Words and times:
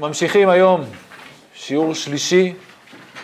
ממשיכים 0.00 0.48
היום 0.48 0.80
שיעור 1.54 1.94
שלישי 1.94 2.52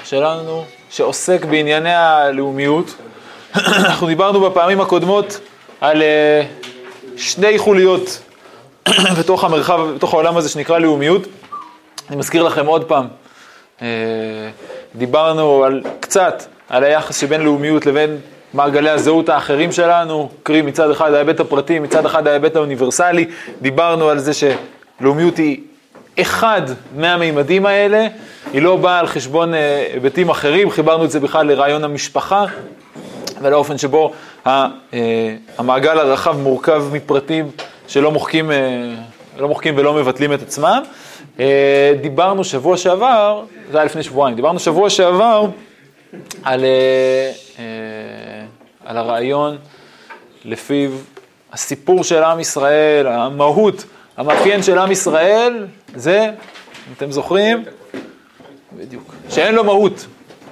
שלנו 0.05 0.65
שעוסק 0.91 1.45
בענייני 1.45 1.95
הלאומיות. 1.95 2.95
אנחנו 3.55 4.07
דיברנו 4.07 4.41
בפעמים 4.41 4.81
הקודמות 4.81 5.41
על 5.81 6.03
אה, 6.03 6.43
שני 7.17 7.59
חוליות 7.59 8.23
בתוך 9.19 9.45
המרחב, 9.45 9.81
בתוך 9.95 10.15
העולם 10.15 10.37
הזה 10.37 10.49
שנקרא 10.49 10.79
לאומיות. 10.79 11.23
אני 12.09 12.17
מזכיר 12.17 12.43
לכם 12.43 12.67
עוד 12.67 12.85
פעם, 12.85 13.07
אה, 13.83 13.87
דיברנו 14.95 15.65
על 15.65 15.83
קצת 16.01 16.45
על 16.69 16.85
היחס 16.85 17.21
שבין 17.21 17.41
לאומיות 17.41 17.87
לבין 17.87 18.19
מעגלי 18.55 18.91
הזהות 18.91 19.29
האחרים 19.29 19.73
שלנו, 19.73 20.29
קרי 20.43 20.63
מצד 20.63 20.91
אחד 20.91 21.13
ההיבט 21.13 21.41
הפרטי, 21.41 21.79
מצד 21.79 22.07
אחד 22.07 22.27
ההיבט 22.27 22.57
האוניברסלי. 22.57 23.27
דיברנו 23.63 24.09
על 24.09 24.19
זה 24.19 24.33
שלאומיות 24.35 25.37
היא 25.37 25.61
אחד 26.21 26.63
מהמימדים 26.97 27.67
האלה, 27.67 28.07
היא 28.53 28.63
לא 28.63 28.77
באה 28.77 28.99
על 28.99 29.07
חשבון 29.07 29.55
אה, 29.55 29.87
היבטים 29.93 30.29
אחרים, 30.29 30.71
חיברנו 30.71 31.05
את 31.05 31.11
זה 31.11 31.21
בכלל 31.21 31.47
לרעיון 31.47 31.85
המשפחה 31.85 32.45
ולאופן 33.43 33.79
שבו 33.79 34.13
אה, 34.47 34.67
המעגל 35.59 35.99
הרחב 35.99 36.39
מורכב 36.39 36.85
מפרטים 36.93 37.51
שלא 37.89 38.11
מוחקים, 38.11 38.51
אה, 38.51 38.57
לא 39.39 39.49
מוחקים 39.49 39.75
ולא 39.77 39.95
מבטלים 39.95 40.33
את 40.33 40.43
עצמם. 40.43 40.83
דיברנו 42.01 42.45
שבוע 42.45 42.77
שעבר, 42.77 43.43
זה 43.71 43.79
היה 43.79 43.85
לפני 43.85 44.03
שבועיים, 44.03 44.37
דיברנו 44.37 44.59
שבוע 44.59 44.91
שעבר 44.91 45.47
על, 46.43 46.65
על 48.85 48.97
הרעיון 48.97 49.57
לפיו 50.45 50.91
הסיפור 51.53 52.05
של 52.05 52.23
עם 52.23 52.41
ישראל, 52.41 53.07
המהות, 53.07 53.85
המאפיין 54.17 54.63
של 54.63 54.79
עם 54.79 54.93
ישראל 54.93 55.67
זה, 55.95 56.21
אם 56.89 56.93
אתם 56.97 57.11
זוכרים, 57.11 57.65
בדיוק, 58.73 59.15
שאין 59.29 59.55
לו 59.55 59.65
מהות. 59.65 60.07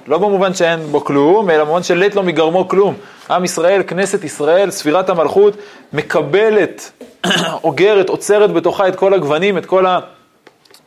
לא 0.07 0.17
במובן 0.17 0.53
שאין 0.53 0.79
בו 0.79 1.03
כלום, 1.03 1.49
אלא 1.49 1.63
במובן 1.63 1.83
שלט 1.83 2.15
לו 2.15 2.23
מגרמו 2.23 2.67
כלום. 2.67 2.95
עם 3.29 3.45
ישראל, 3.45 3.83
כנסת 3.87 4.23
ישראל, 4.23 4.71
ספירת 4.71 5.09
המלכות, 5.09 5.57
מקבלת, 5.93 6.91
אוגרת, 7.63 8.09
עוצרת 8.09 8.51
בתוכה 8.53 8.87
את 8.87 8.95
כל 8.95 9.13
הגוונים, 9.13 9.57
את 9.57 9.65
כל 9.65 9.85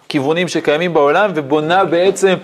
הכיוונים 0.05 0.49
שקיימים 0.49 0.95
בעולם, 0.95 1.31
ובונה 1.35 1.85
בעצם 1.85 2.35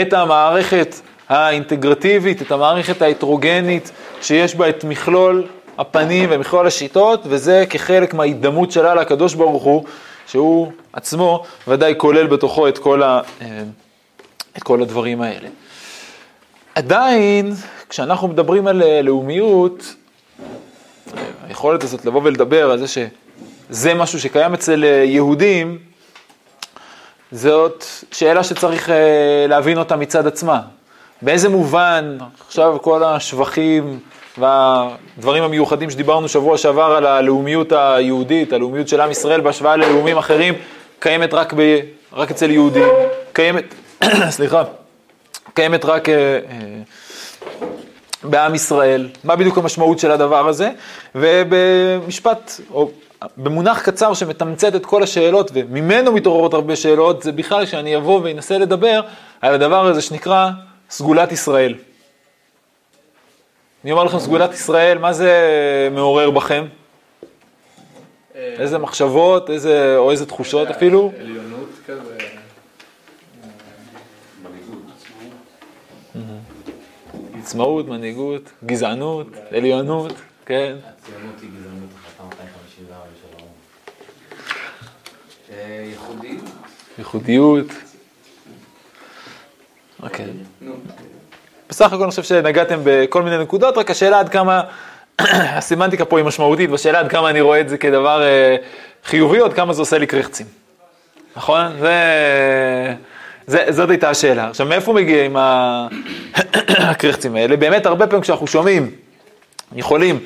את 0.00 0.12
המערכת 0.12 0.94
האינטגרטיבית, 1.28 2.42
את 2.42 2.52
המערכת 2.52 3.02
ההטרוגנית, 3.02 3.90
שיש 4.22 4.54
בה 4.54 4.68
את 4.68 4.84
מכלול 4.84 5.44
הפנים 5.80 6.28
ומכלול 6.32 6.66
השיטות, 6.66 7.20
וזה 7.24 7.64
כחלק 7.70 8.14
מההידמות 8.14 8.72
שלה 8.72 8.94
לקדוש 8.94 9.34
ברוך 9.34 9.62
הוא, 9.62 9.84
שהוא 10.26 10.72
עצמו 10.92 11.44
ודאי 11.68 11.94
כולל 11.96 12.26
בתוכו 12.26 12.68
את 12.68 12.78
כל, 12.78 13.02
ה, 13.02 13.20
אה, 13.42 13.62
את 14.56 14.62
כל 14.62 14.82
הדברים 14.82 15.22
האלה. 15.22 15.48
עדיין, 16.74 17.54
כשאנחנו 17.88 18.28
מדברים 18.28 18.66
על 18.66 18.82
אה, 18.82 19.02
לאומיות, 19.02 19.94
היכולת 21.48 21.84
הזאת 21.84 22.04
לבוא 22.04 22.20
ולדבר 22.24 22.70
על 22.70 22.78
זה 22.78 22.86
שזה 22.88 23.94
משהו 23.94 24.20
שקיים 24.20 24.54
אצל 24.54 24.84
אה, 24.84 25.04
יהודים, 25.04 25.78
זאת 27.32 27.84
שאלה 28.12 28.44
שצריך 28.44 28.90
להבין 29.48 29.78
אותה 29.78 29.96
מצד 29.96 30.26
עצמה. 30.26 30.60
באיזה 31.22 31.48
מובן 31.48 32.18
עכשיו 32.46 32.76
כל 32.82 33.04
השבחים 33.04 34.00
והדברים 35.20 35.42
המיוחדים 35.42 35.90
שדיברנו 35.90 36.28
שבוע 36.28 36.58
שעבר 36.58 36.82
על 36.82 37.06
הלאומיות 37.06 37.72
היהודית, 37.72 38.52
הלאומיות 38.52 38.88
של 38.88 39.00
עם 39.00 39.10
ישראל 39.10 39.40
בהשוואה 39.40 39.76
ללאומים 39.76 40.18
אחרים, 40.18 40.54
קיימת 40.98 41.34
רק, 41.34 41.54
ב, 41.56 41.80
רק 42.12 42.30
אצל 42.30 42.50
יהודים, 42.50 42.88
קיימת, 43.32 43.74
סליחה, 44.30 44.62
קיימת 45.54 45.84
רק 45.84 46.08
אה, 46.08 46.14
אה, 46.14 46.38
בעם 48.22 48.54
ישראל. 48.54 49.08
מה 49.24 49.36
בדיוק 49.36 49.58
המשמעות 49.58 49.98
של 49.98 50.10
הדבר 50.10 50.48
הזה? 50.48 50.70
ובמשפט, 51.14 52.60
או 52.70 52.90
במונח 53.36 53.82
קצר 53.82 54.14
שמתמצת 54.14 54.74
את 54.74 54.86
כל 54.86 55.02
השאלות, 55.02 55.50
וממנו 55.54 56.12
מתעוררות 56.12 56.54
הרבה 56.54 56.76
שאלות, 56.76 57.22
זה 57.22 57.32
בכלל 57.32 57.66
שאני 57.66 57.96
אבוא 57.96 58.20
ואנסה 58.22 58.58
לדבר 58.58 59.00
על 59.40 59.54
הדבר 59.54 59.86
הזה 59.86 60.00
שנקרא 60.00 60.50
סגולת 60.90 61.32
ישראל. 61.32 61.74
אני 63.84 63.92
אומר 63.92 64.04
לכם, 64.04 64.18
סגולת 64.18 64.52
ישראל, 64.52 64.98
מה 64.98 65.12
זה 65.12 65.32
מעורר 65.92 66.30
בכם? 66.30 66.64
איזה 68.34 68.78
מחשבות, 68.78 69.50
איזה, 69.50 69.96
או 69.96 70.10
איזה 70.10 70.26
תחושות 70.26 70.68
אפילו? 70.68 71.12
עליונות 71.20 71.68
כזה. 71.86 72.16
עצמאות, 77.38 77.88
מנהיגות, 77.88 78.42
גזענות, 78.66 79.26
עליונות, 79.50 80.12
כן. 80.46 80.76
הציונות 80.84 81.40
היא 81.42 81.50
גזענות 81.58 81.88
החלטה 81.94 82.24
254 82.24 83.04
של 83.20 83.28
האו"ם. 83.38 83.50
ייחודיות. 85.88 86.44
ייחודיות. 86.98 87.66
אוקיי. 90.02 90.26
בסך 91.70 91.92
הכל 91.92 92.02
אני 92.02 92.10
חושב 92.10 92.22
שנגעתם 92.22 92.80
בכל 92.84 93.22
מיני 93.22 93.38
נקודות, 93.38 93.78
רק 93.78 93.90
השאלה 93.90 94.20
עד 94.20 94.28
כמה, 94.28 94.60
הסמנטיקה 95.58 96.04
פה 96.04 96.18
היא 96.18 96.26
משמעותית, 96.26 96.70
בשאלה 96.70 96.98
עד 96.98 97.08
כמה 97.08 97.30
אני 97.30 97.40
רואה 97.40 97.60
את 97.60 97.68
זה 97.68 97.78
כדבר 97.78 98.22
אה, 98.22 98.56
חיובי, 99.04 99.40
או 99.40 99.44
עד 99.44 99.52
כמה 99.52 99.72
זה 99.72 99.82
עושה 99.82 99.98
לי 99.98 100.06
קרחצים. 100.06 100.46
נכון? 101.36 101.66
זה, 101.80 102.94
זה, 103.46 103.64
זאת 103.68 103.90
הייתה 103.90 104.10
השאלה. 104.10 104.48
עכשיו, 104.48 104.66
מאיפה 104.66 104.92
מגיעים 104.92 105.36
הקרחצים 106.90 107.36
האלה? 107.36 107.56
באמת, 107.56 107.86
הרבה 107.86 108.06
פעמים 108.06 108.22
כשאנחנו 108.22 108.46
שומעים, 108.46 108.90
יכולים 109.74 110.18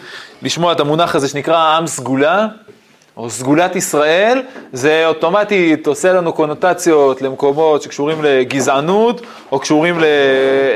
לשמוע 0.43 0.73
את 0.73 0.81
המונח 0.81 1.15
הזה 1.15 1.29
שנקרא 1.29 1.77
עם 1.77 1.87
סגולה, 1.87 2.47
או 3.17 3.31
סגולת 3.31 3.77
ישראל, 3.77 4.43
זה 4.73 5.07
אוטומטית 5.07 5.87
עושה 5.87 6.13
לנו 6.13 6.33
קונוטציות 6.33 7.23
למקומות 7.23 7.83
שקשורים 7.83 8.25
לגזענות, 8.25 9.21
או 9.53 9.59
קשורים 9.59 9.99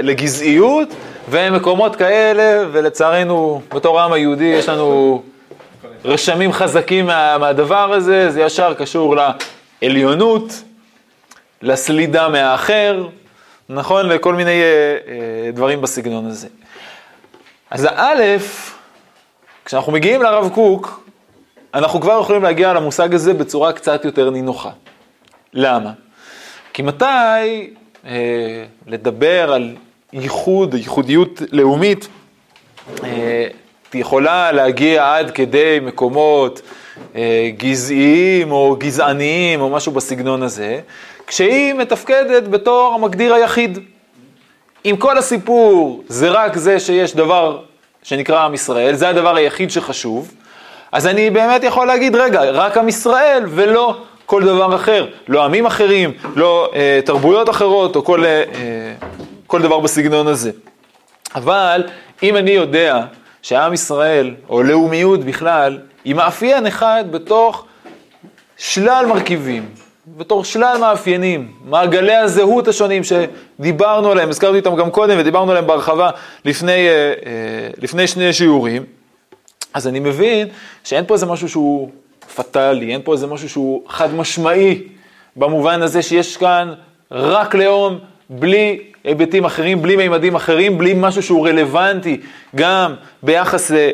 לגזעיות, 0.02 0.88
ומקומות 1.30 1.96
כאלה, 1.96 2.68
ולצערנו, 2.72 3.62
בתור 3.74 4.00
העם 4.00 4.12
היהודי 4.12 4.44
יש 4.44 4.68
לנו 4.68 5.22
רשמים 6.04 6.52
חזקים 6.52 7.06
מה, 7.06 7.38
מהדבר 7.38 7.92
הזה, 7.92 8.30
זה 8.30 8.40
ישר 8.40 8.74
קשור 8.74 9.16
לעליונות, 9.82 10.62
לסלידה 11.62 12.28
מהאחר, 12.28 13.08
נכון? 13.68 14.08
לכל 14.08 14.34
מיני 14.34 14.50
אה, 14.62 14.96
אה, 15.08 15.50
דברים 15.52 15.80
בסגנון 15.80 16.26
הזה. 16.26 16.48
אז 17.70 17.88
האלף, 17.90 18.78
כשאנחנו 19.64 19.92
מגיעים 19.92 20.22
לרב 20.22 20.50
קוק, 20.54 21.07
אנחנו 21.74 22.00
כבר 22.00 22.20
יכולים 22.20 22.42
להגיע 22.42 22.72
למושג 22.72 23.14
הזה 23.14 23.34
בצורה 23.34 23.72
קצת 23.72 24.04
יותר 24.04 24.30
נינוחה. 24.30 24.70
למה? 25.52 25.92
כי 26.72 26.82
מתי 26.82 27.70
אה, 28.06 28.64
לדבר 28.86 29.52
על 29.52 29.76
ייחוד, 30.12 30.74
ייחודיות 30.74 31.42
לאומית, 31.52 32.08
אה, 33.04 33.46
יכולה 33.94 34.52
להגיע 34.52 35.16
עד 35.16 35.30
כדי 35.30 35.78
מקומות 35.82 36.62
אה, 37.16 37.50
גזעיים 37.56 38.52
או 38.52 38.76
גזעניים 38.78 39.60
או 39.60 39.70
משהו 39.70 39.92
בסגנון 39.92 40.42
הזה, 40.42 40.80
כשהיא 41.26 41.74
מתפקדת 41.74 42.48
בתור 42.48 42.94
המגדיר 42.94 43.34
היחיד. 43.34 43.78
אם 44.84 44.96
כל 44.98 45.18
הסיפור 45.18 46.04
זה 46.08 46.30
רק 46.30 46.56
זה 46.56 46.80
שיש 46.80 47.16
דבר 47.16 47.62
שנקרא 48.02 48.44
עם 48.44 48.54
ישראל, 48.54 48.94
זה 48.94 49.08
הדבר 49.08 49.36
היחיד 49.36 49.70
שחשוב, 49.70 50.34
אז 50.92 51.06
אני 51.06 51.30
באמת 51.30 51.64
יכול 51.64 51.86
להגיד, 51.86 52.16
רגע, 52.16 52.42
רק 52.50 52.76
עם 52.76 52.88
ישראל 52.88 53.44
ולא 53.48 53.96
כל 54.26 54.42
דבר 54.42 54.74
אחר, 54.74 55.06
לא 55.28 55.44
עמים 55.44 55.66
אחרים, 55.66 56.12
לא 56.36 56.70
אה, 56.74 57.00
תרבויות 57.04 57.50
אחרות 57.50 57.96
או 57.96 58.04
כל, 58.04 58.24
אה, 58.24 58.30
אה, 58.30 58.44
כל 59.46 59.62
דבר 59.62 59.80
בסגנון 59.80 60.26
הזה. 60.26 60.50
אבל 61.34 61.84
אם 62.22 62.36
אני 62.36 62.50
יודע 62.50 63.02
שעם 63.42 63.72
ישראל, 63.72 64.34
או 64.48 64.62
לאומיות 64.62 65.24
בכלל, 65.24 65.78
היא 66.04 66.14
מאפיין 66.14 66.66
אחד 66.66 67.04
בתוך 67.10 67.64
שלל 68.58 69.06
מרכיבים, 69.08 69.68
בתור 70.16 70.44
שלל 70.44 70.76
מאפיינים, 70.80 71.52
מעגלי 71.64 72.16
הזהות 72.16 72.68
השונים 72.68 73.02
שדיברנו 73.04 74.10
עליהם, 74.10 74.28
הזכרתי 74.28 74.58
אותם 74.58 74.76
גם 74.76 74.90
קודם 74.90 75.16
ודיברנו 75.18 75.50
עליהם 75.50 75.66
בהרחבה 75.66 76.10
לפני, 76.44 76.88
אה, 76.88 77.12
לפני 77.82 78.06
שני 78.06 78.32
שיעורים, 78.32 78.97
אז 79.74 79.88
אני 79.88 80.00
מבין 80.00 80.48
שאין 80.84 81.04
פה 81.06 81.14
איזה 81.14 81.26
משהו 81.26 81.48
שהוא 81.48 81.90
פטאלי, 82.36 82.92
אין 82.92 83.00
פה 83.04 83.12
איזה 83.12 83.26
משהו 83.26 83.48
שהוא 83.48 83.82
חד 83.88 84.14
משמעי, 84.14 84.82
במובן 85.36 85.82
הזה 85.82 86.02
שיש 86.02 86.36
כאן 86.36 86.74
רק 87.10 87.54
לאום, 87.54 87.98
בלי 88.30 88.78
היבטים 89.04 89.44
אחרים, 89.44 89.82
בלי 89.82 89.96
מימדים 89.96 90.34
אחרים, 90.34 90.78
בלי 90.78 90.94
משהו 90.96 91.22
שהוא 91.22 91.48
רלוונטי 91.48 92.20
גם 92.56 92.94
ביחס 93.22 93.70
ל, 93.70 93.74
אה, 93.74 93.90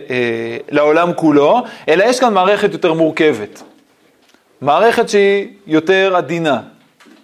לעולם 0.71 1.13
כולו, 1.13 1.63
אלא 1.89 2.05
יש 2.05 2.21
כאן 2.21 2.35
מערכת 2.35 2.73
יותר 2.73 2.93
מורכבת. 2.93 3.63
מערכת 4.61 5.09
שהיא 5.09 5.49
יותר 5.67 6.17
עדינה, 6.17 6.61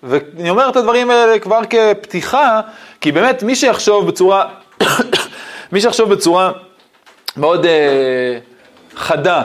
ואני 0.02 0.50
אומר 0.50 0.68
את 0.68 0.76
הדברים 0.76 1.10
האלה 1.10 1.38
כבר 1.38 1.60
כפתיחה, 1.70 2.60
כי 3.00 3.12
באמת 3.12 3.42
מי 3.42 3.56
שיחשוב 3.56 4.06
בצורה, 4.06 4.48
מי 5.72 5.80
שיחשוב 5.80 6.10
בצורה 6.10 6.52
מאוד 7.36 7.64
uh, 7.64 7.68
חדה 8.96 9.42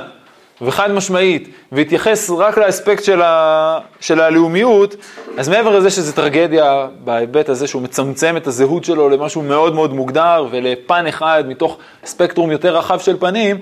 וחד 0.62 0.92
משמעית, 0.92 1.50
והתייחס 1.72 2.30
רק 2.38 2.58
לאספקט 2.58 3.04
של, 3.04 3.22
ה, 3.22 3.80
של 4.00 4.22
הלאומיות, 4.22 4.96
אז 5.38 5.50
מעבר 5.50 5.78
לזה 5.78 5.90
שזה 5.90 6.14
טרגדיה 6.14 6.88
בהיבט 7.04 7.50
הזה 7.50 7.68
שהוא 7.68 7.82
מצמצם 7.82 8.38
את 8.38 8.48
הזהות 8.48 8.84
שלו 8.84 9.10
למשהו 9.10 9.42
מאוד 9.42 9.76
מאוד 9.76 9.94
מוגדר 9.94 10.48
ולפן 10.52 11.08
אחד 11.08 11.44
מתוך 11.48 11.78
ספקטרום 12.06 12.52
יותר 12.52 12.78
רחב 12.78 13.00
של 13.00 13.18
פנים, 13.20 13.58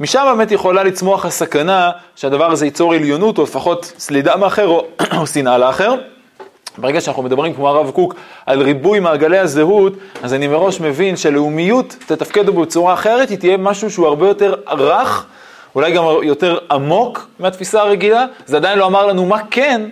משם 0.00 0.22
באמת 0.36 0.52
יכולה 0.52 0.84
לצמוח 0.84 1.24
הסכנה 1.24 1.90
שהדבר 2.16 2.52
הזה 2.52 2.64
ייצור 2.64 2.94
עליונות 2.94 3.38
או 3.38 3.42
לפחות 3.42 3.92
סלידה 3.98 4.36
מאחר 4.36 4.66
או, 4.66 4.86
או 5.18 5.26
שנאה 5.26 5.58
לאחר. 5.58 5.94
ברגע 6.78 7.00
שאנחנו 7.00 7.22
מדברים 7.22 7.54
כמו 7.54 7.68
הרב 7.68 7.90
קוק 7.90 8.14
על 8.46 8.62
ריבוי 8.62 9.00
מעגלי 9.00 9.38
הזהות, 9.38 9.92
אז 10.22 10.34
אני 10.34 10.46
מראש 10.48 10.80
מבין 10.80 11.16
שלאומיות 11.16 11.96
תתפקד 12.06 12.46
בצורה 12.46 12.94
אחרת, 12.94 13.30
היא 13.30 13.38
תהיה 13.38 13.56
משהו 13.56 13.90
שהוא 13.90 14.06
הרבה 14.06 14.28
יותר 14.28 14.54
רך, 14.70 15.26
אולי 15.74 15.92
גם 15.92 16.04
יותר 16.22 16.58
עמוק 16.70 17.28
מהתפיסה 17.38 17.80
הרגילה. 17.80 18.24
זה 18.46 18.56
עדיין 18.56 18.78
לא 18.78 18.86
אמר 18.86 19.06
לנו 19.06 19.26
מה 19.26 19.38
כן, 19.50 19.82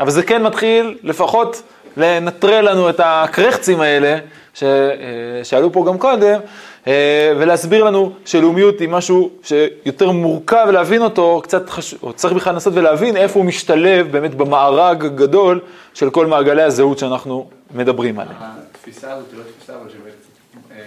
אבל 0.00 0.10
זה 0.10 0.22
כן 0.22 0.42
מתחיל 0.42 0.98
לפחות 1.02 1.62
לנטרל 1.96 2.70
לנו 2.70 2.90
את 2.90 3.00
הקרחצים 3.04 3.80
האלה, 3.80 4.18
ש, 4.54 4.62
אה, 4.62 5.44
שעלו 5.44 5.72
פה 5.72 5.84
גם 5.86 5.98
קודם, 5.98 6.40
ולהסביר 7.38 7.84
לנו 7.84 8.12
שלאומיות 8.24 8.80
היא 8.80 8.88
משהו 8.88 9.30
שיותר 9.42 10.10
מורכב 10.10 10.66
להבין 10.72 11.02
אותו, 11.02 11.40
קצת 11.44 11.70
חשוב, 11.70 11.98
או 12.02 12.12
צריך 12.12 12.34
בכלל 12.34 12.52
לנסות 12.52 12.72
ולהבין 12.76 13.16
איפה 13.16 13.38
הוא 13.38 13.46
משתלב 13.46 14.12
באמת 14.12 14.34
במארג 14.34 15.04
הגדול 15.04 15.60
של 15.94 16.10
כל 16.10 16.26
מעגלי 16.26 16.62
הזהות 16.62 16.98
שאנחנו 16.98 17.50
מדברים 17.74 18.20
עליהם. 18.20 18.36
התפיסה 18.40 19.12
הזאת 19.12 19.26
היא 19.32 19.38
לא 19.38 19.44
תפיסה, 19.44 19.74
אבל 19.74 19.90
שבאמת 19.90 20.12
אה, 20.70 20.84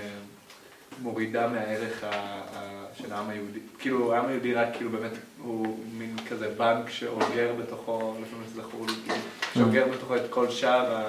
מורידה 1.02 1.48
מהערך 1.48 2.06
של 2.98 3.14
העם 3.14 3.30
היהודי. 3.30 3.60
כאילו, 3.80 4.14
העם 4.14 4.28
היהודי 4.28 4.54
רק 4.54 4.68
כאילו 4.74 4.90
באמת 4.90 5.12
הוא 5.44 5.78
מין 5.98 6.16
כזה 6.30 6.48
בנק 6.58 6.90
שאוגר 6.90 7.52
בתוכו, 7.60 8.14
לפעמים 8.22 8.48
זכור 8.56 8.86
לי, 8.88 8.94
כאילו, 9.04 9.18
שאוגר 9.54 9.86
בתוכו 9.94 10.16
את 10.16 10.22
כל 10.30 10.50
שאר 10.50 11.04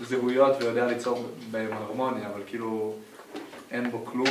הזהויות 0.00 0.62
ויודע 0.62 0.86
ליצור 0.86 1.26
בהם 1.50 1.68
הרמוניה, 1.72 2.28
אבל 2.34 2.42
כאילו... 2.46 2.94
אין 3.72 3.90
בו 3.90 4.04
כלום. 4.04 4.26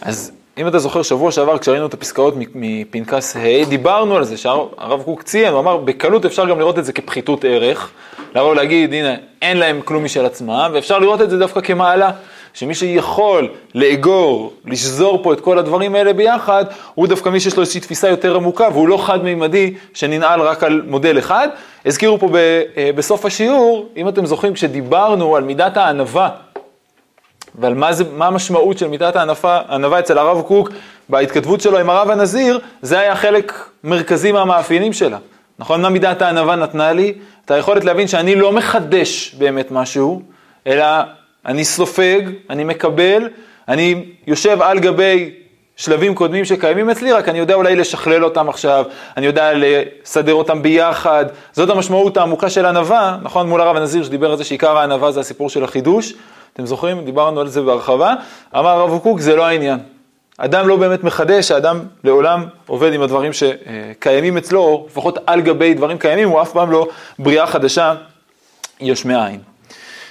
אז 0.00 0.32
אם 0.58 0.68
אתה 0.68 0.78
זוכר, 0.78 1.02
שבוע 1.02 1.32
שעבר 1.32 1.58
כשראינו 1.58 1.86
את 1.86 1.94
הפסקאות 1.94 2.34
מפנקס 2.54 3.36
ה', 3.36 3.64
דיברנו 3.68 4.16
על 4.16 4.24
זה, 4.24 4.36
שהרב 4.36 5.02
קוק 5.04 5.22
ציין, 5.22 5.52
הוא 5.52 5.60
אמר, 5.60 5.76
בקלות 5.76 6.24
אפשר 6.24 6.46
גם 6.46 6.58
לראות 6.58 6.78
את 6.78 6.84
זה 6.84 6.92
כפחיתות 6.92 7.44
ערך, 7.44 7.90
לבוא 8.34 8.50
ולהגיד, 8.50 8.92
הנה, 8.92 9.14
אין 9.42 9.56
להם 9.56 9.80
כלום 9.84 10.04
משל 10.04 10.26
עצמם, 10.26 10.70
ואפשר 10.74 10.98
לראות 10.98 11.20
את 11.20 11.30
זה 11.30 11.38
דווקא 11.38 11.60
כמעלה. 11.60 12.10
שמי 12.54 12.74
שיכול 12.74 13.48
לאגור, 13.74 14.52
לשזור 14.64 15.22
פה 15.22 15.32
את 15.32 15.40
כל 15.40 15.58
הדברים 15.58 15.94
האלה 15.94 16.12
ביחד, 16.12 16.64
הוא 16.94 17.06
דווקא 17.06 17.28
מי 17.28 17.40
שיש 17.40 17.56
לו 17.56 17.60
איזושהי 17.60 17.80
תפיסה 17.80 18.08
יותר 18.08 18.36
עמוקה, 18.36 18.68
והוא 18.72 18.88
לא 18.88 18.96
חד-מימדי 19.06 19.74
שננעל 19.94 20.40
רק 20.40 20.62
על 20.62 20.82
מודל 20.86 21.18
אחד. 21.18 21.48
הזכירו 21.86 22.18
פה 22.18 22.28
אה, 22.76 22.90
בסוף 22.94 23.24
השיעור, 23.24 23.88
אם 23.96 24.08
אתם 24.08 24.26
זוכרים, 24.26 24.54
כשדיברנו 24.54 25.36
על 25.36 25.44
מידת 25.44 25.76
הענווה 25.76 26.28
ועל 27.58 27.74
מה, 27.74 27.92
זה, 27.92 28.04
מה 28.16 28.26
המשמעות 28.26 28.78
של 28.78 28.88
מידת 28.88 29.16
הענווה 29.16 29.98
אצל 29.98 30.18
הרב 30.18 30.42
קוק 30.42 30.70
בהתכתבות 31.08 31.60
שלו 31.60 31.78
עם 31.78 31.90
הרב 31.90 32.10
הנזיר, 32.10 32.58
זה 32.82 32.98
היה 32.98 33.16
חלק 33.16 33.68
מרכזי 33.84 34.32
מהמאפיינים 34.32 34.92
שלה. 34.92 35.18
נכון? 35.58 35.82
מה 35.82 35.88
מידת 35.88 36.22
הענווה 36.22 36.56
נתנה 36.56 36.92
לי? 36.92 37.14
את 37.44 37.50
היכולת 37.50 37.84
להבין 37.84 38.08
שאני 38.08 38.34
לא 38.34 38.52
מחדש 38.52 39.34
באמת 39.38 39.70
משהו, 39.70 40.22
אלא 40.66 40.84
אני 41.46 41.64
סופג, 41.64 42.20
אני 42.50 42.64
מקבל, 42.64 43.28
אני 43.68 44.04
יושב 44.26 44.62
על 44.62 44.78
גבי 44.78 45.30
שלבים 45.76 46.14
קודמים 46.14 46.44
שקיימים 46.44 46.90
אצלי, 46.90 47.12
רק 47.12 47.28
אני 47.28 47.38
יודע 47.38 47.54
אולי 47.54 47.76
לשכלל 47.76 48.24
אותם 48.24 48.48
עכשיו, 48.48 48.84
אני 49.16 49.26
יודע 49.26 49.50
לסדר 49.54 50.34
אותם 50.34 50.62
ביחד. 50.62 51.24
זאת 51.52 51.70
המשמעות 51.70 52.16
העמוקה 52.16 52.50
של 52.50 52.66
ענווה, 52.66 53.18
נכון? 53.22 53.48
מול 53.48 53.60
הרב 53.60 53.76
הנזיר 53.76 54.04
שדיבר 54.04 54.30
על 54.30 54.36
זה 54.36 54.44
שעיקר 54.44 54.78
הענווה 54.78 55.12
זה 55.12 55.20
הסיפור 55.20 55.50
של 55.50 55.64
החידוש. 55.64 56.14
אתם 56.54 56.66
זוכרים? 56.66 57.04
דיברנו 57.04 57.40
על 57.40 57.48
זה 57.48 57.62
בהרחבה. 57.62 58.14
אמר 58.56 58.68
הרב 58.68 58.98
קוק, 58.98 59.20
זה 59.20 59.36
לא 59.36 59.46
העניין. 59.46 59.78
אדם 60.38 60.68
לא 60.68 60.76
באמת 60.76 61.04
מחדש, 61.04 61.50
האדם 61.50 61.80
לעולם 62.04 62.44
עובד 62.66 62.92
עם 62.92 63.02
הדברים 63.02 63.30
שקיימים 63.32 64.36
אצלו, 64.36 64.60
או 64.60 64.86
לפחות 64.90 65.18
על 65.26 65.40
גבי 65.40 65.74
דברים 65.74 65.98
קיימים, 65.98 66.28
הוא 66.28 66.42
אף 66.42 66.52
פעם 66.52 66.70
לא 66.70 66.86
בריאה 67.18 67.46
חדשה 67.46 67.94
יש 68.80 69.04
מאין. 69.04 69.40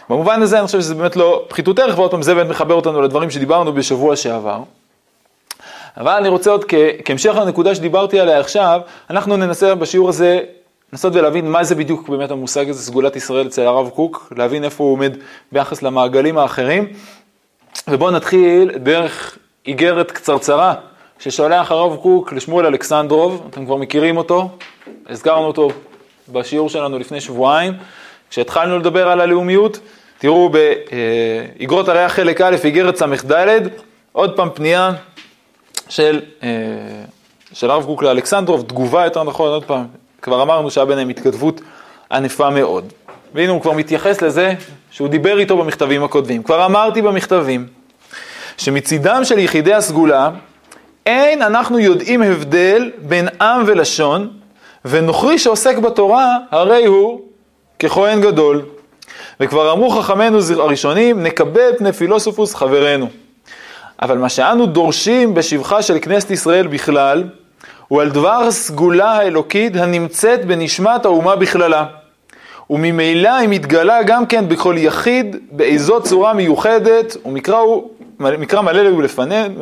במובן 0.10 0.42
הזה 0.42 0.60
אני 0.60 0.66
חושב 0.66 0.80
שזה 0.80 0.95
באמת 0.95 1.16
לא 1.16 1.45
פחיתות 1.48 1.80
ערך, 1.80 1.98
ועוד 1.98 2.12
פעם 2.12 2.22
זה 2.22 2.36
באמת 2.36 2.50
מחבר 2.50 2.74
אותנו 2.74 3.01
לדברים 3.01 3.30
שדיברנו 3.30 3.74
בשבוע 3.74 4.16
שעבר. 4.16 4.60
אבל 5.98 6.12
אני 6.12 6.30
רוצה 6.30 6.51
עוד 6.51 6.66
כהמשך 7.06 7.36
לנקודה 7.36 7.75
שדיברתי 7.75 8.19
עליה 8.19 8.39
עכשיו, 8.39 8.81
אנחנו 9.10 9.38
ננסה 9.38 9.75
בשיעור 9.75 10.10
הזה 10.10 10.39
לנסות 10.94 11.16
ולהבין 11.16 11.51
מה 11.51 11.63
זה 11.63 11.75
בדיוק 11.75 12.10
באמת 12.10 12.31
המושג 12.31 12.69
הזה, 12.69 12.81
סגולת 12.81 13.16
ישראל 13.16 13.48
אצל 13.48 13.62
הרב 13.62 13.90
קוק, 13.90 14.34
להבין 14.38 14.63
איפה 14.63 14.84
הוא 14.84 14.94
עומד 14.94 15.18
ביחס 15.51 15.81
למעגלים 15.81 16.38
האחרים. 16.38 16.88
ובואו 17.88 18.12
נתחיל 18.12 18.72
דרך 18.78 19.38
איגרת 19.66 20.12
קצרצרה 20.12 20.74
ששולח 21.19 21.72
הרב 21.72 21.95
קוק 21.95 22.34
לשמואל 22.34 22.66
אלכסנדרוב, 22.66 23.48
אתם 23.50 23.66
כבר 23.66 23.75
מכירים 23.75 24.18
אותו, 24.18 24.50
הזכרנו 25.10 25.45
אותו 25.45 25.69
בשיעור 26.30 26.69
שלנו 26.69 27.00
לפני 27.00 27.22
שבועיים, 27.22 27.74
כשהתחלנו 28.30 28.80
לדבר 28.80 29.07
על 29.07 29.22
הלאומיות, 29.22 29.80
תראו 30.18 30.50
באיגרות 30.50 31.89
הריח 31.89 32.13
חלק 32.13 32.42
א', 32.42 32.56
איגרת 32.63 32.96
ס"ד, 32.96 33.68
עוד 34.12 34.36
פעם 34.36 34.50
פנייה 34.54 34.92
של, 35.89 36.22
אה, 36.44 36.50
של 37.54 37.72
הרב 37.72 37.86
קוק 37.86 38.04
לאלכסנדרוב, 38.04 38.62
תגובה 38.62 39.04
יותר 39.04 39.24
נכון, 39.24 39.50
עוד 39.50 39.63
פעם, 39.63 39.86
כבר 40.24 40.42
אמרנו 40.42 40.72
שהיה 40.72 40.86
ביניהם 40.86 41.10
התכתבות 41.10 41.62
ענפה 42.12 42.50
מאוד. 42.50 42.94
והנה 43.34 43.52
הוא 43.52 43.62
כבר 43.62 43.72
מתייחס 43.72 44.22
לזה 44.22 44.54
שהוא 44.92 45.08
דיבר 45.08 45.40
איתו 45.40 45.58
במכתבים 45.58 46.04
הקודמים. 46.04 46.44
כבר 46.44 46.66
אמרתי 46.66 47.02
במכתבים 47.02 47.68
שמצידם 48.58 49.22
של 49.24 49.40
יחידי 49.40 49.74
הסגולה 49.74 50.30
אין 51.06 51.42
אנחנו 51.42 51.80
יודעים 51.80 52.22
הבדל 52.22 52.92
בין 52.98 53.28
עם 53.42 53.64
ולשון, 53.66 54.30
ונוכרי 54.86 55.39
שעוסק 55.39 55.77
בתורה 55.77 56.38
הרי 56.51 56.86
הוא 56.86 57.22
ככהן 57.80 58.22
גדול. 58.22 58.62
וכבר 59.39 59.72
אמרו 59.72 59.89
חכמינו 59.89 60.39
הראשונים, 60.60 61.24
נקבל 61.24 61.72
פני 61.77 61.92
פילוסופוס 61.92 62.56
חברנו. 62.56 63.10
אבל 64.01 64.18
מה 64.18 64.30
שאנו 64.30 64.65
דורשים 64.65 65.34
בשבחה 65.34 65.82
של 65.82 65.98
כנסת 66.01 66.32
ישראל 66.32 66.68
בכלל, 66.68 67.24
הוא 67.88 68.02
על 68.02 68.10
דבר 68.10 68.44
הסגולה 68.48 69.12
האלוקית 69.12 69.75
הנמצאת 69.75 70.46
בנשמת 70.46 71.06
האומה 71.06 71.36
בכללה. 71.36 71.86
וממילא 72.70 73.36
היא 73.36 73.50
מתגלה 73.50 74.04
גם 74.04 74.25
כן 74.25 74.50
בכל 74.50 74.75
יחיד 74.78 75.36
באיזו 75.52 76.02
צורה 76.02 76.34
מיוחדת, 76.34 77.18
ומקרא 77.25 77.58
הוא, 77.58 77.90
מקרא 78.20 78.62
מלא 78.62 78.82
להו 78.82 79.02
לפנינו, 79.02 79.56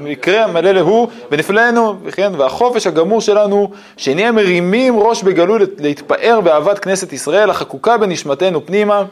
מקרא 0.00 0.46
מלא 0.46 0.70
להו 0.70 1.08
בנפלנו, 1.30 1.94
וכן, 2.04 2.32
והחופש 2.36 2.86
הגמור 2.86 3.20
שלנו, 3.20 3.70
שנהיה 3.96 4.32
מרימים 4.32 5.00
ראש 5.00 5.22
בגלוי 5.22 5.58
להתפאר 5.78 6.40
באהבת 6.40 6.78
כנסת 6.78 7.12
ישראל, 7.12 7.50
החקוקה 7.50 7.96
בנשמתנו 7.96 8.66
פנימה, 8.66 9.04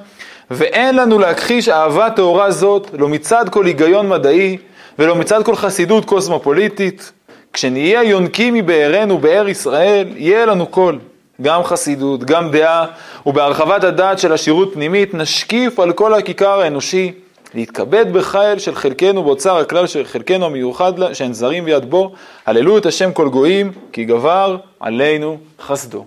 ואין 0.51 0.97
לנו 0.97 1.19
להכחיש 1.19 1.69
אהבה 1.69 2.11
טהורה 2.11 2.51
זאת, 2.51 2.91
לא 2.99 3.09
מצד 3.09 3.45
כל 3.51 3.67
היגיון 3.67 4.09
מדעי, 4.09 4.57
ולא 4.99 5.17
מצד 5.17 5.45
כל 5.45 5.57
חסידות 5.57 6.05
קוסמופוליטית, 6.05 7.13
כשנהיה 7.52 8.02
יונקים 8.02 8.54
מבארנו, 8.54 9.19
באר 9.19 9.49
ישראל, 9.49 10.09
יהיה 10.16 10.47
לנו 10.47 10.66
קול, 10.66 10.99
גם 11.42 11.64
חסידות, 11.64 12.25
גם 12.25 12.50
דעה, 12.50 12.87
ובהרחבת 13.26 13.85
הדעת 13.85 14.19
של 14.19 14.33
השירות 14.33 14.75
פנימית, 14.75 15.14
נשקיף 15.14 15.80
על 15.80 15.92
כל 15.92 16.14
הכיכר 16.14 16.61
האנושי, 16.61 17.12
להתכבד 17.54 18.12
בחיל 18.12 18.59
של 18.59 18.75
חלקנו 18.75 19.23
באוצר 19.23 19.57
הכלל 19.57 19.87
של 19.87 20.04
חלקנו 20.04 20.47
המיוחד 20.47 21.12
שאין 21.12 21.33
זרים 21.33 21.64
ביד 21.64 21.90
בו, 21.90 22.12
הללו 22.47 22.78
את 22.78 22.87
השם 22.87 23.12
כל 23.12 23.28
גויים, 23.28 23.73
כי 23.92 24.04
גבר 24.04 24.57
עלינו 24.80 25.38
חסדו. 25.61 26.04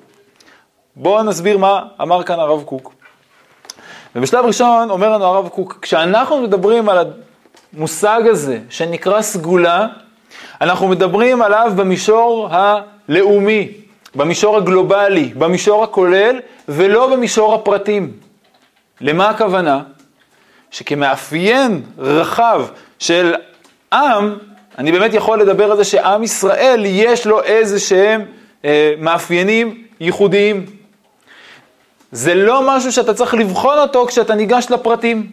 בואו 0.95 1.23
נסביר 1.23 1.57
מה 1.57 1.81
אמר 2.01 2.23
כאן 2.23 2.39
הרב 2.39 2.63
קוק. 2.63 2.93
ובשלב 4.15 4.45
ראשון 4.45 4.89
אומר 4.89 5.09
לנו 5.09 5.25
הרב 5.25 5.47
קוק, 5.47 5.79
כשאנחנו 5.81 6.41
מדברים 6.41 6.89
על 6.89 7.07
המושג 7.73 8.21
הזה 8.31 8.59
שנקרא 8.69 9.21
סגולה, 9.21 9.87
אנחנו 10.63 10.87
מדברים 10.87 11.41
עליו 11.41 11.71
במישור 11.75 12.49
הלאומי, 12.51 13.67
במישור 14.15 14.57
הגלובלי, 14.57 15.25
במישור 15.37 15.83
הכולל, 15.83 16.39
ולא 16.69 17.15
במישור 17.15 17.53
הפרטים. 17.53 18.11
למה 19.01 19.29
הכוונה? 19.29 19.81
שכמאפיין 20.71 21.81
רחב 21.97 22.65
של 22.99 23.35
עם, 23.93 24.35
אני 24.77 24.91
באמת 24.91 25.13
יכול 25.13 25.41
לדבר 25.41 25.71
על 25.71 25.77
זה 25.77 25.83
שעם 25.83 26.23
ישראל 26.23 26.83
יש 26.85 27.27
לו 27.27 27.43
איזה 27.43 27.79
שהם 27.79 28.25
אה, 28.65 28.93
מאפיינים 28.99 29.83
ייחודיים. 29.99 30.65
זה 32.11 32.35
לא 32.35 32.61
משהו 32.67 32.91
שאתה 32.91 33.13
צריך 33.13 33.33
לבחון 33.33 33.77
אותו 33.77 34.05
כשאתה 34.07 34.35
ניגש 34.35 34.67
לפרטים. 34.69 35.31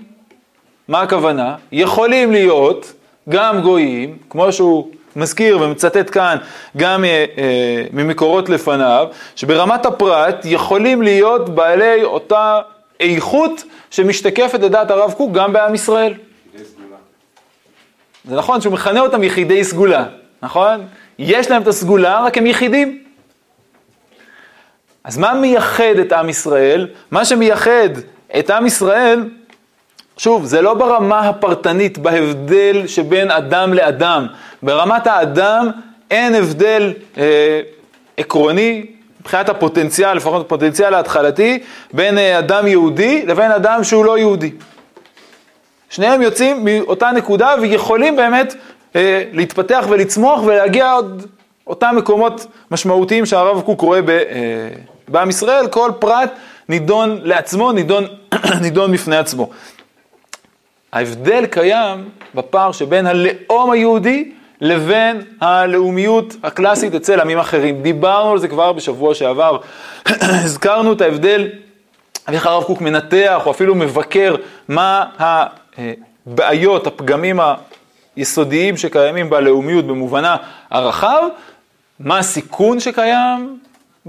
מה 0.89 1.03
הכוונה? 1.03 1.57
יכולים 1.73 2.33
להיות 2.33 2.93
גם 3.29 3.61
גויים, 3.61 4.19
כמו 4.31 4.53
שהוא 4.53 4.91
מזכיר 5.17 5.61
ומצטט 5.61 6.11
כאן 6.11 6.37
גם 6.77 7.05
אה, 7.05 7.25
אה, 7.39 7.85
ממקורות 7.93 8.49
לפניו, 8.49 9.07
שברמת 9.37 9.87
הפרט 9.87 10.37
יכולים 10.45 11.03
להיות 11.03 11.49
בעלי 11.49 12.05
אותה 12.05 12.61
איכות 13.01 13.65
שמשתקפת 13.91 14.61
לדעת 14.61 14.91
הרב 14.91 15.13
קוק 15.13 15.33
גם 15.33 15.53
בעם 15.53 15.75
ישראל. 15.75 16.15
זה 18.25 18.37
נכון 18.37 18.61
שהוא 18.61 18.73
מכנה 18.73 19.01
אותם 19.01 19.23
יחידי 19.23 19.65
סגולה, 19.65 20.05
נכון? 20.43 20.87
יש 21.19 21.51
להם 21.51 21.63
את 21.63 21.67
הסגולה, 21.67 22.25
רק 22.25 22.39
הם 22.39 22.47
יחידים. 22.47 23.03
אז 25.05 25.19
מה 25.19 25.35
מייחד 25.35 25.99
את 26.01 26.13
עם 26.13 26.29
ישראל? 26.29 26.89
מה 27.11 27.25
שמייחד 27.25 27.89
את 28.39 28.51
עם 28.51 28.67
ישראל, 28.67 29.25
שוב, 30.17 30.45
זה 30.45 30.63
לא 30.63 30.75
ברמה 30.75 31.21
הפרטנית, 31.21 31.99
בהבדל 31.99 32.87
שבין 32.87 33.31
אדם 33.31 33.75
לאדם. 33.75 34.27
ברמת 34.63 35.07
האדם 35.07 35.71
אין 36.11 36.35
הבדל 36.35 36.93
אה, 37.19 37.61
עקרוני, 38.17 38.87
מבחינת 39.21 39.49
הפוטנציאל, 39.49 40.15
לפחות 40.15 40.47
הפוטנציאל 40.47 40.95
ההתחלתי, 40.95 41.59
בין 41.93 42.19
אה, 42.19 42.39
אדם 42.39 42.67
יהודי 42.67 43.27
לבין 43.27 43.53
אדם 43.53 43.85
שהוא 43.85 44.05
לא 44.05 44.19
יהודי. 44.19 44.51
שניהם 45.91 46.23
יוצאים 46.23 46.65
מאותה 46.65 47.11
נקודה 47.11 47.55
ויכולים 47.61 48.17
באמת 48.17 48.55
אה, 48.97 49.23
להתפתח 49.33 49.87
ולצמוח 49.89 50.43
ולהגיע 50.43 50.93
עוד 50.93 51.27
אותם 51.67 51.95
מקומות 51.99 52.47
משמעותיים 52.71 53.27
שהרב 53.27 53.61
קוק 53.61 53.81
רואה 53.81 54.03
ב, 54.03 54.11
אה, 54.11 54.17
בעם 55.09 55.31
ישראל, 55.31 55.69
כל 55.69 55.91
פרט 55.99 56.31
נידון 56.69 57.19
לעצמו, 57.23 57.73
נידון, 57.73 58.05
נידון 58.63 58.93
בפני 58.93 59.17
עצמו. 59.17 59.51
ההבדל 60.93 61.47
קיים 61.47 62.09
בפער 62.35 62.73
שבין 62.73 63.07
הלאום 63.07 63.71
היהודי 63.71 64.33
לבין 64.61 65.23
הלאומיות 65.41 66.37
הקלאסית 66.43 66.95
אצל 66.95 67.21
עמים 67.21 67.39
אחרים. 67.39 67.83
דיברנו 67.83 68.31
על 68.31 68.39
זה 68.39 68.49
כבר 68.49 68.73
בשבוע 68.73 69.15
שעבר, 69.15 69.59
הזכרנו 70.45 70.93
את 70.93 71.01
ההבדל, 71.01 71.49
איך 72.29 72.47
הרב 72.47 72.65
קוק 72.65 72.81
מנתח 72.81 73.43
או 73.47 73.51
אפילו 73.51 73.75
מבקר 73.75 74.35
מה 74.69 75.05
הבעיות, 75.19 76.87
הפגמים 76.87 77.41
היסודיים 78.17 78.77
שקיימים 78.77 79.31
בלאומיות 79.31 79.87
במובנה 79.87 80.37
הרחב, 80.71 81.23
מה 82.01 82.19
הסיכון 82.19 82.81
שקיים 82.81 83.59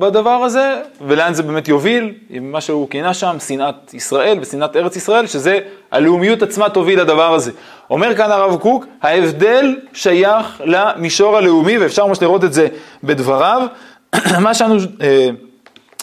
בדבר 0.02 0.30
הזה, 0.30 0.82
ולאן 1.08 1.34
זה 1.34 1.44
באמת 1.44 1.68
יוביל, 1.68 2.14
עם 2.30 2.52
מה 2.52 2.62
שהוא 2.62 2.90
כינה 2.90 3.14
שם, 3.14 3.36
שנאת 3.48 3.94
ישראל 3.94 4.38
ושנאת 4.42 4.76
ארץ 4.76 4.96
ישראל, 4.96 5.28
שזה 5.28 5.60
הלאומיות 5.92 6.42
עצמה 6.42 6.70
תוביל 6.70 7.02
לדבר 7.02 7.34
הזה. 7.34 7.52
אומר 7.90 8.16
כאן 8.16 8.32
הרב 8.32 8.60
קוק, 8.60 8.86
ההבדל 9.02 9.76
שייך 9.94 10.62
למישור 10.66 11.38
הלאומי, 11.38 11.78
ואפשר 11.78 12.06
ממש 12.06 12.22
לראות 12.22 12.44
את 12.44 12.54
זה 12.54 12.68
בדבריו. 13.04 13.62
מה 14.46 14.54
שאנו, 14.54 14.76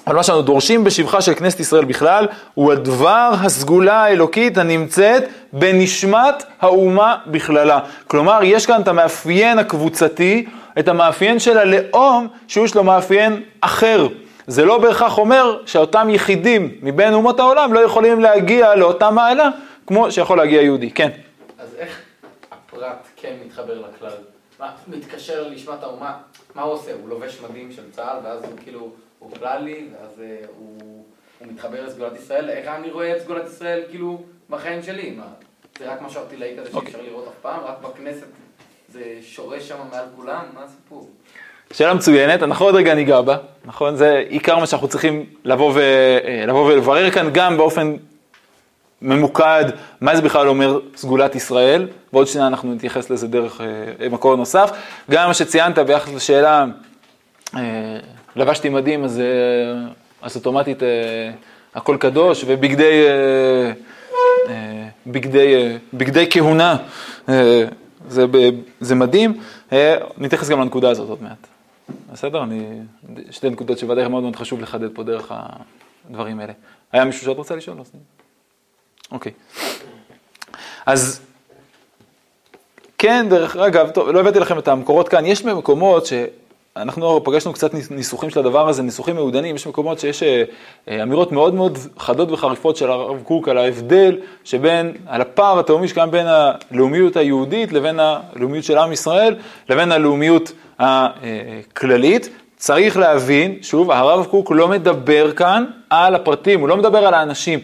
אה, 0.08 0.12
מה 0.12 0.22
שאנו 0.22 0.42
דורשים 0.42 0.84
בשבחה 0.84 1.20
של 1.20 1.34
כנסת 1.34 1.60
ישראל 1.60 1.84
בכלל, 1.84 2.26
הוא 2.54 2.72
הדבר 2.72 3.30
הסגולה 3.40 4.04
האלוקית 4.04 4.58
הנמצאת 4.58 5.22
בנשמת 5.52 6.44
האומה 6.60 7.16
בכללה. 7.26 7.80
כלומר, 8.06 8.40
יש 8.42 8.66
כאן 8.66 8.82
את 8.82 8.88
המאפיין 8.88 9.58
הקבוצתי, 9.58 10.46
את 10.78 10.88
המאפיין 10.88 11.38
של 11.38 11.58
הלאום, 11.58 12.28
שיש 12.48 12.74
לו 12.74 12.84
מאפיין 12.84 13.42
אחר. 13.60 14.08
זה 14.46 14.64
לא 14.64 14.78
בהכרח 14.78 15.18
אומר 15.18 15.58
שאותם 15.66 16.08
יחידים 16.10 16.74
מבין 16.82 17.14
אומות 17.14 17.40
העולם 17.40 17.72
לא 17.72 17.80
יכולים 17.80 18.20
להגיע 18.20 18.74
לאותה 18.74 19.10
מעלה, 19.10 19.48
כמו 19.86 20.12
שיכול 20.12 20.38
להגיע 20.38 20.62
יהודי. 20.62 20.90
כן. 20.90 21.10
אז 21.58 21.68
איך 21.78 22.00
הפרט 22.50 23.06
כן 23.16 23.32
מתחבר 23.46 23.74
לכלל? 23.74 24.16
מה, 24.60 24.70
מתקשר 24.88 25.48
לנשמת 25.48 25.82
האומה, 25.82 26.12
מה 26.54 26.62
הוא 26.62 26.72
עושה? 26.72 26.90
הוא 27.02 27.08
לובש 27.08 27.38
מדים 27.50 27.72
של 27.72 27.82
צה"ל, 27.90 28.16
ואז 28.24 28.44
הוא 28.44 28.52
כאילו, 28.64 28.90
הוא 29.18 29.30
כללי, 29.32 29.88
ואז 29.92 30.22
הוא, 30.56 31.04
הוא 31.38 31.48
מתחבר 31.52 31.86
לסגולת 31.86 32.16
ישראל. 32.16 32.50
איך 32.50 32.68
אני 32.68 32.90
רואה 32.90 33.16
את 33.16 33.22
סגולת 33.22 33.46
ישראל 33.46 33.82
כאילו 33.88 34.22
בחיים 34.50 34.82
שלי? 34.82 35.10
מה, 35.10 35.26
זה 35.78 35.92
רק 35.92 36.02
משהו 36.02 36.20
ערטילאי 36.20 36.54
כזה 36.58 36.70
שאי 36.70 36.80
אפשר 36.86 37.02
לראות 37.02 37.28
אף 37.28 37.42
פעם? 37.42 37.60
רק 37.64 37.78
בכנסת 37.82 38.26
זה 38.88 39.02
שורש 39.22 39.68
שם 39.68 39.76
מעל 39.90 40.04
כולם? 40.16 40.44
מה 40.54 40.64
הסיפור? 40.64 41.10
שאלה 41.72 41.94
מצוינת, 41.94 42.42
אנחנו 42.42 42.64
עוד 42.64 42.74
רגע 42.74 42.94
ניגע 42.94 43.20
בה, 43.20 43.36
נכון? 43.64 43.96
זה 43.96 44.24
עיקר 44.28 44.58
מה 44.58 44.66
שאנחנו 44.66 44.88
צריכים 44.88 45.26
לבוא, 45.44 45.72
ו... 45.74 45.78
אה, 46.24 46.44
לבוא 46.46 46.72
ולברר 46.72 47.10
כאן 47.10 47.30
גם 47.32 47.56
באופן 47.56 47.96
ממוקד, 49.02 49.64
מה 50.00 50.16
זה 50.16 50.22
בכלל 50.22 50.48
אומר 50.48 50.80
סגולת 50.96 51.34
ישראל, 51.34 51.88
ועוד 52.12 52.26
שנייה 52.26 52.46
אנחנו 52.46 52.74
נתייחס 52.74 53.10
לזה 53.10 53.28
דרך 53.28 53.60
אה, 54.00 54.08
מקור 54.08 54.36
נוסף. 54.36 54.70
גם 55.10 55.28
מה 55.28 55.34
שציינת 55.34 55.78
ביחס 55.78 56.12
לשאלה, 56.14 56.60
אה, 56.60 56.64
לבשתי 58.36 58.68
מדים, 58.68 59.04
אז, 59.04 59.20
אה, 59.20 59.24
אז 60.22 60.36
אוטומטית 60.36 60.82
אה, 60.82 60.88
הכל 61.74 61.96
קדוש, 62.00 62.44
ובגדי 62.46 63.06
אה, 63.06 63.72
אה, 64.48 64.88
בגדי, 65.06 65.54
אה, 65.54 65.76
בגדי 65.94 66.26
כהונה, 66.30 66.76
אה, 67.28 67.64
זה, 68.08 68.24
זה 68.80 68.94
מדהים. 68.94 69.40
אה, 69.72 69.96
נתייחס 70.18 70.48
גם 70.48 70.60
לנקודה 70.60 70.90
הזאת 70.90 71.08
עוד 71.08 71.22
מעט. 71.22 71.46
בסדר? 72.12 72.42
אני, 72.42 72.64
שתי 73.30 73.50
נקודות 73.50 73.78
שוודאי 73.78 74.08
מאוד 74.08 74.22
מאוד 74.22 74.36
חשוב 74.36 74.60
לחדד 74.60 74.88
פה 74.94 75.02
דרך 75.02 75.32
הדברים 76.10 76.40
האלה. 76.40 76.52
היה 76.92 77.04
מישהו 77.04 77.24
שאת 77.24 77.36
רוצה 77.36 77.56
לשאול? 77.56 77.76
אוקיי. 79.12 79.32
אז 80.86 81.20
כן, 82.98 83.26
דרך 83.30 83.56
אגב, 83.56 83.90
טוב, 83.90 84.08
לא 84.08 84.20
הבאתי 84.20 84.38
לכם 84.38 84.58
את 84.58 84.68
המקורות 84.68 85.08
כאן, 85.08 85.26
יש 85.26 85.44
מקומות 85.44 86.06
שאנחנו 86.78 87.24
פגשנו 87.24 87.52
קצת 87.52 87.70
ניסוחים 87.90 88.30
של 88.30 88.40
הדבר 88.40 88.68
הזה, 88.68 88.82
ניסוחים 88.82 89.14
מעודנים, 89.14 89.56
יש 89.56 89.66
מקומות 89.66 89.98
שיש 89.98 90.22
אה, 90.22 91.02
אמירות 91.02 91.32
מאוד 91.32 91.54
מאוד 91.54 91.78
חדות 91.98 92.32
וחריפות 92.32 92.76
של 92.76 92.90
הרב 92.90 93.22
קוק 93.22 93.48
על 93.48 93.58
ההבדל 93.58 94.16
שבין, 94.44 94.92
על 95.06 95.20
הפער 95.20 95.58
התאומי 95.58 95.88
שקיים 95.88 96.10
בין 96.10 96.26
הלאומיות 96.26 97.16
היהודית 97.16 97.72
לבין 97.72 98.00
הלאומיות 98.00 98.64
של 98.64 98.78
עם 98.78 98.92
ישראל, 98.92 99.36
לבין 99.68 99.92
הלאומיות 99.92 100.52
הכללית. 100.78 102.28
צריך 102.56 102.96
להבין, 102.96 103.58
שוב, 103.62 103.90
הרב 103.90 104.26
קוק 104.26 104.50
לא 104.50 104.68
מדבר 104.68 105.32
כאן 105.32 105.64
על 105.90 106.14
הפרטים, 106.14 106.60
הוא 106.60 106.68
לא 106.68 106.76
מדבר 106.76 107.06
על 107.06 107.14
האנשים. 107.14 107.58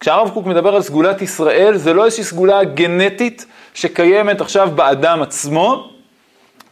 כשהרב 0.00 0.30
קוק 0.30 0.46
מדבר 0.46 0.74
על 0.74 0.82
סגולת 0.82 1.22
ישראל, 1.22 1.76
זה 1.76 1.92
לא 1.94 2.04
איזושהי 2.04 2.24
סגולה 2.24 2.64
גנטית 2.64 3.46
שקיימת 3.74 4.40
עכשיו 4.40 4.70
באדם 4.74 5.22
עצמו, 5.22 5.90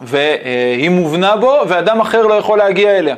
והיא 0.00 0.88
מובנה 0.88 1.36
בו, 1.36 1.60
ואדם 1.68 2.00
אחר 2.00 2.26
לא 2.26 2.34
יכול 2.34 2.58
להגיע 2.58 2.98
אליה. 2.98 3.16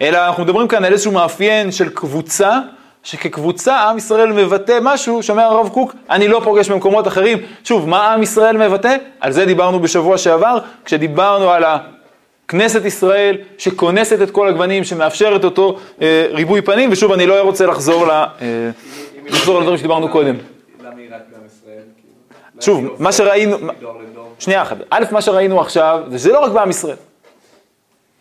אלא 0.00 0.26
אנחנו 0.26 0.42
מדברים 0.42 0.68
כאן 0.68 0.84
על 0.84 0.92
איזשהו 0.92 1.12
מאפיין 1.12 1.72
של 1.72 1.88
קבוצה, 1.88 2.58
שכקבוצה 3.02 3.76
עם 3.80 3.96
ישראל 3.98 4.32
מבטא 4.32 4.78
משהו, 4.82 5.22
שאומר 5.22 5.42
הרב 5.42 5.68
קוק, 5.68 5.94
אני 6.10 6.28
לא 6.28 6.40
פוגש 6.44 6.70
במקומות 6.70 7.06
אחרים. 7.06 7.38
שוב, 7.64 7.88
מה 7.88 8.12
עם 8.12 8.22
ישראל 8.22 8.68
מבטא? 8.68 8.96
על 9.20 9.32
זה 9.32 9.44
דיברנו 9.44 9.80
בשבוע 9.80 10.18
שעבר, 10.18 10.58
כשדיברנו 10.84 11.50
על 11.50 11.64
כנסת 12.48 12.84
ישראל 12.84 13.36
שכונסת 13.58 14.22
את 14.22 14.30
כל 14.30 14.48
הגוונים, 14.48 14.84
שמאפשרת 14.84 15.44
אותו 15.44 15.78
אה, 16.02 16.26
ריבוי 16.30 16.62
פנים, 16.62 16.92
ושוב, 16.92 17.12
אני 17.12 17.26
לא 17.26 17.40
רוצה 17.40 17.66
לחזור, 17.66 18.06
ל, 18.06 18.10
אה, 18.10 18.26
לחזור 19.26 19.58
לדברים 19.58 19.78
שדיברנו 19.78 20.08
קודם. 20.08 20.34
למה 20.80 20.90
היא 20.96 21.08
רק 21.10 21.20
בעם 21.32 21.40
ישראל? 21.46 21.82
שוב, 22.60 23.02
מה 23.02 23.12
שראינו, 23.12 23.56
שנייה 24.38 24.62
אחת, 24.62 24.76
א', 24.90 25.04
מה 25.12 25.22
שראינו 25.22 25.60
עכשיו, 25.60 26.02
זה 26.08 26.18
שזה 26.18 26.32
לא 26.32 26.38
רק 26.38 26.52
בעם 26.52 26.70
ישראל. 26.70 26.96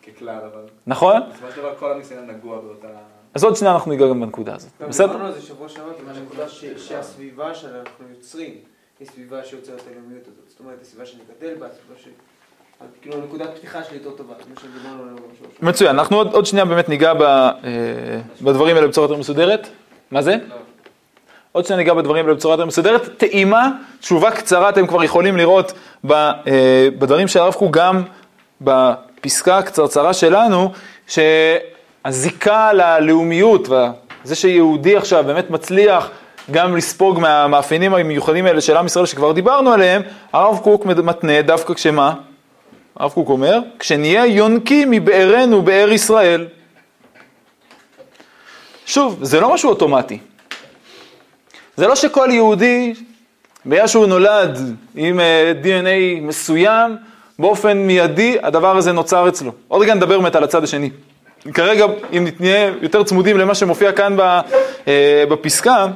ככלל, 0.08 0.39
אבל... 0.54 0.62
נכון? 0.88 1.22
בסופו 1.30 1.51
של 1.56 1.62
דבר 1.62 1.75
כל 1.80 1.92
עם 1.92 2.01
ישראל 2.01 2.22
נגוע 2.22 2.60
באותה... 2.62 2.88
אז 3.34 3.44
עוד 3.44 3.56
שנייה 3.56 3.74
אנחנו 3.74 3.92
ניגע 3.92 4.08
גם 4.08 4.22
בנקודה 4.22 4.56
הזאת, 4.56 4.72
בסדר? 4.89 5.08
דיברנו 5.08 5.25
על 5.25 5.34
זה 5.34 5.42
שבוע 5.42 5.70
שעבר, 5.70 5.92
מהנקודה 6.08 6.50
שהסביבה 6.77 7.56
שאנחנו 7.56 8.06
יוצרים, 8.10 8.54
היא 9.00 9.08
סביבה 9.08 9.44
שיוצרת 9.44 9.80
את 9.80 9.84
הלאומיות 9.92 10.24
הזאת. 10.27 10.50
זאת 10.50 10.60
אומרת, 10.60 10.82
הסביבה 10.82 11.06
שאני 11.06 11.22
גדל 11.38 11.56
בה, 11.56 11.65
הסביבה 11.65 12.00
ש... 12.04 12.08
כאילו 13.01 13.18
נקודת 13.22 13.50
פתיחה 13.56 13.84
שלי 13.84 13.98
יותר 13.98 14.12
טובה, 14.12 14.34
כמו 14.36 14.56
שדיברנו. 14.62 15.15
מצוין, 15.62 16.00
אנחנו 16.00 16.18
עוד, 16.18 16.34
עוד 16.34 16.46
שנייה 16.46 16.65
באמת 16.65 16.89
ניגע 16.89 17.13
ב, 17.13 17.22
אה, 17.22 17.51
בדברים 18.42 18.75
האלה 18.75 18.88
בצורה 18.88 19.08
יותר 19.08 19.20
מסודרת. 19.20 19.68
מה 20.12 20.22
זה? 20.22 20.38
עוד 21.55 21.65
שנייה 21.65 21.77
ניגע 21.77 21.93
בדברים 21.93 22.25
האלה 22.25 22.35
בצורה 22.35 22.53
יותר 22.53 22.65
מסודרת. 22.65 23.09
טעימה, 23.17 23.69
תשובה 24.00 24.31
קצרה, 24.31 24.69
אתם 24.69 24.88
כבר 24.88 25.03
יכולים 25.03 25.38
לראות 25.38 25.74
ב, 26.05 26.12
אה, 26.12 26.88
בדברים 27.00 27.27
של 27.27 27.39
הרב 27.39 27.53
קוק, 27.53 27.77
גם 27.77 28.03
בפסקה 28.62 29.57
הקצרצרה 29.57 30.13
שלנו, 30.13 30.71
שהזיקה 31.07 32.74
ללאומיות, 32.74 33.67
וזה 33.69 34.35
שיהודי 34.35 34.97
עכשיו 34.97 35.24
באמת 35.24 35.50
מצליח 35.50 36.09
גם 36.51 36.77
לספוג 36.77 37.19
מהמאפיינים 37.19 37.93
המיוחדים 37.93 38.45
האלה 38.45 38.62
של 38.62 38.77
עם 38.77 38.85
ישראל 38.85 39.05
שכבר 39.05 39.31
דיברנו 39.31 39.71
עליהם, 39.71 40.01
הרב 40.33 40.59
קוק 40.63 40.85
מתנה 40.85 41.41
דווקא 41.41 41.74
כשמה? 41.74 42.13
הרב 42.95 43.12
קוק 43.12 43.29
אומר, 43.29 43.59
כשנהיה 43.79 44.25
יונקים 44.25 44.91
מבארנו, 44.91 45.62
באר 45.62 45.91
ישראל. 45.91 46.47
שוב, 48.85 49.19
זה 49.21 49.39
לא 49.39 49.53
משהו 49.53 49.69
אוטומטי. 49.69 50.19
זה 51.77 51.88
לא 51.88 51.96
שכל 51.96 52.29
יהודי, 52.32 52.94
בגלל 53.65 53.88
שהוא 53.88 54.05
נולד 54.05 54.60
עם 54.96 55.20
אה, 55.20 55.53
DNA 55.63 56.22
מסוים, 56.22 56.98
באופן 57.39 57.77
מיידי 57.77 58.38
הדבר 58.44 58.77
הזה 58.77 58.91
נוצר 58.91 59.29
אצלו. 59.29 59.51
עוד 59.67 59.82
רגע 59.82 59.94
נדבר 59.94 60.20
באמת 60.20 60.36
על 60.36 60.44
הצד 60.44 60.63
השני. 60.63 60.89
כרגע, 61.53 61.86
אם 62.13 62.27
נהיה 62.39 62.72
יותר 62.82 63.03
צמודים 63.03 63.38
למה 63.38 63.55
שמופיע 63.55 63.91
כאן 63.91 64.17
אה, 64.88 65.24
בפסקה, 65.29 65.88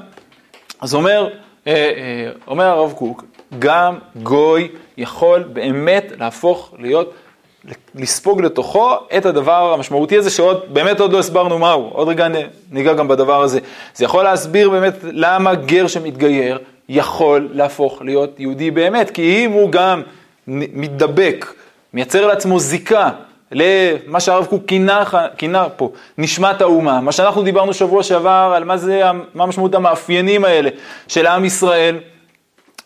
אז 0.82 0.94
אומר, 0.94 1.30
אה, 1.68 2.30
אומר 2.48 2.66
הרב 2.66 2.94
קוק, 2.94 3.24
גם 3.60 3.98
גוי 4.24 4.68
יכול 4.98 5.44
באמת 5.44 6.12
להפוך 6.20 6.74
להיות, 6.80 7.14
לספוג 7.96 8.42
לתוכו 8.42 8.96
את 9.18 9.26
הדבר 9.26 9.74
המשמעותי 9.74 10.18
הזה, 10.18 10.30
שעוד, 10.30 10.64
באמת 10.74 11.00
עוד 11.00 11.14
לא 11.14 11.20
הסברנו 11.20 11.60
מהו, 11.60 11.90
עוד 11.94 12.08
רגע 12.08 12.28
ניגע 12.72 12.94
גם 12.94 13.08
בדבר 13.08 13.42
הזה. 13.42 13.60
זה 13.96 14.06
יכול 14.06 14.24
להסביר 14.24 14.70
באמת 14.70 14.94
למה 15.04 15.56
גר 15.56 15.88
שמתגייר 15.88 16.60
יכול 16.90 17.50
להפוך 17.54 18.02
להיות 18.02 18.40
יהודי 18.40 18.72
באמת, 18.72 19.10
כי 19.10 19.46
אם 19.46 19.52
הוא 19.52 19.72
גם 19.72 20.02
מתדבק, 20.48 21.54
מייצר 21.94 22.28
לעצמו 22.28 22.60
זיקה 22.60 23.10
למה 23.52 24.20
שהרב 24.20 24.46
קוק 24.46 24.64
כינה, 25.38 25.70
פה, 25.78 25.92
נשמת 26.18 26.62
האומה, 26.62 27.02
מה 27.02 27.12
שאנחנו 27.12 27.44
דיברנו 27.44 27.74
שבוע 27.74 28.04
שעבר 28.04 28.54
על 28.56 28.64
מה 28.64 28.78
זה, 28.78 29.02
מה 29.34 29.46
משמעות 29.46 29.76
המאפיינים 29.76 30.46
האלה 30.46 30.70
של 31.08 31.28
עם 31.28 31.46
ישראל, 31.46 31.98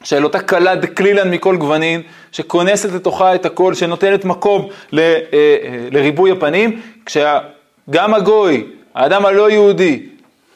של 0.03 0.23
אותה 0.23 0.39
כלה 0.39 0.75
דקלילן 0.75 1.31
מכל 1.31 1.57
גוונין, 1.57 2.01
שכונסת 2.31 2.91
לתוכה 2.91 3.35
את 3.35 3.45
הכל, 3.45 3.73
שנותנת 3.73 4.25
מקום 4.25 4.67
ל, 4.91 4.99
אה, 4.99 5.15
אה, 5.33 5.87
לריבוי 5.91 6.31
הפנים, 6.31 6.81
כשגם 7.05 8.13
הגוי, 8.13 8.67
האדם 8.95 9.25
הלא 9.25 9.49
יהודי, 9.49 10.05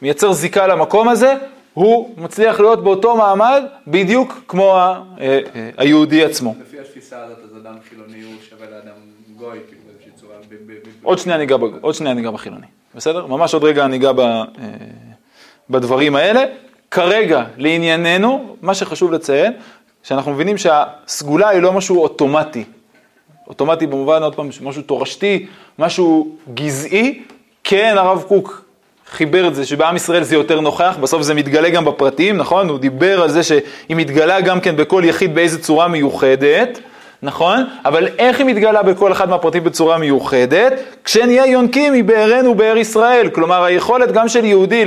מייצר 0.01 0.33
זיקה 0.33 0.67
למקום 0.67 1.09
הזה, 1.09 1.33
הוא 1.73 2.15
מצליח 2.17 2.59
להיות 2.59 2.83
באותו 2.83 3.15
מעמד 3.15 3.63
בדיוק 3.87 4.33
כמו 4.47 4.77
ה, 4.77 5.01
אה, 5.19 5.39
היהודי 5.77 6.23
עצמו. 6.23 6.55
לפי 6.61 6.79
התפיסה 6.79 7.23
הזאת, 7.23 7.37
אז 7.43 7.57
אדם 7.57 7.75
חילוני 7.89 8.23
הוא 8.23 8.33
שווה 8.49 8.65
לאדם 8.69 8.95
גוי, 9.37 9.59
כאילו 9.67 9.81
באיזושהי 9.87 10.11
צורה. 10.15 10.35
עוד 11.81 11.93
שנייה 11.93 12.13
ניגע, 12.13 12.31
בחילוני, 12.31 12.65
בסדר? 12.95 13.25
ממש 13.25 13.53
עוד 13.53 13.63
רגע 13.63 13.87
ניגע 13.87 14.11
בדברים 15.69 16.15
האלה. 16.15 16.45
כרגע, 16.91 17.43
לענייננו, 17.57 18.55
מה 18.61 18.73
שחשוב 18.73 19.11
לציין, 19.11 19.53
שאנחנו 20.03 20.31
מבינים 20.31 20.57
שהסגולה 20.57 21.49
היא 21.49 21.61
לא 21.61 21.73
משהו 21.73 22.03
אוטומטי. 22.03 22.63
אוטומטי 23.47 23.87
במובן, 23.87 24.23
עוד 24.23 24.35
פעם, 24.35 24.49
משהו 24.61 24.81
תורשתי, 24.81 25.45
משהו 25.79 26.27
גזעי. 26.53 27.21
כן, 27.63 27.95
הרב 27.97 28.23
קוק 28.27 28.61
חיבר 29.11 29.47
את 29.47 29.55
זה, 29.55 29.65
שבעם 29.65 29.95
ישראל 29.95 30.23
זה 30.23 30.35
יותר 30.35 30.59
נוכח, 30.59 30.97
בסוף 31.01 31.21
זה 31.21 31.33
מתגלה 31.33 31.69
גם 31.69 31.85
בפרטים, 31.85 32.37
נכון? 32.37 32.69
הוא 32.69 32.79
דיבר 32.79 33.21
על 33.21 33.29
זה 33.29 33.43
שהיא 33.43 33.61
מתגלה 33.89 34.41
גם 34.41 34.61
כן 34.61 34.75
בכל 34.75 35.03
יחיד 35.05 35.35
באיזה 35.35 35.61
צורה 35.61 35.87
מיוחדת, 35.87 36.79
נכון? 37.23 37.63
אבל 37.85 38.07
איך 38.17 38.37
היא 38.39 38.45
מתגלה 38.45 38.83
בכל 38.83 39.11
אחד 39.11 39.29
מהפרטים 39.29 39.63
בצורה 39.63 39.97
מיוחדת? 39.97 40.73
כשנהיה 41.03 41.45
יונקים 41.45 41.93
מבארנו 41.93 42.55
באר 42.55 42.77
ישראל. 42.77 43.29
כלומר, 43.29 43.63
היכולת 43.63 44.11
גם 44.11 44.27
של 44.27 44.45
יהודי 44.45 44.85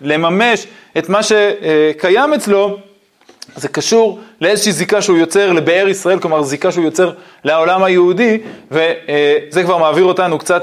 לממש 0.00 0.66
את 0.98 1.08
מה 1.08 1.20
שקיים 1.22 2.34
אצלו, 2.34 2.76
זה 3.56 3.68
קשור 3.68 4.20
לאיזושהי 4.40 4.72
זיקה 4.72 5.02
שהוא 5.02 5.18
יוצר 5.18 5.52
לבאר 5.52 5.88
ישראל, 5.88 6.18
כלומר 6.18 6.42
זיקה 6.42 6.72
שהוא 6.72 6.84
יוצר 6.84 7.12
לעולם 7.44 7.82
היהודי, 7.82 8.38
וזה 8.70 9.62
כבר 9.62 9.76
מעביר 9.78 10.04
אותנו 10.04 10.38
קצת 10.38 10.62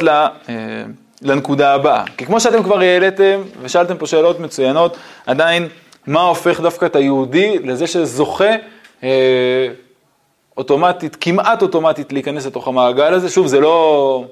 לנקודה 1.22 1.74
הבאה. 1.74 2.04
כי 2.18 2.26
כמו 2.26 2.40
שאתם 2.40 2.64
כבר 2.64 2.80
העליתם 2.80 3.42
ושאלתם 3.62 3.98
פה 3.98 4.08
שאלות 4.08 4.40
מצוינות, 4.40 4.98
עדיין 5.26 5.68
מה 6.08 6.22
הופך 6.22 6.60
דווקא 6.60 6.86
את 6.86 6.96
היהודי 6.96 7.60
לזה 7.64 7.88
שזוכה 7.88 8.56
אה, 9.04 9.68
אוטומטית, 10.58 11.18
כמעט 11.22 11.62
אוטומטית 11.62 12.14
להיכנס 12.14 12.46
לתוך 12.46 12.68
המעגל 12.68 13.14
הזה, 13.14 13.30
שוב 13.30 13.48
זה 13.48 13.60
לא, 13.60 14.26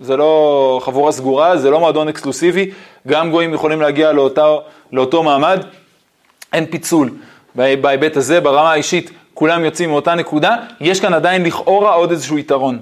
זה 0.00 0.16
לא 0.16 0.80
חבורה 0.84 1.12
סגורה, 1.12 1.56
זה 1.56 1.70
לא 1.70 1.80
מועדון 1.80 2.08
אקסקלוסיבי, 2.08 2.70
גם 3.08 3.30
גויים 3.30 3.54
יכולים 3.54 3.80
להגיע 3.80 4.12
לאותו, 4.12 4.62
לאותו 4.92 5.22
מעמד, 5.22 5.64
אין 6.52 6.66
פיצול. 6.66 7.10
בהיבט 7.54 8.16
הזה, 8.16 8.40
ברמה 8.40 8.72
האישית, 8.72 9.10
כולם 9.34 9.64
יוצאים 9.64 9.90
מאותה 9.90 10.14
נקודה, 10.14 10.56
יש 10.80 11.00
כאן 11.00 11.14
עדיין 11.14 11.44
לכאורה 11.44 11.94
עוד 11.94 12.10
איזשהו 12.10 12.38
יתרון. 12.38 12.78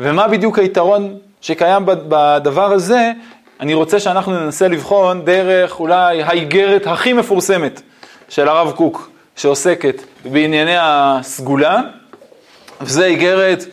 ומה 0.00 0.28
בדיוק 0.28 0.58
היתרון 0.58 1.18
שקיים 1.40 1.82
בדבר 1.86 2.72
הזה? 2.72 3.12
אני 3.60 3.74
רוצה 3.74 4.00
שאנחנו 4.00 4.32
ננסה 4.32 4.68
לבחון 4.68 5.24
דרך 5.24 5.80
אולי 5.80 6.22
האיגרת 6.22 6.86
הכי 6.86 7.12
מפורסמת 7.12 7.82
של 8.28 8.48
הרב 8.48 8.72
קוק, 8.76 9.10
שעוסקת 9.36 10.02
בענייני 10.24 10.76
הסגולה, 10.78 11.80
וזה 12.80 13.06
איגרת 13.06 13.64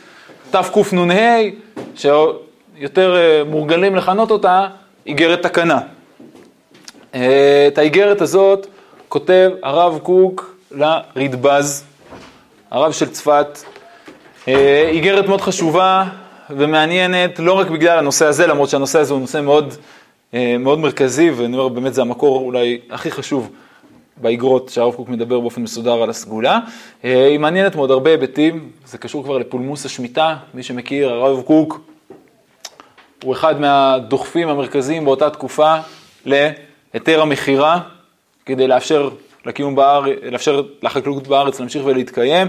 תקנ"ה, 0.51 1.37
שיותר 2.79 3.15
אה, 3.15 3.43
מורגלים 3.43 3.95
לכנות 3.95 4.31
אותה 4.31 4.67
איגרת 5.05 5.43
תקנה. 5.43 5.79
אה, 7.15 7.65
את 7.67 7.77
האיגרת 7.77 8.21
הזאת 8.21 8.67
כותב 9.07 9.51
הרב 9.63 9.99
קוק 10.03 10.55
לרדב"ז, 10.71 11.83
הרב 12.71 12.91
של 12.91 13.09
צפת. 13.09 13.59
אה, 14.47 14.89
איגרת 14.89 15.27
מאוד 15.27 15.41
חשובה 15.41 16.03
ומעניינת, 16.49 17.39
לא 17.39 17.53
רק 17.53 17.67
בגלל 17.67 17.99
הנושא 17.99 18.25
הזה, 18.25 18.47
למרות 18.47 18.69
שהנושא 18.69 18.99
הזה 18.99 19.13
הוא 19.13 19.21
נושא 19.21 19.41
מאוד, 19.41 19.73
מאוד 20.59 20.79
מרכזי, 20.79 21.29
ואני 21.29 21.57
אומר, 21.57 21.67
באמת 21.67 21.93
זה 21.93 22.01
המקור 22.01 22.41
אולי 22.41 22.79
הכי 22.89 23.11
חשוב 23.11 23.51
באיגרות 24.17 24.69
שהרב 24.69 24.93
קוק 24.93 25.09
מדבר 25.09 25.39
באופן 25.39 25.61
מסודר 25.61 26.03
על 26.03 26.09
הסגולה. 26.09 26.59
היא 27.03 27.39
מעניינת 27.39 27.75
מאוד 27.75 27.91
הרבה 27.91 28.09
היבטים, 28.09 28.69
זה 28.85 28.97
קשור 28.97 29.23
כבר 29.23 29.37
לפולמוס 29.37 29.85
השמיטה, 29.85 30.35
מי 30.53 30.63
שמכיר, 30.63 31.09
הרב 31.09 31.41
קוק 31.41 31.86
הוא 33.23 33.33
אחד 33.33 33.61
מהדוחפים 33.61 34.49
המרכזיים 34.49 35.05
באותה 35.05 35.29
תקופה 35.29 35.75
להיתר 36.25 37.21
המכירה, 37.21 37.79
כדי 38.45 38.67
לאפשר 38.67 39.09
לקיום 39.45 39.75
בארץ, 39.75 40.17
לאפשר 40.31 40.61
לחקלאות 40.81 41.27
בארץ 41.27 41.59
להמשיך 41.59 41.85
ולהתקיים. 41.85 42.47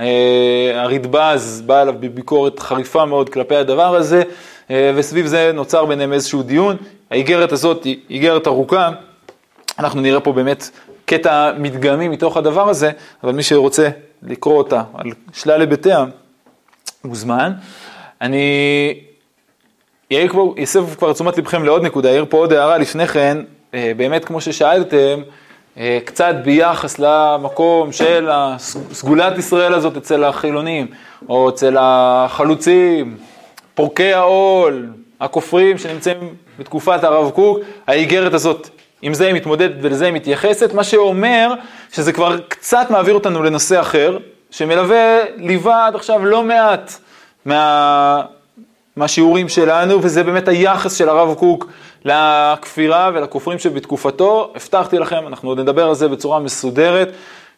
אה, 0.00 0.72
הרדב"ז 0.74 1.62
בא 1.66 1.82
אליו 1.82 1.94
בביקורת 2.00 2.58
חריפה 2.58 3.04
מאוד 3.04 3.28
כלפי 3.28 3.56
הדבר 3.56 3.96
הזה, 3.96 4.22
אה, 4.70 4.92
וסביב 4.96 5.26
זה 5.26 5.50
נוצר 5.54 5.84
ביניהם 5.84 6.12
איזשהו 6.12 6.42
דיון. 6.42 6.76
האיגרת 7.10 7.52
הזאת 7.52 7.84
היא 7.84 7.96
איגרת 8.10 8.46
ארוכה, 8.46 8.90
אנחנו 9.78 10.00
נראה 10.00 10.20
פה 10.20 10.32
באמת 10.32 10.70
קטע 11.04 11.52
מדגמי 11.58 12.08
מתוך 12.08 12.36
הדבר 12.36 12.68
הזה, 12.68 12.90
אבל 13.24 13.32
מי 13.32 13.42
שרוצה 13.42 13.88
לקרוא 14.22 14.58
אותה 14.58 14.82
על 14.94 15.10
שלל 15.32 15.60
היבטיה, 15.60 16.04
מוזמן. 17.04 17.52
אני 18.20 19.09
יאיר 20.10 20.28
כבר, 20.28 20.42
יסב 20.56 20.94
כבר 20.94 21.12
תשומת 21.12 21.38
לבכם 21.38 21.64
לעוד 21.64 21.82
נקודה, 21.82 22.10
יאיר 22.10 22.24
פה 22.28 22.36
עוד 22.36 22.52
הערה 22.52 22.78
לפני 22.78 23.06
כן, 23.06 23.38
אה, 23.74 23.92
באמת 23.96 24.24
כמו 24.24 24.40
ששאלתם, 24.40 25.20
אה, 25.78 25.98
קצת 26.04 26.34
ביחס 26.44 26.98
למקום 26.98 27.92
של 27.92 28.28
סגולת 28.92 29.38
ישראל 29.38 29.74
הזאת 29.74 29.96
אצל 29.96 30.24
החילונים, 30.24 30.86
או 31.28 31.48
אצל 31.48 31.76
החלוצים, 31.80 33.16
פורקי 33.74 34.12
העול, 34.12 34.86
הכופרים 35.20 35.78
שנמצאים 35.78 36.34
בתקופת 36.58 37.04
הרב 37.04 37.30
קוק, 37.30 37.58
האיגרת 37.86 38.34
הזאת, 38.34 38.68
עם 39.02 39.14
זה 39.14 39.26
היא 39.26 39.34
מתמודדת 39.34 39.76
ולזה 39.82 40.04
היא 40.04 40.14
מתייחסת, 40.14 40.74
מה 40.74 40.84
שאומר 40.84 41.54
שזה 41.92 42.12
כבר 42.12 42.38
קצת 42.48 42.86
מעביר 42.90 43.14
אותנו 43.14 43.42
לנושא 43.42 43.80
אחר, 43.80 44.18
שמלווה, 44.50 45.18
ליווה 45.36 45.86
עד 45.86 45.94
עכשיו 45.94 46.24
לא 46.24 46.42
מעט 46.42 46.92
מה... 47.44 48.22
מהשיעורים 49.00 49.48
שלנו, 49.48 50.02
וזה 50.02 50.22
באמת 50.22 50.48
היחס 50.48 50.94
של 50.94 51.08
הרב 51.08 51.34
קוק 51.34 51.66
לכפירה 52.04 53.10
ולכופרים 53.14 53.58
שבתקופתו. 53.58 54.52
הבטחתי 54.56 54.98
לכם, 54.98 55.26
אנחנו 55.26 55.48
עוד 55.48 55.60
נדבר 55.60 55.88
על 55.88 55.94
זה 55.94 56.08
בצורה 56.08 56.38
מסודרת. 56.38 57.12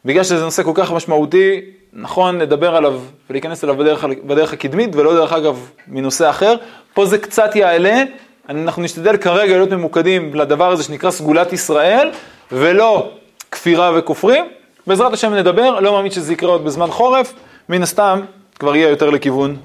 בגלל 0.05 0.25
שזה 0.25 0.45
נושא 0.45 0.63
כל 0.63 0.73
כך 0.75 0.93
משמעותי, 0.93 1.61
נכון 1.93 2.39
לדבר 2.39 2.77
עליו 2.77 3.01
ולהיכנס 3.31 3.65
אליו 3.65 3.77
בדרך, 3.77 4.05
בדרך 4.25 4.53
הקדמית, 4.53 4.97
ולא 4.97 5.15
דרך 5.15 5.33
אגב 5.33 5.71
מנושא 5.89 6.31
אחר. 6.31 6.55
פה 6.95 7.07
זה 7.07 7.19
קצת 7.19 7.57
יעלה, 7.57 8.03
אנחנו 8.49 8.83
נשתדל 8.83 9.17
כרגע 9.17 9.53
להיות 9.53 9.71
ממוקדים 9.71 10.35
לדבר 10.35 10.71
הזה 10.71 10.83
שנקרא 10.83 11.11
סגולת 11.11 11.53
ישראל, 11.53 12.11
ולא 12.53 13.11
כפירה 13.51 13.93
וכופרים. 13.95 14.45
בעזרת 14.87 15.13
השם 15.13 15.35
נדבר, 15.35 15.81
לא 15.81 15.93
מאמין 15.93 16.11
שזה 16.11 16.33
יקרה 16.33 16.51
עוד 16.51 16.65
בזמן 16.65 16.91
חורף, 16.91 17.33
מן 17.69 17.83
הסתם 17.83 18.21
כבר 18.59 18.77
יהיה 18.77 18.89
יותר 18.89 19.11
לכיוון 19.11 19.57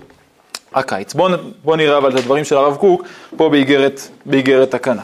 הקיץ. 0.74 1.14
בואו 1.14 1.34
בוא 1.64 1.76
נראה 1.76 1.98
אבל 1.98 2.12
את 2.12 2.16
הדברים 2.16 2.44
של 2.44 2.58
הרב 2.58 2.76
קוק 2.76 3.04
פה 3.38 3.50
באיגרת 4.26 4.72
תקנה. 4.72 5.04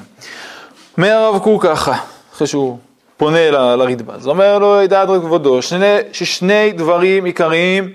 אומר 0.97 1.11
הרב 1.11 1.39
קוק 1.39 1.65
ככה, 1.65 1.97
אחרי 2.33 2.47
שהוא 2.47 2.77
פונה 3.17 3.51
ל, 3.51 3.75
לרדב"ז, 3.75 4.27
אומר 4.27 4.59
לו, 4.59 4.81
ידעת 4.81 5.09
רק 5.09 5.21
כבודו, 5.21 5.61
שני, 5.61 5.97
ששני 6.13 6.71
דברים 6.71 7.25
עיקריים 7.25 7.93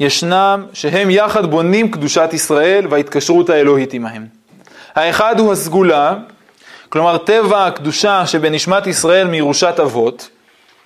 ישנם, 0.00 0.66
שהם 0.72 1.10
יחד 1.10 1.46
בונים 1.46 1.90
קדושת 1.90 2.28
ישראל 2.32 2.86
וההתקשרות 2.90 3.50
האלוהית 3.50 3.94
עמהם. 3.94 4.26
האחד 4.94 5.40
הוא 5.40 5.52
הסגולה, 5.52 6.14
כלומר 6.88 7.18
טבע 7.18 7.66
הקדושה 7.66 8.26
שבנשמת 8.26 8.86
ישראל 8.86 9.26
מירושת 9.26 9.80
אבות, 9.82 10.28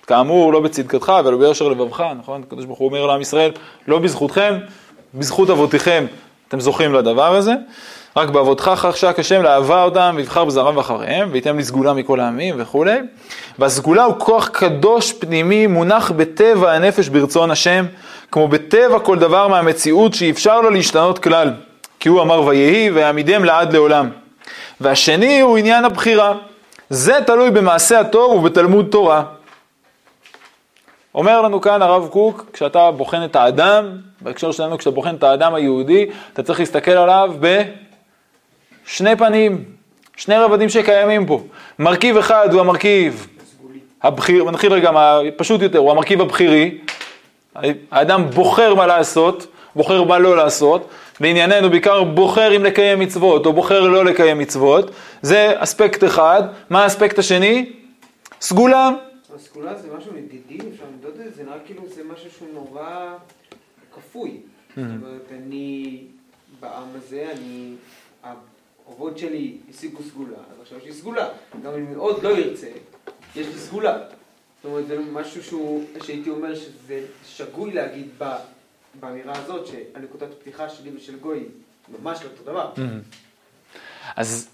כאמור 0.06 0.52
לא 0.52 0.60
בצדקתך 0.60 1.12
ולא 1.24 1.38
ביושר 1.38 1.68
לבבך, 1.68 2.04
נכון? 2.18 2.42
הקדוש 2.46 2.64
ברוך 2.64 2.78
הוא 2.78 2.88
אומר 2.88 3.06
לעם 3.06 3.20
ישראל, 3.20 3.50
לא 3.88 3.98
בזכותכם, 3.98 4.54
בזכות 5.14 5.50
אבותיכם 5.50 6.06
אתם 6.48 6.60
זוכים 6.60 6.94
לדבר 6.94 7.34
הזה, 7.36 7.54
רק 8.16 8.28
באבותך 8.28 8.70
חשק 8.76 9.18
השם 9.18 9.42
לאהבה 9.42 9.82
אותם 9.82 10.14
ויבחר 10.16 10.44
בזרם 10.44 10.76
ואחריהם, 10.76 11.28
וייתן 11.32 11.56
לי 11.56 11.64
סגולה 11.64 11.92
מכל 11.92 12.20
העמים 12.20 12.54
וכולי. 12.58 12.98
והסגולה 13.58 14.04
הוא 14.04 14.14
כוח 14.18 14.48
קדוש 14.48 15.12
פנימי 15.12 15.66
מונח 15.66 16.10
בטבע 16.10 16.72
הנפש 16.72 17.08
ברצון 17.08 17.50
השם, 17.50 17.86
כמו 18.30 18.48
בטבע 18.48 18.98
כל 18.98 19.18
דבר 19.18 19.48
מהמציאות 19.48 20.14
שאפשר 20.14 20.60
לו 20.60 20.70
להשתנות 20.70 21.18
כלל. 21.18 21.52
כי 22.00 22.08
הוא 22.08 22.22
אמר 22.22 22.42
ויהי 22.42 22.90
ויעמידם 22.90 23.44
לעד 23.44 23.72
לעולם. 23.72 24.10
והשני 24.80 25.40
הוא 25.40 25.58
עניין 25.58 25.84
הבחירה. 25.84 26.32
זה 26.90 27.18
תלוי 27.26 27.50
במעשה 27.50 28.00
הטוב 28.00 28.32
ובתלמוד 28.32 28.86
תורה. 28.90 29.22
אומר 31.14 31.40
לנו 31.42 31.60
כאן 31.60 31.82
הרב 31.82 32.08
קוק, 32.08 32.44
כשאתה 32.52 32.90
בוחן 32.90 33.24
את 33.24 33.36
האדם, 33.36 33.98
בהקשר 34.22 34.52
שלנו, 34.52 34.78
כשאתה 34.78 34.90
בוחן 34.90 35.14
את 35.14 35.22
האדם 35.22 35.54
היהודי, 35.54 36.06
אתה 36.32 36.42
צריך 36.42 36.60
להסתכל 36.60 36.90
עליו 36.90 37.34
בשני 38.86 39.16
פנים, 39.16 39.64
שני 40.16 40.36
רבדים 40.36 40.68
שקיימים 40.68 41.26
פה. 41.26 41.42
מרכיב 41.78 42.16
אחד 42.16 42.48
הוא 42.52 42.60
המרכיב 42.60 43.26
הבחיר, 44.02 44.50
נתחיל 44.50 44.72
רגע 44.72 44.90
פשוט 45.36 45.62
יותר, 45.62 45.78
הוא 45.78 45.90
המרכיב 45.90 46.20
הבחירי. 46.20 46.78
האדם 47.90 48.30
בוחר 48.30 48.74
מה 48.74 48.86
לעשות, 48.86 49.46
בוחר 49.76 50.02
מה 50.04 50.18
לא 50.18 50.36
לעשות, 50.36 50.88
בענייננו 51.20 51.70
בעיקר 51.70 52.04
בוחר 52.04 52.56
אם 52.56 52.64
לקיים 52.64 53.00
מצוות 53.00 53.46
או 53.46 53.52
בוחר 53.52 53.80
לא 53.80 54.04
לקיים 54.04 54.38
מצוות, 54.38 54.90
זה 55.22 55.52
אספקט 55.56 56.04
אחד. 56.04 56.42
מה 56.70 56.82
האספקט 56.82 57.18
השני? 57.18 57.72
סגולה. 58.40 58.90
הסגולה 59.36 59.74
זה 59.74 59.88
משהו 59.98 60.12
נדידי, 60.12 60.70
אפשר 60.70 60.84
למדוד 60.92 61.10
את 61.10 61.16
זה, 61.16 61.30
זה 61.36 61.42
נראה 61.44 61.58
כאילו 61.66 61.82
זה 61.94 62.02
משהו 62.12 62.30
שהוא 62.30 62.48
נורא 62.54 62.88
כפוי. 64.12 64.40
זאת 64.76 64.84
אומרת, 65.02 65.32
אני 65.32 65.98
בעם 66.60 66.88
הזה, 66.94 67.32
אני, 67.36 67.74
האבות 68.22 69.18
שלי 69.18 69.56
השיגו 69.70 70.02
סגולה, 70.02 70.36
אז 70.36 70.60
עכשיו 70.62 70.78
יש 70.78 70.84
לי 70.84 70.92
סגולה. 70.92 71.28
גם 71.62 71.72
אם 71.72 71.92
מאוד 71.92 72.22
לא 72.22 72.38
ירצה, 72.38 72.70
יש 73.36 73.46
לי 73.46 73.58
סגולה. 73.58 73.98
זאת 73.98 74.64
אומרת, 74.64 74.86
זה 74.86 74.98
משהו 75.12 75.42
שהוא, 75.42 75.84
שהייתי 76.02 76.30
אומר 76.30 76.54
שזה 76.54 77.06
שגוי 77.26 77.72
להגיד 77.72 78.08
ב, 78.18 78.24
באמירה 79.00 79.38
הזאת, 79.38 79.66
שהנקודת 79.66 80.28
פתיחה 80.40 80.68
שלי 80.68 80.90
ושל 80.96 81.18
גוי 81.18 81.44
ממש 81.88 82.22
לא 82.22 82.28
אותו 82.30 82.44
דבר. 82.44 82.72
אז 84.16 84.48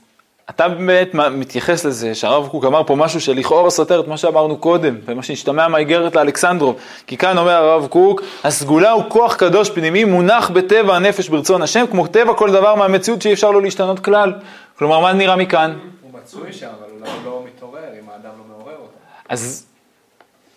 אתה 0.51 0.69
באמת 0.69 1.15
מתייחס 1.15 1.85
לזה 1.85 2.15
שהרב 2.15 2.49
קוק 2.49 2.65
אמר 2.65 2.83
פה 2.87 2.97
משהו 2.97 3.21
שלכאורה 3.21 3.71
סותר 3.71 4.01
את 4.01 4.09
מה 4.09 4.17
שאמרנו 4.17 4.57
קודם, 4.57 4.97
ומה 5.07 5.23
שהשתמע 5.23 5.69
מהאיגרת 5.69 6.17
לאלכסנדרוב. 6.17 6.77
כי 7.07 7.17
כאן 7.17 7.39
אומר 7.39 7.53
הרב 7.53 7.87
קוק, 7.87 8.23
הסגולה 8.45 8.91
הוא 8.91 9.05
כוח 9.09 9.35
קדוש 9.35 9.71
פנימי 9.71 10.05
מונח 10.05 10.51
בטבע 10.51 10.97
הנפש 10.97 11.29
ברצון 11.29 11.63
השם, 11.63 11.85
כמו 11.91 12.07
טבע 12.07 12.35
כל 12.35 12.51
דבר 12.51 12.75
מהמציאות 12.75 13.23
שאי 13.23 13.33
אפשר 13.33 13.51
לו 13.51 13.61
להשתנות 13.61 14.01
כלל. 14.01 14.33
כלומר, 14.79 15.01
מה 15.01 15.13
נראה 15.13 15.37
מכאן? 15.37 15.79
הוא 16.03 16.21
מצוי 16.21 16.53
שם, 16.53 16.67
אבל 16.67 16.91
אולי 16.99 17.11
הוא 17.11 17.25
לא 17.25 17.43
מתעורר 17.47 17.81
אם 18.03 18.09
האדם 18.11 18.31
לא 18.39 18.45
מעורר 18.49 18.77
אותו. 18.77 18.93
אז 19.29 19.67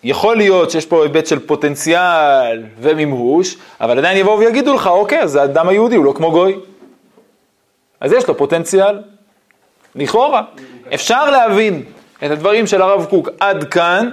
יכול 0.04 0.36
להיות 0.36 0.70
שיש 0.70 0.86
פה 0.86 1.02
היבט 1.02 1.26
של 1.26 1.38
פוטנציאל 1.38 2.62
ומימוש, 2.80 3.56
אבל 3.80 3.98
עדיין 3.98 4.16
יבואו 4.16 4.38
ויגידו 4.38 4.74
לך, 4.74 4.86
אוקיי, 4.86 5.20
אז 5.20 5.36
האדם 5.36 5.68
היהודי 5.68 5.96
הוא 5.96 6.04
לא 6.04 6.12
כמו 6.16 6.30
גוי. 6.30 6.56
אז 8.00 8.12
יש 8.12 8.28
לו 8.28 8.36
פוטנציאל. 8.36 9.11
לכאורה, 9.94 10.42
אפשר 10.94 11.30
להבין 11.30 11.82
את 12.24 12.30
הדברים 12.30 12.66
של 12.66 12.82
הרב 12.82 13.04
קוק 13.04 13.28
עד 13.40 13.64
כאן, 13.64 14.10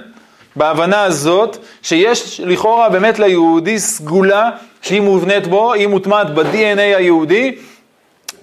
בהבנה 0.55 1.03
הזאת, 1.03 1.57
שיש 1.81 2.39
לכאורה 2.39 2.89
באמת 2.89 3.19
ליהודי 3.19 3.79
סגולה 3.79 4.49
שהיא 4.81 5.01
מובנית 5.01 5.47
בו, 5.47 5.73
היא 5.73 5.87
מוטמעת 5.87 6.33
ב-DNA 6.33 6.79
היהודי, 6.79 7.55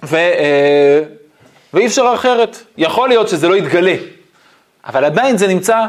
ו, 0.03 0.15
אה, 0.15 1.01
ואי 1.73 1.85
אפשר 1.85 2.11
אחרת. 2.15 2.57
יכול 2.77 3.09
להיות 3.09 3.29
שזה 3.29 3.47
לא 3.47 3.55
יתגלה, 3.55 3.95
אבל 4.85 5.05
עדיין 5.05 5.37
זה 5.37 5.47
נמצא 5.47 5.85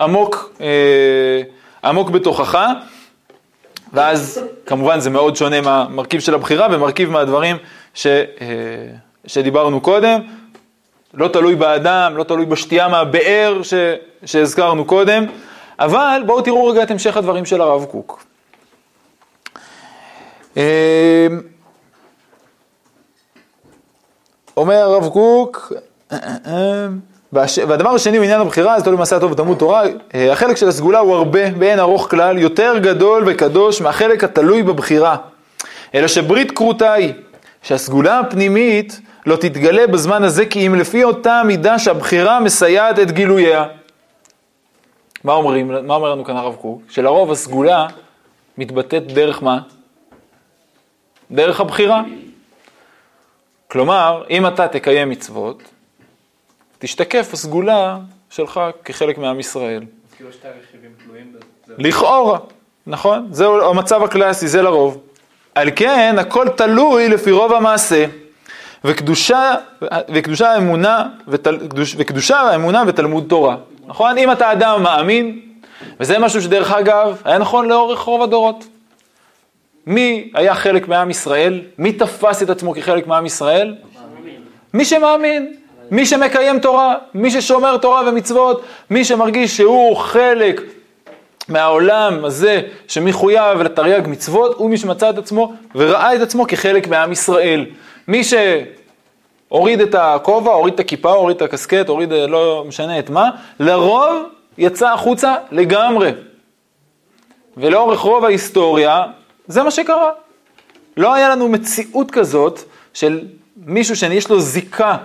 עמוק, 0.00 0.52
אה, 0.60 1.42
עמוק 1.84 2.10
בתוכך, 2.10 2.66
ואז 3.92 4.40
כמובן 4.66 5.00
זה 5.00 5.10
מאוד 5.10 5.36
שונה 5.36 5.60
מהמרכיב 5.60 6.20
של 6.20 6.34
הבחירה 6.34 6.66
ומרכיב 6.70 7.10
מהדברים 7.10 7.56
ש, 7.94 8.06
אה, 8.06 8.16
שדיברנו 9.26 9.80
קודם. 9.80 10.20
לא 11.14 11.28
תלוי 11.28 11.54
באדם, 11.54 12.16
לא 12.16 12.24
תלוי 12.24 12.46
בשתייה 12.46 12.88
מהבאר 12.88 13.60
ש, 13.62 13.74
שהזכרנו 14.24 14.84
קודם, 14.84 15.24
אבל 15.78 16.22
בואו 16.26 16.42
תראו 16.42 16.66
רגע 16.66 16.82
את 16.82 16.90
המשך 16.90 17.16
הדברים 17.16 17.44
של 17.44 17.60
הרב 17.60 17.84
קוק. 17.84 18.24
אמ, 20.56 20.62
אומר 24.56 24.74
הרב 24.74 25.08
קוק, 25.08 25.72
והדבר 27.32 27.90
השני 27.90 28.16
הוא 28.16 28.24
עניין 28.24 28.40
הבחירה, 28.40 28.78
זה 28.78 28.84
תלוי 28.84 28.96
במעשה 28.96 29.16
הטוב 29.16 29.32
ותלמוד 29.32 29.58
תורה, 29.58 29.82
החלק 30.32 30.56
של 30.56 30.68
הסגולה 30.68 30.98
הוא 30.98 31.14
הרבה, 31.14 31.50
באין 31.50 31.78
ארוך 31.78 32.10
כלל, 32.10 32.38
יותר 32.38 32.78
גדול 32.78 33.24
וקדוש 33.26 33.80
מהחלק 33.80 34.24
התלוי 34.24 34.62
בבחירה. 34.62 35.16
אלא 35.94 36.08
שברית 36.08 36.50
כרותה 36.50 36.92
היא, 36.92 37.12
שהסגולה 37.62 38.18
הפנימית 38.18 39.00
לא 39.26 39.36
תתגלה 39.36 39.86
בזמן 39.86 40.22
הזה, 40.22 40.46
כי 40.46 40.66
אם 40.66 40.74
לפי 40.74 41.04
אותה 41.04 41.42
מידה 41.46 41.78
שהבחירה 41.78 42.40
מסייעת 42.40 42.98
את 42.98 43.10
גילוייה. 43.10 43.64
מה 45.24 45.32
אומרים, 45.32 45.86
מה 45.86 45.94
אומר 45.94 46.10
לנו 46.10 46.24
כאן 46.24 46.36
הרב 46.36 46.54
קוק? 46.54 46.82
שלרוב 46.90 47.32
הסגולה 47.32 47.86
מתבטאת 48.58 49.06
דרך 49.06 49.42
מה? 49.42 49.60
דרך 51.30 51.60
הבחירה. 51.60 52.02
כלומר, 53.68 54.24
אם 54.30 54.46
אתה 54.46 54.68
תקיים 54.68 55.10
מצוות, 55.10 55.62
תשתקף 56.78 57.28
הסגולה 57.32 57.98
שלך 58.30 58.60
כחלק 58.84 59.18
מעם 59.18 59.40
ישראל. 59.40 59.82
אז 59.82 60.14
כאילו 60.16 60.32
שתי 60.32 60.48
הרכיבים 60.48 60.90
תלויים 61.04 61.32
בזה. 61.32 61.74
לכאורה, 61.78 62.38
נכון? 62.86 63.28
זהו 63.30 63.70
המצב 63.70 64.02
הקלאסי, 64.02 64.48
זה 64.48 64.62
לרוב. 64.62 65.00
על 65.54 65.68
כן, 65.76 66.16
הכל 66.18 66.48
תלוי 66.48 67.08
לפי 67.08 67.30
רוב 67.30 67.52
המעשה. 67.52 68.06
וקדושה, 68.84 69.54
וקדושה 70.08 70.52
האמונה, 70.52 71.04
ותל, 71.28 71.58
וקדושה 71.96 72.40
האמונה 72.40 72.82
ותלמוד 72.86 73.24
תורה. 73.28 73.56
נכון? 73.86 74.18
אם 74.18 74.32
אתה 74.32 74.52
אדם 74.52 74.82
מאמין, 74.82 75.40
וזה 76.00 76.18
משהו 76.18 76.42
שדרך 76.42 76.72
אגב, 76.72 77.22
היה 77.24 77.38
נכון 77.38 77.68
לאורך 77.68 78.00
רוב 78.00 78.22
הדורות. 78.22 78.64
מי 79.86 80.30
היה 80.34 80.54
חלק 80.54 80.88
מעם 80.88 81.10
ישראל? 81.10 81.60
מי 81.78 81.92
תפס 81.92 82.42
את 82.42 82.50
עצמו 82.50 82.72
כחלק 82.74 83.06
מעם 83.06 83.26
ישראל? 83.26 83.74
מי 84.74 84.84
שמאמין, 84.84 85.54
מי 85.90 86.06
שמקיים 86.06 86.58
תורה, 86.58 86.94
מי 87.14 87.30
ששומר 87.30 87.76
תורה 87.76 88.08
ומצוות, 88.08 88.64
מי 88.90 89.04
שמרגיש 89.04 89.56
שהוא 89.56 89.96
חלק 89.96 90.60
מהעולם 91.48 92.24
הזה 92.24 92.62
שמחויב 92.88 93.62
לתרי"ג 93.62 94.02
מצוות, 94.08 94.54
הוא 94.56 94.70
מי 94.70 94.76
שמצא 94.78 95.10
את 95.10 95.18
עצמו 95.18 95.52
וראה 95.74 96.14
את 96.14 96.20
עצמו 96.20 96.46
כחלק 96.46 96.88
מעם 96.88 97.12
ישראל. 97.12 97.66
מי 98.08 98.22
שהוריד 98.24 99.80
את 99.80 99.94
הכובע, 99.94 100.52
הוריד 100.52 100.74
את 100.74 100.80
הכיפה, 100.80 101.12
הוריד 101.12 101.36
את 101.36 101.42
הקסקט, 101.42 101.88
הוריד 101.88 102.12
לא 102.12 102.64
משנה 102.68 102.98
את 102.98 103.10
מה, 103.10 103.30
לרוב 103.60 104.22
יצא 104.58 104.92
החוצה 104.92 105.34
לגמרי. 105.50 106.10
ולאורך 107.56 108.00
רוב 108.00 108.24
ההיסטוריה, 108.24 109.02
זה 109.46 109.62
מה 109.62 109.70
שקרה. 109.70 110.10
לא 110.96 111.14
היה 111.14 111.28
לנו 111.28 111.48
מציאות 111.48 112.10
כזאת 112.10 112.60
של 112.94 113.20
מישהו 113.56 113.96
שיש 113.96 114.30
לו 114.30 114.40
זיקה 114.40 114.96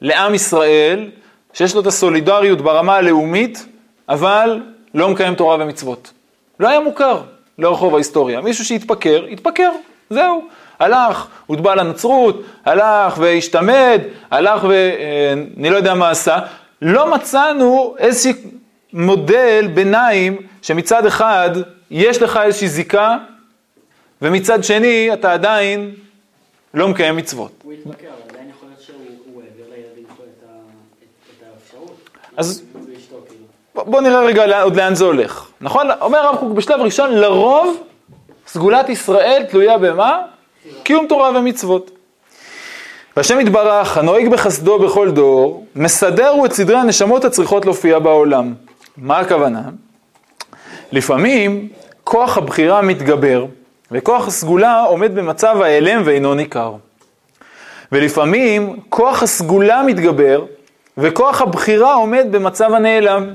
לעם 0.00 0.34
ישראל, 0.34 1.10
שיש 1.52 1.74
לו 1.74 1.80
את 1.80 1.86
הסולידריות 1.86 2.60
ברמה 2.60 2.96
הלאומית, 2.96 3.66
אבל 4.08 4.62
לא 4.94 5.08
מקיים 5.08 5.34
תורה 5.34 5.56
ומצוות. 5.60 6.12
לא 6.60 6.68
היה 6.68 6.80
מוכר 6.80 7.22
לאורך 7.58 7.78
רוב 7.78 7.94
ההיסטוריה. 7.94 8.40
מישהו 8.40 8.64
שהתפקר, 8.64 9.24
התפקר, 9.30 9.70
זהו. 10.10 10.44
הלך, 10.84 11.26
הוטבע 11.46 11.74
לנצרות, 11.74 12.42
הלך 12.64 13.14
והשתמד, 13.18 14.00
הלך 14.30 14.64
ואני 14.64 15.70
לא 15.70 15.76
יודע 15.76 15.94
מה 15.94 16.10
עשה. 16.10 16.38
לא 16.82 17.14
מצאנו 17.14 17.94
איזשהו 17.98 18.32
מודל 18.92 19.68
ביניים 19.74 20.36
שמצד 20.62 21.06
אחד 21.06 21.50
יש 21.90 22.22
לך 22.22 22.36
איזושהי 22.36 22.68
זיקה, 22.68 23.16
ומצד 24.22 24.64
שני 24.64 25.10
אתה 25.12 25.32
עדיין 25.32 25.90
לא 26.74 26.88
מקיים 26.88 27.16
מצוות. 27.16 27.50
הוא 27.62 27.72
התפקר, 27.72 27.90
אבל 28.06 28.30
עדיין 28.30 28.50
יכול 28.50 28.68
להיות 28.68 28.80
שהוא 28.80 29.42
העביר 29.42 29.64
לילדים 29.70 30.04
שלו 30.16 30.24
את 31.38 31.44
האפשרות. 31.54 31.96
אז 32.36 32.62
כאילו. 33.28 33.84
בוא- 33.90 34.00
נראה 34.00 34.20
רגע 34.22 34.62
עוד 34.62 34.76
לאן 34.76 34.94
זה 34.94 35.04
הולך. 35.04 35.46
נכון? 35.60 35.86
אומר 36.00 36.18
הרב 36.18 36.36
קוק 36.36 36.52
בשלב 36.52 36.80
ראשון, 36.80 37.10
לרוב 37.14 37.82
סגולת 38.46 38.88
ישראל 38.88 39.42
תלויה 39.50 39.78
במה? 39.78 40.22
קיום 40.82 41.06
תורה 41.08 41.30
ומצוות. 41.38 41.90
והשם 43.16 43.40
יתברך, 43.40 43.98
הנוהג 43.98 44.28
בחסדו 44.28 44.78
בכל 44.78 45.10
דור, 45.10 45.66
מסדר 45.76 46.28
הוא 46.28 46.46
את 46.46 46.52
סדרי 46.52 46.76
הנשמות 46.76 47.24
הצריכות 47.24 47.64
להופיע 47.64 47.98
בעולם. 47.98 48.54
מה 48.96 49.18
הכוונה? 49.18 49.62
לפעמים 50.92 51.68
כוח 52.04 52.38
הבחירה 52.38 52.82
מתגבר, 52.82 53.46
וכוח 53.90 54.28
הסגולה 54.28 54.82
עומד 54.82 55.14
במצב 55.14 55.60
ההיעלם 55.60 56.02
ואינו 56.04 56.34
ניכר. 56.34 56.74
ולפעמים 57.92 58.80
כוח 58.88 59.22
הסגולה 59.22 59.82
מתגבר, 59.82 60.44
וכוח 60.98 61.42
הבחירה 61.42 61.94
עומד 61.94 62.26
במצב 62.30 62.72
הנעלם. 62.72 63.34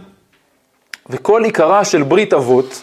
וכל 1.09 1.43
עיקרה 1.43 1.85
של 1.85 2.03
ברית 2.03 2.33
אבות, 2.33 2.81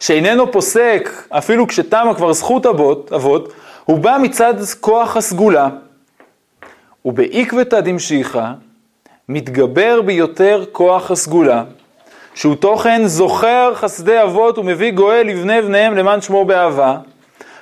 שאיננו 0.00 0.52
פוסק 0.52 1.10
אפילו 1.30 1.66
כשתמה 1.66 2.14
כבר 2.14 2.32
זכות 2.32 2.66
אבות, 2.66 3.12
אבות, 3.12 3.52
הוא 3.84 3.98
בא 3.98 4.16
מצד 4.22 4.54
כוח 4.80 5.16
הסגולה, 5.16 5.68
ובעקבתא 7.04 7.80
דמשיחא 7.80 8.52
מתגבר 9.28 10.02
ביותר 10.02 10.64
כוח 10.72 11.10
הסגולה, 11.10 11.64
שהוא 12.34 12.54
תוכן 12.54 13.06
זוכר 13.06 13.74
חסדי 13.74 14.22
אבות 14.22 14.58
ומביא 14.58 14.92
גואל 14.92 15.26
לבני 15.26 15.62
בניהם 15.62 15.96
למען 15.96 16.20
שמו 16.20 16.44
באהבה. 16.44 16.98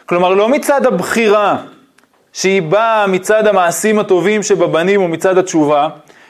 כלומר, 0.06 0.34
לא 0.34 0.48
מצד 0.48 0.86
הבחירה, 0.86 1.56
שהיא 2.32 2.62
באה 2.62 3.06
מצד 3.06 3.46
המעשים 3.46 3.98
הטובים 3.98 4.42
שבבנים 4.42 5.02
ומצד 5.02 5.38
התשובה, 5.38 5.88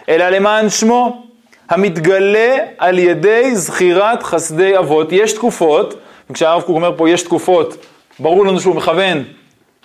אלא 0.09 0.29
למען 0.29 0.69
שמו, 0.69 1.27
המתגלה 1.71 2.57
על 2.79 2.99
ידי 2.99 3.57
זכירת 3.57 4.23
חסדי 4.23 4.79
אבות. 4.79 5.13
יש 5.13 5.33
תקופות, 5.33 5.95
וכשהרב 6.31 6.63
קוק 6.63 6.77
אומר 6.77 6.93
פה 6.97 7.11
יש 7.11 7.23
תקופות, 7.23 7.87
ברור 8.19 8.47
לנו 8.47 8.61
שהוא 8.61 8.75
מכוון 8.75 9.25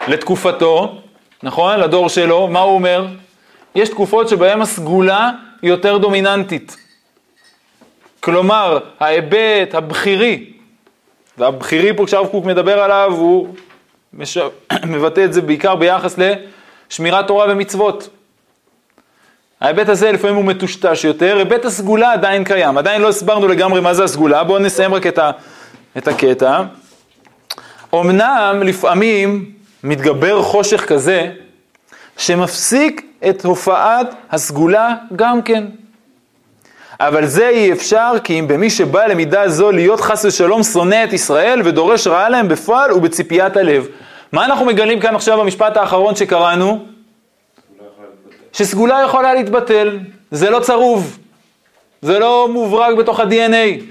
לתקופתו, 0.07 1.01
נכון? 1.43 1.79
לדור 1.79 2.09
שלו, 2.09 2.47
מה 2.47 2.59
הוא 2.59 2.73
אומר? 2.75 3.07
יש 3.75 3.89
תקופות 3.89 4.29
שבהן 4.29 4.61
הסגולה 4.61 5.31
היא 5.61 5.69
יותר 5.69 5.97
דומיננטית. 5.97 6.77
כלומר, 8.19 8.79
ההיבט 8.99 9.73
הבכירי, 9.73 10.53
והבכירי 11.37 11.93
פה 11.97 12.05
כשהרב 12.05 12.27
קוק 12.27 12.45
מדבר 12.45 12.79
עליו, 12.79 13.11
הוא 13.17 13.55
מש... 14.13 14.37
מבטא 14.93 15.25
את 15.25 15.33
זה 15.33 15.41
בעיקר 15.41 15.75
ביחס 15.75 16.19
לשמירת 16.91 17.27
תורה 17.27 17.45
ומצוות. 17.49 18.09
ההיבט 19.61 19.89
הזה 19.89 20.11
לפעמים 20.11 20.35
הוא 20.35 20.45
מטושטש 20.45 21.03
יותר, 21.03 21.37
היבט 21.37 21.65
הסגולה 21.65 22.13
עדיין 22.13 22.43
קיים, 22.43 22.77
עדיין 22.77 23.01
לא 23.01 23.09
הסברנו 23.09 23.47
לגמרי 23.47 23.81
מה 23.81 23.93
זה 23.93 24.03
הסגולה, 24.03 24.43
בואו 24.43 24.59
נסיים 24.59 24.93
רק 24.93 25.07
את, 25.07 25.17
ה... 25.17 25.31
את 25.97 26.07
הקטע. 26.07 26.63
אמנם 27.93 28.61
לפעמים 28.65 29.54
מתגבר 29.85 30.41
חושך 30.41 30.85
כזה, 30.85 31.31
שמפסיק 32.17 33.05
את 33.29 33.45
הופעת 33.45 34.15
הסגולה 34.31 34.95
גם 35.15 35.41
כן. 35.41 35.63
אבל 36.99 37.25
זה 37.25 37.49
אי 37.49 37.71
אפשר 37.71 38.13
כי 38.23 38.39
אם 38.39 38.47
במי 38.47 38.69
שבא 38.69 39.05
למידה 39.05 39.49
זו 39.49 39.71
להיות 39.71 40.01
חס 40.01 40.25
ושלום 40.25 40.63
שונא 40.63 41.03
את 41.03 41.13
ישראל 41.13 41.61
ודורש 41.65 42.07
רעה 42.07 42.29
להם 42.29 42.47
בפועל 42.47 42.93
ובציפיית 42.93 43.57
הלב. 43.57 43.87
מה 44.31 44.45
אנחנו 44.45 44.65
מגלים 44.65 44.99
כאן 44.99 45.15
עכשיו 45.15 45.39
במשפט 45.39 45.77
האחרון 45.77 46.15
שקראנו? 46.15 46.85
שסגולה 48.53 49.01
יכולה 49.05 49.33
להתבטל, 49.33 49.99
זה 50.31 50.49
לא 50.49 50.59
צרוב, 50.59 51.17
זה 52.01 52.19
לא 52.19 52.49
מוברג 52.51 52.97
בתוך 52.97 53.19
ה-DNA. 53.19 53.81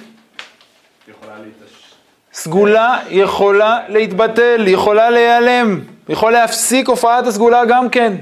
סגולה 2.34 2.98
יכולה 3.08 3.80
להתבטל, 3.88 4.64
יכולה 4.68 5.10
להיעלם, 5.10 5.80
יכול 6.08 6.32
להפסיק 6.32 6.88
הופעת 6.88 7.26
הסגולה 7.26 7.64
גם 7.64 7.90
כן. 7.90 8.12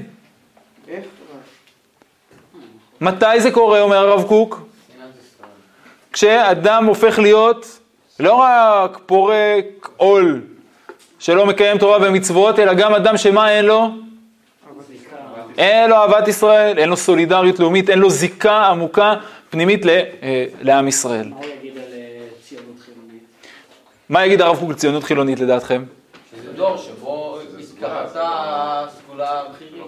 מתי 3.01 3.39
זה 3.39 3.51
קורה, 3.51 3.81
אומר 3.81 3.97
הרב 3.97 4.23
קוק? 4.27 4.61
כשאדם 6.13 6.85
הופך 6.85 7.19
להיות 7.19 7.79
לא 8.19 8.33
רק 8.33 8.97
פורק 9.05 9.89
עול 9.97 10.41
שלא 11.19 11.45
מקיים 11.45 11.77
תורה 11.77 11.97
ומצוות, 12.01 12.59
אלא 12.59 12.73
גם 12.73 12.93
אדם 12.93 13.17
שמה 13.17 13.51
אין 13.51 13.65
לו? 13.65 13.89
אין 15.57 15.89
לו 15.89 15.95
אהבת 15.95 16.27
ישראל, 16.27 16.77
אין 16.77 16.89
לו 16.89 16.97
סולידריות 16.97 17.59
לאומית, 17.59 17.89
אין 17.89 17.99
לו 17.99 18.09
זיקה 18.09 18.65
עמוקה 18.67 19.13
פנימית 19.49 19.85
אה, 19.85 20.45
לעם 20.61 20.87
ישראל. 20.87 21.27
מה 21.29 21.35
הוא 21.35 21.45
יגיד 21.45 21.77
על 21.77 21.83
אה, 21.93 22.19
ציונות 22.47 22.79
חילונית? 22.79 23.23
מה 24.13 24.25
יגיד 24.25 24.41
הרב 24.41 24.59
קוק 24.59 24.69
על 24.69 24.75
ציונות 24.75 25.03
חילונית 25.03 25.39
לדעתכם? 25.39 25.83
שזה 26.35 26.51
דור 26.53 26.77
שבו 26.77 27.37
התקרתה 27.59 28.85
סגולה 28.97 29.41
בכירית. 29.53 29.83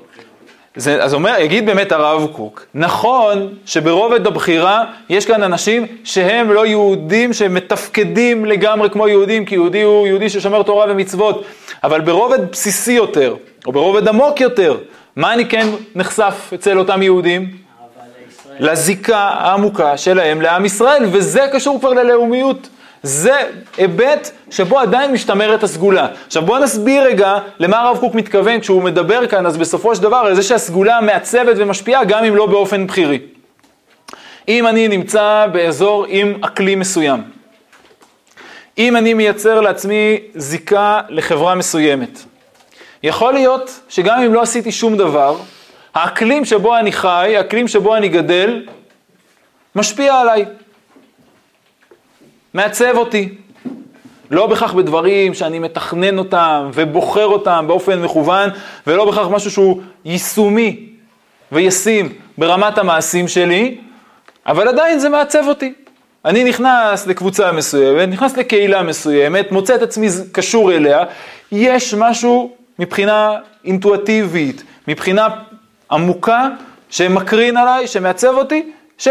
זה, 0.75 1.03
אז 1.03 1.13
אומר, 1.13 1.35
יגיד 1.39 1.65
באמת 1.65 1.91
הרב 1.91 2.27
קוק, 2.31 2.65
נכון 2.73 3.53
שברובד 3.65 4.27
הבחירה 4.27 4.85
יש 5.09 5.25
כאן 5.25 5.43
אנשים 5.43 5.88
שהם 6.03 6.51
לא 6.51 6.65
יהודים 6.65 7.33
שמתפקדים 7.33 8.45
לגמרי 8.45 8.89
כמו 8.89 9.07
יהודים, 9.07 9.45
כי 9.45 9.55
יהודי 9.55 9.81
הוא 9.81 10.07
יהודי 10.07 10.29
ששומר 10.29 10.63
תורה 10.63 10.85
ומצוות, 10.89 11.45
אבל 11.83 12.01
ברובד 12.01 12.51
בסיסי 12.51 12.93
יותר, 12.93 13.35
או 13.65 13.71
ברובד 13.71 14.07
עמוק 14.07 14.41
יותר, 14.41 14.77
מה 15.15 15.33
אני 15.33 15.49
כן 15.49 15.67
נחשף 15.95 16.51
אצל 16.53 16.79
אותם 16.79 17.01
יהודים? 17.01 17.51
לזיקה 18.59 19.17
העמוקה 19.17 19.97
שלהם 19.97 20.41
לעם 20.41 20.65
ישראל, 20.65 21.05
וזה 21.11 21.47
קשור 21.53 21.79
כבר 21.79 21.89
ללאומיות. 21.89 22.69
זה 23.05 23.49
היבט 23.77 24.31
שבו 24.51 24.79
עדיין 24.79 25.11
משתמרת 25.11 25.63
הסגולה. 25.63 26.07
עכשיו 26.27 26.45
בואו 26.45 26.63
נסביר 26.63 27.03
רגע 27.03 27.37
למה 27.59 27.79
הרב 27.79 27.97
קוק 27.97 28.15
מתכוון 28.15 28.59
כשהוא 28.59 28.83
מדבר 28.83 29.27
כאן, 29.27 29.45
אז 29.45 29.57
בסופו 29.57 29.95
של 29.95 30.01
דבר 30.01 30.17
על 30.17 30.35
זה 30.35 30.43
שהסגולה 30.43 31.01
מעצבת 31.01 31.55
ומשפיעה 31.57 32.03
גם 32.03 32.23
אם 32.23 32.35
לא 32.35 32.45
באופן 32.45 32.87
בכירי. 32.87 33.19
אם 34.47 34.67
אני 34.67 34.87
נמצא 34.87 35.45
באזור 35.51 36.05
עם 36.09 36.43
אקלים 36.43 36.79
מסוים, 36.79 37.23
אם 38.77 38.95
אני 38.95 39.13
מייצר 39.13 39.61
לעצמי 39.61 40.17
זיקה 40.35 41.01
לחברה 41.09 41.55
מסוימת, 41.55 42.19
יכול 43.03 43.33
להיות 43.33 43.79
שגם 43.89 44.21
אם 44.21 44.33
לא 44.33 44.41
עשיתי 44.41 44.71
שום 44.71 44.97
דבר, 44.97 45.37
האקלים 45.95 46.45
שבו 46.45 46.77
אני 46.77 46.91
חי, 46.91 47.33
האקלים 47.37 47.67
שבו 47.67 47.95
אני 47.95 48.09
גדל, 48.09 48.65
משפיע 49.75 50.15
עליי. 50.15 50.45
מעצב 52.55 52.97
אותי. 52.97 53.29
לא 54.31 54.47
בהכרח 54.47 54.73
בדברים 54.73 55.33
שאני 55.33 55.59
מתכנן 55.59 56.17
אותם 56.17 56.69
ובוחר 56.73 57.25
אותם 57.25 57.65
באופן 57.67 58.01
מכוון, 58.01 58.49
ולא 58.87 59.05
בהכרח 59.05 59.27
משהו 59.27 59.51
שהוא 59.51 59.81
יישומי 60.05 60.89
וישים 61.51 62.09
ברמת 62.37 62.77
המעשים 62.77 63.27
שלי, 63.27 63.77
אבל 64.45 64.67
עדיין 64.67 64.99
זה 64.99 65.09
מעצב 65.09 65.43
אותי. 65.47 65.73
אני 66.25 66.43
נכנס 66.43 67.07
לקבוצה 67.07 67.51
מסוימת, 67.51 68.09
נכנס 68.09 68.37
לקהילה 68.37 68.83
מסוימת, 68.83 69.51
מוצא 69.51 69.75
את 69.75 69.81
עצמי 69.81 70.07
קשור 70.31 70.71
אליה, 70.71 71.03
יש 71.51 71.93
משהו 71.93 72.55
מבחינה 72.79 73.35
אינטואטיבית, 73.65 74.63
מבחינה 74.87 75.27
עמוקה, 75.91 76.47
שמקרין 76.89 77.57
עליי, 77.57 77.87
שמעצב 77.87 78.33
אותי, 78.35 78.71
ש... 78.97 79.07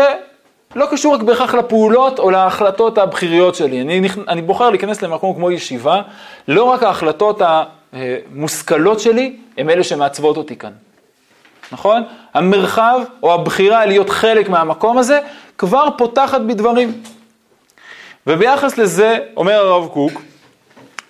לא 0.74 0.86
קשור 0.90 1.14
רק 1.14 1.22
בהכרח 1.22 1.54
לפעולות 1.54 2.18
או 2.18 2.30
להחלטות 2.30 2.98
הבכיריות 2.98 3.54
שלי. 3.54 3.80
אני. 3.80 4.08
אני 4.28 4.42
בוחר 4.42 4.70
להיכנס 4.70 5.02
למקום 5.02 5.34
כמו 5.34 5.50
ישיבה, 5.50 6.02
לא 6.48 6.64
רק 6.64 6.82
ההחלטות 6.82 7.42
המושכלות 7.92 9.00
שלי 9.00 9.36
הם 9.58 9.70
אלה 9.70 9.84
שמעצבות 9.84 10.36
אותי 10.36 10.56
כאן. 10.56 10.72
נכון? 11.72 12.02
המרחב 12.34 13.00
או 13.22 13.34
הבחירה 13.34 13.86
להיות 13.86 14.10
חלק 14.10 14.48
מהמקום 14.48 14.98
הזה 14.98 15.20
כבר 15.58 15.88
פותחת 15.98 16.40
בדברים. 16.40 17.02
וביחס 18.26 18.78
לזה, 18.78 19.18
אומר 19.36 19.52
הרב 19.52 19.88
קוק, 19.88 20.22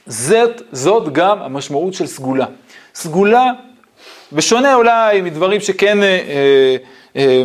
זאת, 0.06 0.62
זאת 0.72 1.12
גם 1.12 1.42
המשמעות 1.42 1.94
של 1.94 2.06
סגולה. 2.06 2.46
סגולה, 2.94 3.50
בשונה 4.32 4.74
אולי 4.74 5.20
מדברים 5.20 5.60
שכן... 5.60 6.02
אה, 6.02 6.06
אה, 6.06 6.76
אה, 7.16 7.42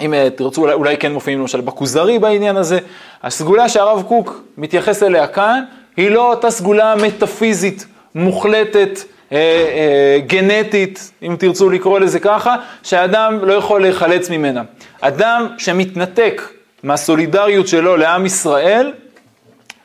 אם 0.00 0.14
אה, 0.14 0.28
תרצו, 0.30 0.60
אולי, 0.60 0.72
אולי 0.72 0.96
כן 0.96 1.12
מופיעים 1.12 1.40
למשל 1.40 1.60
בכוזרי 1.60 2.18
בעניין 2.18 2.56
הזה. 2.56 2.78
הסגולה 3.22 3.68
שהרב 3.68 4.02
קוק 4.08 4.42
מתייחס 4.58 5.02
אליה 5.02 5.26
כאן, 5.26 5.64
היא 5.96 6.10
לא 6.10 6.30
אותה 6.30 6.50
סגולה 6.50 6.94
מטאפיזית, 6.96 7.86
מוחלטת, 8.14 8.98
אה, 9.32 9.38
אה, 9.38 10.20
גנטית, 10.26 11.12
אם 11.22 11.36
תרצו 11.38 11.70
לקרוא 11.70 12.00
לזה 12.00 12.20
ככה, 12.20 12.56
שהאדם 12.82 13.38
לא 13.42 13.52
יכול 13.52 13.82
להיחלץ 13.82 14.30
ממנה. 14.30 14.62
אדם 15.00 15.46
שמתנתק 15.58 16.42
מהסולידריות 16.82 17.68
שלו 17.68 17.96
לעם 17.96 18.26
ישראל, 18.26 18.92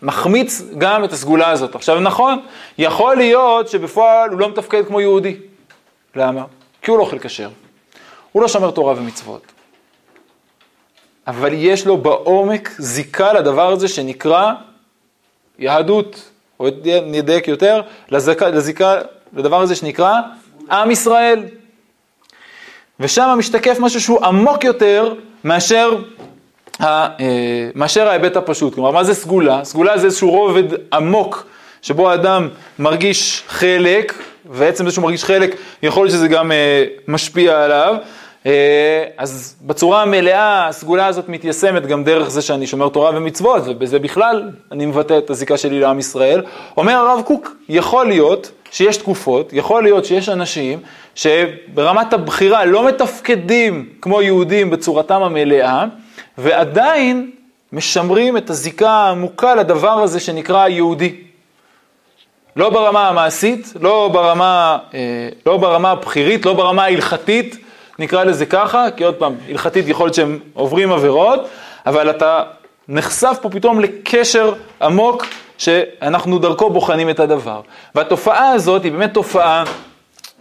מחמיץ 0.02 0.62
גם 0.78 1.04
את 1.04 1.14
הסגולה 1.14 1.50
הזאת. 1.50 1.76
עכשיו 1.76 2.00
נכון, 2.00 2.40
יכול 2.78 3.16
להיות 3.16 3.70
שבפועל 3.70 4.30
הוא 4.30 4.40
לא 4.40 4.50
מתפקד 4.50 4.86
כמו 4.86 5.02
יהודי. 5.02 5.36
למה? 6.16 6.44
כי 6.82 6.92
הוא 6.92 6.98
לא 6.98 7.04
אוכל 7.04 7.20
כשר. 7.20 7.50
הוא 8.32 8.42
לא 8.42 8.48
שומר 8.48 8.72
תורה 8.72 8.94
ומצוות. 8.98 9.53
אבל 11.28 11.54
יש 11.54 11.86
לו 11.86 11.98
בעומק 11.98 12.70
זיקה 12.78 13.34
לדבר 13.34 13.72
הזה 13.72 13.88
שנקרא 13.88 14.52
יהדות, 15.60 16.30
או 16.60 16.68
נדייק 17.06 17.48
יותר, 17.48 17.82
לזיקה, 18.10 18.50
לזיקה 18.50 18.98
לדבר 19.34 19.62
הזה 19.62 19.76
שנקרא 19.76 20.20
עם 20.72 20.92
ישראל. 20.92 21.44
ושם 23.00 23.36
משתקף 23.38 23.78
משהו 23.80 24.02
שהוא 24.02 24.26
עמוק 24.26 24.64
יותר 24.64 25.14
מאשר, 25.44 25.98
ה, 26.80 26.86
אה, 26.86 27.70
מאשר 27.76 28.08
ההיבט 28.08 28.36
הפשוט. 28.36 28.74
כלומר, 28.74 28.92
מה 28.92 29.04
זה 29.04 29.14
סגולה? 29.14 29.64
סגולה 29.64 29.98
זה 29.98 30.06
איזשהו 30.06 30.30
רובד 30.30 30.64
עמוק, 30.94 31.46
שבו 31.82 32.10
האדם 32.10 32.50
מרגיש 32.80 33.44
חלק, 33.48 34.14
ועצם 34.50 34.86
זה 34.86 34.92
שהוא 34.92 35.04
מרגיש 35.04 35.24
חלק, 35.24 35.56
יכול 35.84 36.06
להיות 36.06 36.16
שזה 36.16 36.28
גם 36.28 36.52
אה, 36.52 36.84
משפיע 37.08 37.64
עליו. 37.64 37.96
אה, 38.46 39.04
אז 39.18 39.56
בצורה 39.62 40.02
המלאה 40.02 40.68
הסגולה 40.68 41.06
הזאת 41.06 41.30
מתיישמת 41.30 41.86
גם 41.88 42.04
דרך 42.04 42.30
זה 42.30 42.42
שאני 42.42 42.68
שומר 42.68 42.90
תורה 42.90 43.12
ומצוות, 43.16 43.64
ובזה 43.66 44.00
בכלל 44.00 44.52
אני 44.72 44.86
מבטא 44.86 45.18
את 45.18 45.30
הזיקה 45.30 45.58
שלי 45.58 45.80
לעם 45.80 46.00
ישראל. 46.00 46.42
אומר 46.78 46.94
הרב 46.94 47.22
קוק, 47.26 47.56
יכול 47.70 48.08
להיות 48.08 48.52
שיש 48.72 48.98
תקופות, 48.98 49.54
יכול 49.54 49.84
להיות 49.84 50.06
שיש 50.06 50.30
אנשים 50.30 50.80
שברמת 51.16 52.14
הבחירה 52.14 52.66
לא 52.66 52.88
מתפקדים 52.88 53.90
כמו 54.02 54.22
יהודים 54.22 54.70
בצורתם 54.70 55.22
המלאה, 55.24 55.86
ועדיין 56.38 57.32
משמרים 57.74 58.38
את 58.38 58.50
הזיקה 58.50 58.90
העמוקה 58.90 59.56
לדבר 59.56 60.00
הזה 60.00 60.20
שנקרא 60.20 60.68
יהודי. 60.68 61.16
לא 62.56 62.70
ברמה 62.70 63.10
המעשית, 63.10 63.74
לא 63.80 64.10
ברמה, 64.14 64.78
אה, 64.94 65.30
לא 65.46 65.58
ברמה 65.58 65.92
הבחירית, 65.92 66.46
לא 66.46 66.54
ברמה 66.54 66.84
ההלכתית, 66.84 67.63
נקרא 68.00 68.24
לזה 68.24 68.46
ככה, 68.46 68.86
כי 68.98 69.04
עוד 69.04 69.16
פעם, 69.16 69.36
הלכתית 69.50 69.88
יכול 69.88 70.06
להיות 70.06 70.16
שהם 70.16 70.40
עוברים 70.54 70.92
עבירות, 70.92 71.48
אבל 71.86 72.10
אתה 72.10 72.44
נחשף 72.88 73.38
פה 73.42 73.50
פתאום 73.50 73.80
לקשר 73.80 74.54
עמוק 74.82 75.26
שאנחנו 75.58 76.40
דרכו 76.40 76.70
בוחנים 76.70 77.10
את 77.10 77.20
הדבר. 77.20 77.62
והתופעה 77.96 78.50
הזאת 78.50 78.84
היא 78.84 78.92
באמת 78.92 79.14
תופעה 79.14 79.64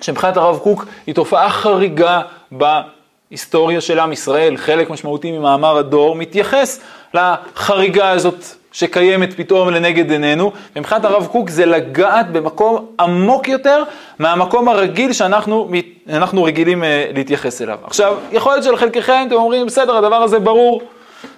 שמבחינת 0.00 0.36
הרב 0.36 0.58
קוק 0.58 0.84
היא 1.06 1.14
תופעה 1.14 1.50
חריגה 1.50 2.20
בהיסטוריה 2.52 3.80
של 3.80 3.98
עם 3.98 4.12
ישראל. 4.12 4.56
חלק 4.56 4.90
משמעותי 4.90 5.32
ממאמר 5.32 5.76
הדור 5.76 6.14
מתייחס 6.14 6.80
לחריגה 7.14 8.10
הזאת 8.10 8.44
שקיימת 8.72 9.34
פתאום 9.36 9.70
לנגד 9.70 10.10
עינינו, 10.10 10.52
ומבחינת 10.76 11.04
הרב 11.04 11.26
קוק 11.26 11.50
זה 11.50 11.66
לגעת 11.66 12.32
במקום 12.32 12.86
עמוק 13.00 13.48
יותר 13.48 13.82
מהמקום 14.18 14.68
הרגיל 14.68 15.12
שאנחנו 15.12 16.42
רגילים 16.44 16.84
אה, 16.84 17.10
להתייחס 17.14 17.62
אליו. 17.62 17.78
עכשיו, 17.84 18.16
יכול 18.32 18.52
להיות 18.52 18.64
שלחלקכם 18.64 19.24
אתם 19.26 19.34
אומרים, 19.34 19.66
בסדר, 19.66 19.96
הדבר 19.96 20.22
הזה 20.22 20.38
ברור, 20.38 20.82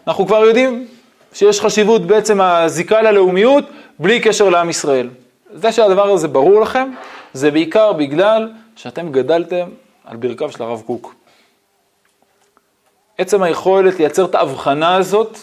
אנחנו 0.06 0.26
כבר 0.26 0.44
יודעים 0.44 0.86
שיש 1.32 1.60
חשיבות 1.60 2.06
בעצם 2.06 2.40
הזיקה 2.40 3.02
ללאומיות 3.02 3.64
בלי 3.98 4.20
קשר 4.20 4.48
לעם 4.48 4.70
ישראל. 4.70 5.08
זה 5.54 5.72
שהדבר 5.72 6.10
הזה 6.10 6.28
ברור 6.28 6.60
לכם, 6.60 6.90
זה 7.32 7.50
בעיקר 7.50 7.92
בגלל 7.92 8.52
שאתם 8.76 9.12
גדלתם 9.12 9.66
על 10.04 10.16
ברכיו 10.16 10.52
של 10.52 10.62
הרב 10.62 10.82
קוק. 10.86 11.14
עצם 13.18 13.42
היכולת 13.42 13.98
לייצר 13.98 14.24
את 14.24 14.34
ההבחנה 14.34 14.96
הזאת 14.96 15.38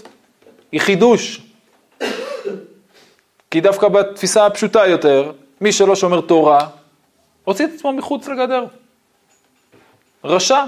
היא 0.72 0.82
חידוש. 0.82 1.42
כי 3.52 3.62
דווקא 3.62 3.88
בתפיסה 3.88 4.46
הפשוטה 4.46 4.88
יותר, 4.88 5.32
מי 5.62 5.72
שלא 5.72 5.96
שומר 5.96 6.22
תורה, 6.22 6.68
הוציא 7.44 7.66
את 7.66 7.70
עצמו 7.76 7.94
מחוץ 7.94 8.28
לגדר. 8.28 8.66
רשע, 10.24 10.64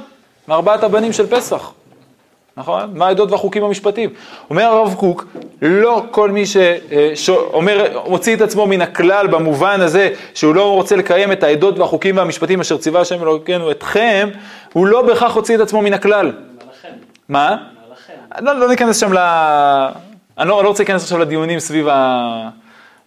מארבעת 0.47 0.83
הבנים 0.83 1.13
של 1.13 1.27
פסח. 1.27 1.71
נכון? 2.57 2.97
מה 2.97 3.07
העדות 3.07 3.31
והחוקים 3.31 3.63
המשפטיים. 3.63 4.09
אומר 4.49 4.63
הרב 4.63 4.95
קוק, 4.99 5.25
לא 5.61 6.03
כל 6.11 6.31
מי 6.31 6.43
שאומר, 7.15 8.01
מוציא 8.07 8.35
את 8.35 8.41
עצמו 8.41 8.67
מן 8.67 8.81
הכלל 8.81 9.27
במובן 9.27 9.81
הזה 9.81 10.09
שהוא 10.33 10.55
לא 10.55 10.73
רוצה 10.73 10.95
לקיים 10.95 11.31
את 11.31 11.43
העדות 11.43 11.79
והחוקים 11.79 12.17
והמשפטים 12.17 12.59
אשר 12.59 12.77
ציווה 12.77 13.01
השם 13.01 13.23
אלוקינו 13.23 13.71
אתכם, 13.71 14.29
הוא 14.73 14.87
לא 14.87 15.01
בהכרח 15.01 15.35
הוציא 15.35 15.55
את 15.55 15.59
עצמו 15.59 15.81
מן 15.81 15.93
הכלל. 15.93 16.31
מה? 17.29 17.57
לא, 18.39 18.59
לא 18.59 18.67
ניכנס 18.67 18.99
שם 18.99 19.13
ל... 19.13 19.17
אני 20.37 20.49
לא, 20.49 20.63
לא 20.63 20.67
רוצה 20.67 20.83
להיכנס 20.83 21.03
עכשיו 21.03 21.19
לדיונים 21.19 21.59
סביב, 21.59 21.87
ה... 21.87 22.49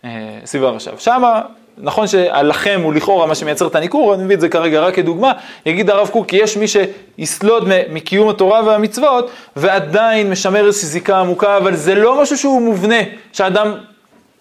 אה, 0.07 0.39
סביב 0.45 0.65
הרש"ב. 0.65 0.99
שמה, 0.99 1.41
נכון 1.79 2.07
שהלחם 2.07 2.81
הוא 2.83 2.95
לכאורה 2.95 3.27
מה 3.27 3.35
שמייצר 3.35 3.67
את 3.67 3.75
הניכור, 3.75 4.15
אני 4.15 4.25
מביא 4.25 4.37
את 4.37 4.41
זה 4.41 4.49
כרגע 4.49 4.81
רק 4.81 4.95
כדוגמה, 4.95 5.33
יגיד 5.67 5.91
הרב 5.91 6.09
קוק, 6.09 6.33
יש 6.33 6.57
מי 6.57 6.67
שיסלוד 6.69 7.69
מקיום 7.91 8.29
התורה 8.29 8.63
והמצוות, 8.65 9.31
ועדיין 9.57 10.31
משמר 10.31 10.67
איזושהי 10.67 10.89
זיקה 10.89 11.21
עמוקה, 11.21 11.57
אבל 11.57 11.75
זה 11.75 11.95
לא 11.95 12.23
משהו 12.23 12.39
שהוא 12.39 12.63
מובנה, 12.63 13.01
שאדם 13.33 13.73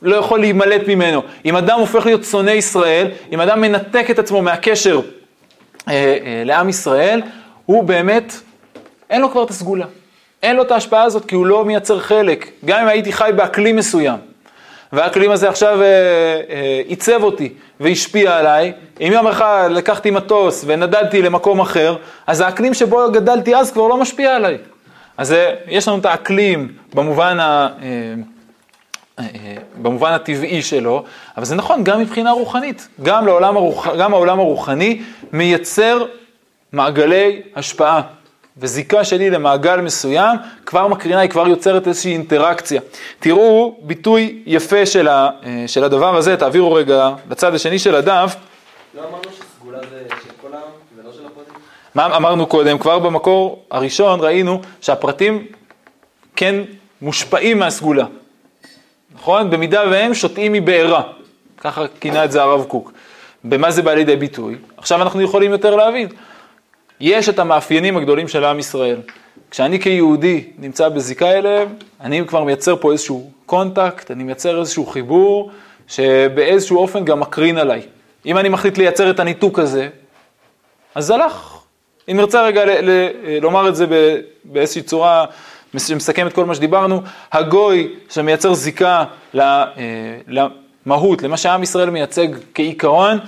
לא 0.02 0.16
יכול 0.16 0.40
להימלט 0.40 0.88
ממנו. 0.88 1.22
אם 1.46 1.56
אדם 1.56 1.80
הופך 1.80 2.06
להיות 2.06 2.24
שונא 2.24 2.52
ישראל, 2.52 3.08
אם 3.32 3.42
אדם 3.42 3.62
מנתק 3.62 4.06
את 4.12 4.20
עצמו 4.20 4.42
מהקשר 4.42 5.02
אה, 5.88 5.94
אה, 5.94 6.44
לעם 6.46 6.70
ישראל, 6.70 7.22
הוא 7.66 7.84
באמת, 7.84 8.34
אין 9.10 9.22
לו 9.22 9.32
כבר 9.32 9.44
את 9.44 9.50
הסגולה. 9.50 9.86
אין 10.44 10.56
לו 10.56 10.62
את 10.62 10.72
ההשפעה 10.72 11.04
הזאת 11.04 11.26
כי 11.26 11.36
הוא 11.36 11.46
לא 11.46 11.66
מייצר 11.66 12.00
חלק. 12.00 12.50
גם 12.66 12.82
אם 12.82 12.88
הייתי 12.88 13.12
חי 13.12 13.30
באקלים 13.36 13.76
מסוים, 13.76 14.18
והאקלים 14.96 15.32
הזה 15.32 15.50
עכשיו 15.50 15.82
אה, 15.82 15.86
אה, 15.86 16.82
עיצב 16.88 17.24
אותי 17.24 17.54
והשפיע 17.80 18.38
עליי, 18.38 18.74
אם 19.02 19.12
יום 19.14 19.28
אחד 19.28 19.68
לקחתי 19.72 20.12
מטוס 20.12 20.64
ונדדתי 20.68 21.22
למקום 21.22 21.60
אחר, 21.60 21.96
אז 22.28 22.42
האקלים 22.42 22.74
שבו 22.74 23.12
גדלתי 23.12 23.56
אז 23.56 23.72
כבר 23.72 23.88
לא 23.88 23.98
משפיע 23.98 24.36
עליי. 24.36 24.58
אז 25.18 25.32
אה, 25.32 25.56
יש 25.68 25.88
לנו 25.88 25.98
את 25.98 26.06
האקלים 26.06 26.74
במובן, 26.94 27.40
ה, 27.40 27.70
אה, 27.82 28.14
אה, 29.20 29.26
במובן 29.82 30.12
הטבעי 30.12 30.62
שלו, 30.62 31.04
אבל 31.38 31.46
זה 31.46 31.56
נכון 31.56 31.84
גם 31.84 32.00
מבחינה 32.00 32.32
רוחנית. 32.32 32.88
גם, 33.04 33.26
לעולם 33.26 33.58
הרוח, 33.58 33.88
גם 33.88 34.14
העולם 34.14 34.40
הרוחני 34.40 35.02
מייצר 35.32 36.06
מעגלי 36.72 37.42
השפעה. 37.56 38.02
וזיקה 38.58 39.04
שלי 39.04 39.30
למעגל 39.30 39.82
מסוים, 39.82 40.38
כבר 40.66 40.88
מקרינה, 40.88 41.20
היא 41.20 41.30
כבר 41.30 41.48
יוצרת 41.48 41.88
איזושהי 41.88 42.14
אינטראקציה. 42.14 42.82
תראו 43.20 43.78
ביטוי 43.82 44.44
יפה 44.46 44.86
של, 44.86 45.08
ה, 45.08 45.30
אה, 45.44 45.64
של 45.68 45.84
הדבר 45.84 46.16
הזה, 46.16 46.38
תעבירו 46.38 46.74
רגע 46.74 47.10
לצד 47.30 47.56
השני 47.56 47.80
של 47.80 47.96
הדף. 47.96 48.36
לא 48.96 49.02
אמרנו 49.02 49.24
שסגולה 49.32 49.80
זה 49.90 50.04
של 50.10 50.30
כל 50.42 50.54
העם 50.54 50.62
ולא 50.98 51.12
של 51.14 51.26
הפרטים? 51.26 51.54
מה 51.96 52.18
אמרנו 52.18 52.46
קודם? 52.48 52.78
כבר 52.78 53.00
במקור 53.00 53.64
הראשון 53.72 54.20
ראינו 54.20 54.62
שהפרטים 54.82 55.46
כן 56.36 56.56
מושפעים 57.02 57.60
מהסגולה. 57.60 58.06
נכון? 59.16 59.50
במידה 59.50 59.84
והם 59.92 60.14
שותים 60.14 60.54
מבעירה. 60.54 61.02
ככה 61.58 61.86
כינה 62.00 62.26
את 62.26 62.32
זה 62.32 62.42
הרב 62.42 62.64
קוק. 62.64 62.92
במה 63.44 63.72
זה 63.72 63.82
בא 63.82 63.94
לידי 63.94 64.16
ביטוי? 64.16 64.56
עכשיו 64.78 65.02
אנחנו 65.02 65.22
יכולים 65.22 65.52
יותר 65.52 65.76
להבין. 65.76 66.08
יש 67.00 67.30
את 67.30 67.40
המאפיינים 67.40 67.98
הגדולים 67.98 68.28
של 68.28 68.46
עם 68.46 68.60
ישראל. 68.60 68.98
כשאני 69.52 69.80
כיהודי 69.80 70.44
נמצא 70.58 70.90
בזיקה 70.90 71.32
אליהם, 71.32 71.68
אני 72.02 72.28
כבר 72.28 72.44
מייצר 72.44 72.76
פה 72.76 72.92
איזשהו 72.92 73.32
contact, 73.46 74.12
אני 74.12 74.24
מייצר 74.24 74.60
איזשהו 74.60 74.86
חיבור, 74.86 75.52
שבאיזשהו 75.88 76.78
אופן 76.78 77.06
גם 77.06 77.20
מקרין 77.20 77.58
עליי. 77.58 77.82
אם 78.26 78.38
אני 78.38 78.50
מחליט 78.50 78.78
לייצר 78.78 79.10
את 79.10 79.20
הניתוק 79.20 79.60
הזה, 79.60 79.90
אז 80.96 81.06
זה 81.06 81.14
הלך. 81.16 81.58
אם 82.12 82.18
נרצה 82.18 82.42
רגע 82.44 82.66
ל- 82.66 82.90
ל- 82.90 83.40
לומר 83.42 83.70
את 83.70 83.76
זה 83.76 83.86
באיזושהי 84.44 84.82
צורה 84.82 85.26
שמסכמת 85.78 86.34
כל 86.34 86.46
מה 86.46 86.56
שדיברנו, 86.56 87.02
הגוי 87.32 87.94
שמייצר 88.10 88.54
זיקה 88.54 89.04
אה, 89.40 89.66
למהות, 90.28 91.22
למה 91.24 91.38
שעם 91.38 91.64
ישראל 91.64 91.90
מייצג 91.90 92.28
כעיקרון, 92.54 93.20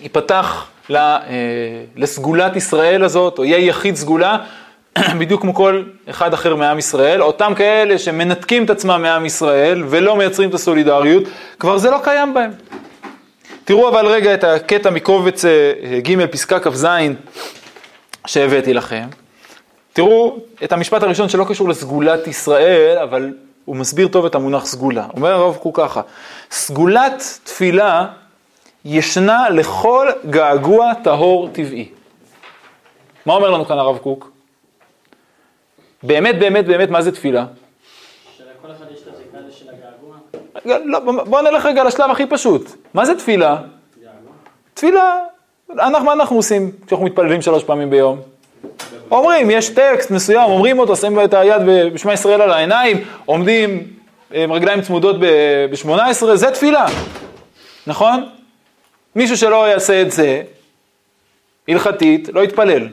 ייפתח 0.00 0.66
לסגולת 1.96 2.56
ישראל 2.56 3.04
הזאת, 3.04 3.38
או 3.38 3.44
יהיה 3.44 3.58
יחיד 3.58 3.96
סגולה, 3.96 4.36
בדיוק 5.18 5.40
כמו 5.40 5.54
כל 5.54 5.82
אחד 6.10 6.34
אחר 6.34 6.56
מעם 6.56 6.78
ישראל. 6.78 7.22
אותם 7.22 7.52
כאלה 7.56 7.98
שמנתקים 7.98 8.64
את 8.64 8.70
עצמם 8.70 9.02
מעם 9.02 9.26
ישראל 9.26 9.84
ולא 9.88 10.16
מייצרים 10.16 10.48
את 10.48 10.54
הסולידריות, 10.54 11.22
כבר 11.58 11.78
זה 11.78 11.90
לא 11.90 11.98
קיים 12.04 12.34
בהם. 12.34 12.50
תראו 13.64 13.88
אבל 13.88 14.06
רגע 14.06 14.34
את 14.34 14.44
הקטע 14.44 14.90
מקובץ 14.90 15.44
אה, 15.44 15.72
ג' 16.02 16.26
פסקה 16.26 16.60
כ"ז 16.60 16.86
שהבאתי 18.26 18.74
לכם. 18.74 19.04
תראו 19.92 20.38
את 20.64 20.72
המשפט 20.72 21.02
הראשון 21.02 21.28
שלא 21.28 21.44
קשור 21.48 21.68
לסגולת 21.68 22.26
ישראל, 22.26 22.98
אבל 22.98 23.32
הוא 23.64 23.76
מסביר 23.76 24.08
טוב 24.08 24.26
את 24.26 24.34
המונח 24.34 24.66
סגולה. 24.66 25.06
אומר 25.16 25.32
הרב 25.32 25.56
קוק 25.56 25.80
ככה, 25.80 26.00
סגולת 26.50 27.38
תפילה 27.44 28.06
ישנה 28.84 29.50
לכל 29.50 30.08
געגוע 30.30 30.94
טהור 30.94 31.48
טבעי. 31.52 31.88
מה 33.26 33.34
אומר 33.34 33.50
לנו 33.50 33.64
כאן 33.64 33.78
הרב 33.78 33.98
קוק? 33.98 34.30
באמת, 36.02 36.38
באמת, 36.38 36.66
באמת, 36.66 36.90
מה 36.90 37.02
זה 37.02 37.12
תפילה? 37.12 37.46
שלכל 38.36 38.72
אחד 38.72 38.84
יש 38.94 39.02
את 39.02 39.14
הזיקה 39.14 39.38
של 39.50 39.66
הגעגוע? 39.68 40.84
לא, 40.84 40.98
בוא 41.24 41.40
נלך 41.40 41.66
רגע 41.66 41.84
לשלב 41.84 42.10
הכי 42.10 42.26
פשוט. 42.26 42.70
מה 42.94 43.04
זה 43.04 43.14
תפילה? 43.14 43.56
תפילה, 44.74 45.16
אנחנו, 45.70 46.04
מה 46.04 46.12
אנחנו 46.12 46.36
עושים 46.36 46.70
כשאנחנו 46.86 47.06
מתפללים 47.06 47.42
שלוש 47.42 47.64
פעמים 47.64 47.90
ביום? 47.90 48.20
אומרים, 49.10 49.50
יש 49.50 49.68
טקסט 49.68 50.10
מסוים, 50.10 50.50
אומרים 50.50 50.78
אותו, 50.78 50.96
שמים 50.96 51.24
את 51.24 51.34
היד 51.34 51.62
בשמע 51.94 52.12
ישראל 52.12 52.42
על 52.42 52.50
העיניים, 52.50 53.04
עומדים 53.26 53.86
עם 54.30 54.52
רגליים 54.52 54.82
צמודות 54.82 55.16
ב-18, 55.20 56.26
זה 56.34 56.50
תפילה, 56.50 56.86
נכון? 57.86 58.28
מישהו 59.16 59.36
שלא 59.36 59.68
יעשה 59.68 60.02
את 60.02 60.10
זה, 60.12 60.42
הלכתית, 61.68 62.28
לא 62.32 62.40
יתפלל. 62.40 62.88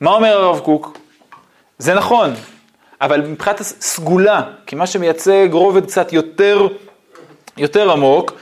מה 0.00 0.10
אומר 0.10 0.40
הרב 0.40 0.60
קוק? 0.60 0.98
זה 1.78 1.94
נכון, 1.94 2.30
אבל 3.00 3.20
מבחינת 3.20 3.60
הסגולה, 3.60 4.42
כי 4.66 4.76
מה 4.76 4.86
שמייצג 4.86 5.48
רובד 5.52 5.86
קצת 5.86 6.12
יותר, 6.12 6.66
יותר 7.56 7.90
עמוק, 7.90 8.32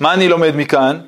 מה 0.00 0.14
אני 0.14 0.28
לומד 0.28 0.56
מכאן? 0.56 1.00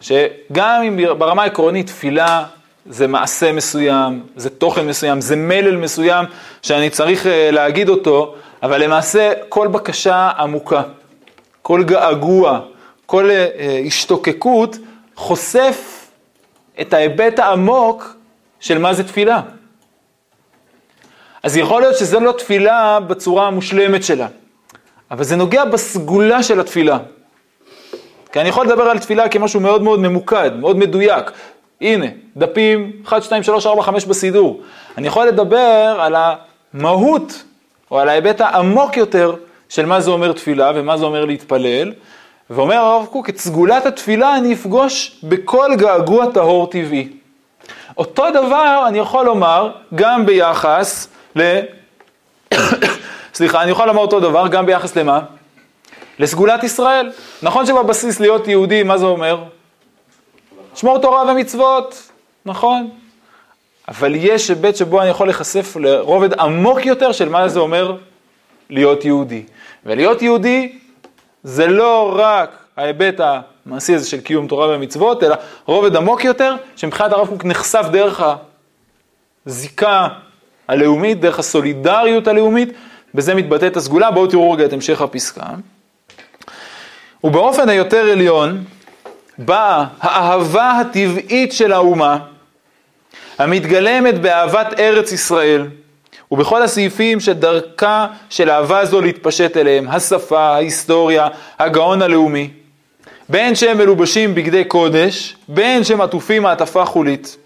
שגם 0.00 0.82
אם 0.82 1.00
ברמה 1.18 1.42
העקרונית 1.42 1.86
תפילה 1.86 2.44
זה 2.86 3.06
מעשה 3.06 3.52
מסוים, 3.52 4.22
זה 4.36 4.50
תוכן 4.50 4.86
מסוים, 4.86 5.20
זה 5.20 5.36
מלל 5.36 5.76
מסוים 5.76 6.24
שאני 6.62 6.90
צריך 6.90 7.26
אה, 7.26 7.50
להגיד 7.50 7.88
אותו, 7.88 8.34
אבל 8.62 8.82
למעשה 8.82 9.32
כל 9.48 9.68
בקשה 9.68 10.30
עמוקה, 10.38 10.82
כל 11.62 11.84
געגוע, 11.84 12.60
כל 13.06 13.30
אה, 13.30 13.82
השתוקקות 13.86 14.76
חושף 15.14 16.08
את 16.80 16.92
ההיבט 16.92 17.38
העמוק 17.38 18.16
של 18.60 18.78
מה 18.78 18.94
זה 18.94 19.04
תפילה. 19.04 19.40
אז 21.42 21.56
יכול 21.56 21.82
להיות 21.82 21.96
שזה 21.96 22.20
לא 22.20 22.32
תפילה 22.32 23.00
בצורה 23.00 23.46
המושלמת 23.46 24.04
שלה, 24.04 24.26
אבל 25.10 25.24
זה 25.24 25.36
נוגע 25.36 25.64
בסגולה 25.64 26.42
של 26.42 26.60
התפילה. 26.60 26.98
כי 28.32 28.40
אני 28.40 28.48
יכול 28.48 28.66
לדבר 28.66 28.82
על 28.82 28.98
תפילה 28.98 29.28
כמשהו 29.28 29.60
מאוד 29.60 29.82
מאוד 29.82 30.00
ממוקד, 30.00 30.50
מאוד 30.56 30.76
מדויק. 30.76 31.30
הנה, 31.80 32.06
דפים 32.36 32.92
1, 33.06 33.22
2, 33.22 33.42
3, 33.42 33.66
4, 33.66 33.82
5 33.82 34.04
בסידור. 34.04 34.62
אני 34.98 35.06
יכול 35.06 35.26
לדבר 35.26 35.96
על 36.00 36.14
המהות, 36.74 37.42
או 37.90 37.98
על 37.98 38.08
ההיבט 38.08 38.40
העמוק 38.40 38.96
יותר 38.96 39.34
של 39.68 39.86
מה 39.86 40.00
זה 40.00 40.10
אומר 40.10 40.32
תפילה 40.32 40.72
ומה 40.74 40.96
זה 40.96 41.04
אומר 41.04 41.24
להתפלל. 41.24 41.92
ואומר 42.50 42.76
הרב 42.76 43.06
קוק, 43.06 43.28
את 43.28 43.38
סגולת 43.38 43.86
התפילה 43.86 44.36
אני 44.36 44.54
אפגוש 44.54 45.20
בכל 45.22 45.70
געגוע 45.76 46.26
טהור 46.26 46.70
טבעי. 46.70 47.08
אותו 47.98 48.30
דבר 48.30 48.84
אני 48.88 48.98
יכול 48.98 49.24
לומר 49.24 49.70
גם 49.94 50.26
ביחס 50.26 51.08
ל... 51.36 51.60
סליחה, 53.34 53.62
אני 53.62 53.70
יכול 53.70 53.86
לומר 53.86 54.00
אותו 54.00 54.20
דבר 54.20 54.48
גם 54.48 54.66
ביחס 54.66 54.96
למה? 54.96 55.20
לסגולת 56.18 56.64
ישראל. 56.64 57.12
נכון 57.42 57.66
שבבסיס 57.66 58.20
להיות 58.20 58.48
יהודי, 58.48 58.82
מה 58.82 58.98
זה 58.98 59.06
אומר? 59.06 59.44
שמור 60.74 60.98
תורה 60.98 61.32
ומצוות, 61.32 62.10
נכון. 62.46 62.90
אבל 63.88 64.14
יש 64.14 64.48
היבט 64.48 64.76
שבו 64.76 65.00
אני 65.00 65.10
יכול 65.10 65.26
להיחשף 65.26 65.76
לרובד 65.76 66.40
עמוק 66.40 66.86
יותר 66.86 67.12
של 67.12 67.28
מה 67.28 67.48
זה 67.48 67.60
אומר 67.60 67.96
להיות 68.70 69.04
יהודי. 69.04 69.42
ולהיות 69.86 70.22
יהודי 70.22 70.78
זה 71.44 71.66
לא 71.66 72.14
רק 72.16 72.50
ההיבט 72.76 73.20
המעשי 73.20 73.94
הזה 73.94 74.08
של 74.08 74.20
קיום 74.20 74.46
תורה 74.46 74.68
ומצוות, 74.68 75.22
אלא 75.22 75.36
רובד 75.64 75.96
עמוק 75.96 76.24
יותר, 76.24 76.56
שמבחינת 76.76 77.12
הרב 77.12 77.28
קוק 77.28 77.44
נחשף 77.44 77.86
דרך 77.92 78.22
הזיקה 79.46 80.08
הלאומית, 80.68 81.20
דרך 81.20 81.38
הסולידריות 81.38 82.28
הלאומית, 82.28 82.68
בזה 83.14 83.34
מתבטאת 83.34 83.76
הסגולה. 83.76 84.10
בואו 84.10 84.26
תראו 84.26 84.52
רגע 84.52 84.64
את 84.64 84.72
המשך 84.72 85.00
הפסקה. 85.00 85.42
ובאופן 87.24 87.68
היותר 87.68 88.10
עליון, 88.10 88.64
באה 89.38 89.84
האהבה 90.00 90.70
הטבעית 90.80 91.52
של 91.52 91.72
האומה, 91.72 92.18
המתגלמת 93.38 94.20
באהבת 94.20 94.80
ארץ 94.80 95.12
ישראל, 95.12 95.66
ובכל 96.30 96.62
הסעיפים 96.62 97.20
שדרכה 97.20 98.06
של 98.30 98.50
אהבה 98.50 98.84
זו 98.84 99.00
להתפשט 99.00 99.56
אליהם, 99.56 99.88
השפה, 99.88 100.40
ההיסטוריה, 100.40 101.28
הגאון 101.58 102.02
הלאומי, 102.02 102.50
בין 103.28 103.54
שהם 103.54 103.78
מלובשים 103.78 104.34
בגדי 104.34 104.64
קודש, 104.64 105.36
בין 105.48 105.84
שהם 105.84 106.00
עטופים 106.00 106.42
מעטפה 106.42 106.84
חולית. 106.84 107.36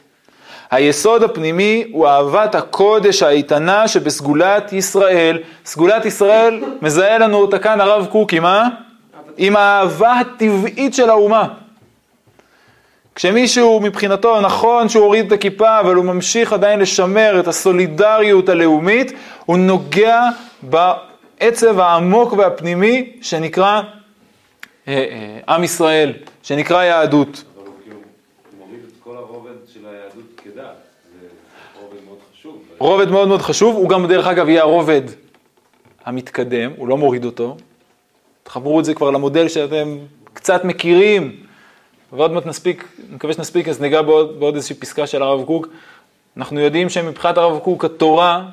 היסוד 0.71 1.23
הפנימי 1.23 1.85
הוא 1.93 2.07
אהבת 2.07 2.55
הקודש 2.55 3.23
האיתנה 3.23 3.89
שבסגולת 3.89 4.73
ישראל. 4.73 5.39
סגולת 5.65 6.05
ישראל, 6.05 6.61
מזהה 6.83 7.19
לנו 7.19 7.37
אותה 7.37 7.59
כאן 7.59 7.81
הרב 7.81 8.07
קוק 8.11 8.33
עם 8.33 8.43
מה? 8.43 8.69
עם 9.37 9.57
האהבה 9.57 10.13
הטבעית 10.13 10.95
של 10.95 11.11
האומה. 11.11 11.49
כשמישהו 13.19 13.81
מבחינתו 13.81 14.41
נכון 14.41 14.89
שהוא 14.89 15.05
הוריד 15.05 15.27
את 15.27 15.33
הכיפה, 15.33 15.81
אבל 15.81 15.95
הוא 15.95 16.05
ממשיך 16.05 16.53
עדיין 16.53 16.81
לשמר 16.81 17.41
את 17.41 17.49
הסולידריות 17.49 18.49
הלאומית, 18.49 19.13
הוא 19.47 19.57
נוגע 19.59 20.21
בעצב 20.63 21.79
העמוק 21.79 22.33
והפנימי 22.33 23.13
שנקרא 23.21 23.83
אה, 24.89 24.93
אה, 24.95 25.55
עם 25.55 25.65
ישראל, 25.65 26.13
שנקרא 26.43 26.83
יהדות. 26.83 27.45
כאילו. 27.85 27.97
רובד 32.79 33.11
מאוד 33.11 33.29
מאוד 33.29 33.43
חשוב, 33.43 33.77
הוא 33.77 33.89
גם 33.89 34.07
דרך 34.07 34.27
אגב 34.27 34.49
יהיה 34.49 34.63
הרובד 34.63 35.03
המתקדם, 36.05 36.71
הוא 36.77 36.89
לא 36.89 36.97
מוריד 36.97 37.25
אותו. 37.25 37.57
תחברו 38.43 38.81
את 38.81 38.85
זה 38.85 38.95
כבר 38.95 39.11
למודל 39.11 39.49
שאתם 39.49 39.99
קצת 40.33 40.65
מכירים. 40.65 41.48
ועוד 42.13 42.33
מעט 42.33 42.47
נספיק, 42.47 42.89
מקווה 43.11 43.33
שנספיק, 43.33 43.69
אז 43.69 43.81
ניגע 43.81 44.03
בעוד, 44.03 44.41
בעוד 44.41 44.55
איזושהי 44.55 44.77
פסקה 44.77 45.07
של 45.07 45.23
הרב 45.23 45.45
קוק. 45.45 45.69
אנחנו 46.37 46.61
יודעים 46.61 46.89
שמבחינת 46.89 47.39
הרב 47.39 47.59
קוק 47.59 47.85
התורה 47.85 48.45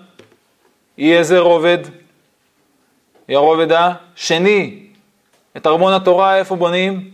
היא 0.98 1.14
איזה 1.14 1.40
רובד? 1.40 1.78
היא 3.28 3.38
הרובד 3.38 3.68
השני. 3.72 4.80
את 5.58 5.68
ארמון 5.68 5.94
התורה 5.94 6.38
איפה 6.38 6.56
בונים? 6.56 7.12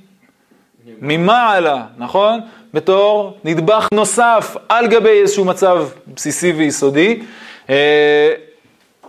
ממעלה, 1.01 1.85
נכון? 1.97 2.39
בתור 2.73 3.37
נדבך 3.43 3.87
נוסף 3.93 4.55
על 4.69 4.87
גבי 4.87 5.21
איזשהו 5.21 5.45
מצב 5.45 5.87
בסיסי 6.15 6.51
ויסודי. 6.51 7.21
אה, 7.69 8.33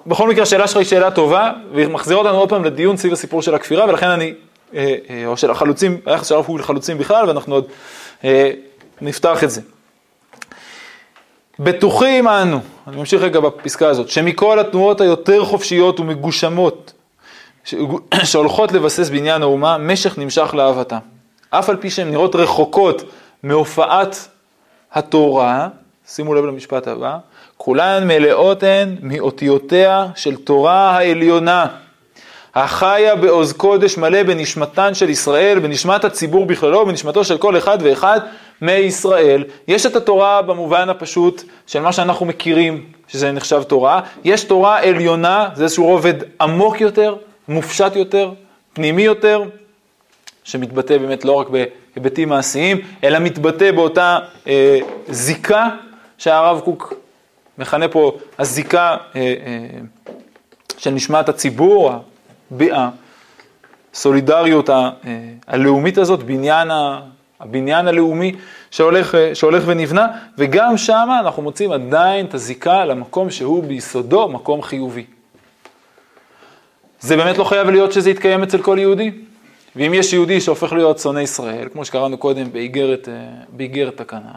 בכל 0.06 0.28
מקרה, 0.28 0.42
השאלה 0.42 0.66
שלך 0.66 0.76
היא 0.76 0.86
שאלה 0.86 1.10
טובה, 1.10 1.52
והיא 1.74 1.88
מחזירה 1.88 2.20
אותנו 2.20 2.38
עוד 2.38 2.48
פעם 2.48 2.64
לדיון 2.64 2.96
סביב 2.96 3.12
הסיפור 3.12 3.42
של 3.42 3.54
הכפירה, 3.54 3.84
ולכן 3.84 4.08
אני 4.08 4.34
או 5.26 5.36
של 5.36 5.50
החלוצים, 5.50 6.00
היחס 6.06 6.28
של 6.28 6.34
הרב 6.34 6.46
קוק 6.46 6.60
לחלוצים 6.60 6.98
בכלל, 6.98 7.28
ואנחנו 7.28 7.54
עוד 7.54 7.64
אה, 8.24 8.50
נפתח 9.00 9.44
את 9.44 9.50
זה. 9.50 9.60
בטוחים 11.58 12.28
אנו, 12.28 12.60
אני 12.86 12.96
ממשיך 12.96 13.22
רגע 13.22 13.40
בפסקה 13.40 13.88
הזאת, 13.88 14.08
שמכל 14.08 14.58
התנועות 14.58 15.00
היותר 15.00 15.44
חופשיות 15.44 16.00
ומגושמות 16.00 16.92
שהולכות 18.24 18.72
לבסס 18.72 19.08
בניין 19.08 19.42
האומה, 19.42 19.78
משך 19.78 20.18
נמשך 20.18 20.54
לאהבתה. 20.54 20.98
אף 21.50 21.70
על 21.70 21.76
פי 21.76 21.90
שהן 21.90 22.10
נראות 22.10 22.36
רחוקות 22.36 23.02
מהופעת 23.42 24.28
התורה, 24.92 25.68
שימו 26.06 26.34
לב 26.34 26.44
למשפט 26.44 26.88
הבא, 26.88 27.18
כולן 27.56 28.08
מלאות 28.08 28.62
הן 28.62 28.96
מאותיותיה 29.02 30.06
של 30.14 30.36
תורה 30.36 30.90
העליונה. 30.90 31.66
החיה 32.54 33.16
בעוז 33.16 33.52
קודש 33.52 33.98
מלא 33.98 34.22
בנשמתן 34.22 34.94
של 34.94 35.10
ישראל, 35.10 35.58
בנשמת 35.58 36.04
הציבור 36.04 36.46
בכללו, 36.46 36.86
בנשמתו 36.86 37.24
של 37.24 37.38
כל 37.38 37.58
אחד 37.58 37.78
ואחד 37.80 38.20
מישראל. 38.60 39.44
יש 39.68 39.86
את 39.86 39.96
התורה 39.96 40.42
במובן 40.42 40.88
הפשוט 40.88 41.42
של 41.66 41.80
מה 41.80 41.92
שאנחנו 41.92 42.26
מכירים, 42.26 42.84
שזה 43.08 43.32
נחשב 43.32 43.62
תורה. 43.62 44.00
יש 44.24 44.44
תורה 44.44 44.82
עליונה, 44.82 45.48
זה 45.54 45.64
איזשהו 45.64 45.84
רובד 45.86 46.14
עמוק 46.40 46.80
יותר, 46.80 47.16
מופשט 47.48 47.96
יותר, 47.96 48.32
פנימי 48.72 49.02
יותר, 49.02 49.42
שמתבטא 50.44 50.98
באמת 50.98 51.24
לא 51.24 51.32
רק 51.32 51.46
בהיבטים 51.48 52.28
מעשיים, 52.28 52.80
אלא 53.04 53.18
מתבטא 53.18 53.72
באותה 53.72 54.18
אה, 54.46 54.78
זיקה 55.08 55.68
שהרב 56.18 56.60
קוק 56.60 56.94
מכנה 57.58 57.88
פה 57.88 58.12
הזיקה 58.38 58.96
אה, 59.16 59.20
אה, 59.20 59.80
של 60.78 60.90
נשמת 60.90 61.28
הציבור, 61.28 61.92
הסולידריות 63.92 64.70
אה, 64.70 64.90
הלאומית 65.46 65.98
הזאת, 65.98 66.22
בניין, 66.22 66.68
הבניין 67.40 67.88
הלאומי 67.88 68.32
שהולך, 68.70 69.14
אה, 69.14 69.34
שהולך 69.34 69.62
ונבנה, 69.66 70.06
וגם 70.38 70.76
שם 70.76 71.08
אנחנו 71.20 71.42
מוצאים 71.42 71.72
עדיין 71.72 72.26
את 72.26 72.34
הזיקה 72.34 72.84
למקום 72.84 73.30
שהוא 73.30 73.64
ביסודו 73.64 74.28
מקום 74.28 74.62
חיובי. 74.62 75.04
זה 77.00 77.16
באמת 77.16 77.38
לא 77.38 77.44
חייב 77.44 77.68
להיות 77.68 77.92
שזה 77.92 78.10
יתקיים 78.10 78.42
אצל 78.42 78.62
כל 78.62 78.76
יהודי. 78.80 79.10
ואם 79.76 79.94
יש 79.94 80.12
יהודי 80.12 80.40
שהופך 80.40 80.72
להיות 80.72 80.98
שונא 80.98 81.20
ישראל, 81.20 81.68
כמו 81.72 81.84
שקראנו 81.84 82.18
קודם 82.18 82.52
באיגרת, 82.52 83.08
אה, 83.08 83.14
באיגרת 83.48 83.96
תקנה, 83.96 84.32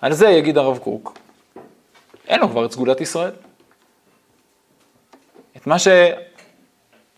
על 0.00 0.12
זה 0.12 0.28
יגיד 0.28 0.58
הרב 0.58 0.78
קוק, 0.78 1.18
אין 2.28 2.40
לו 2.40 2.48
כבר 2.48 2.64
את 2.64 2.72
סגולת 2.72 3.00
ישראל. 3.00 3.30
את 5.56 5.66
מה 5.66 5.78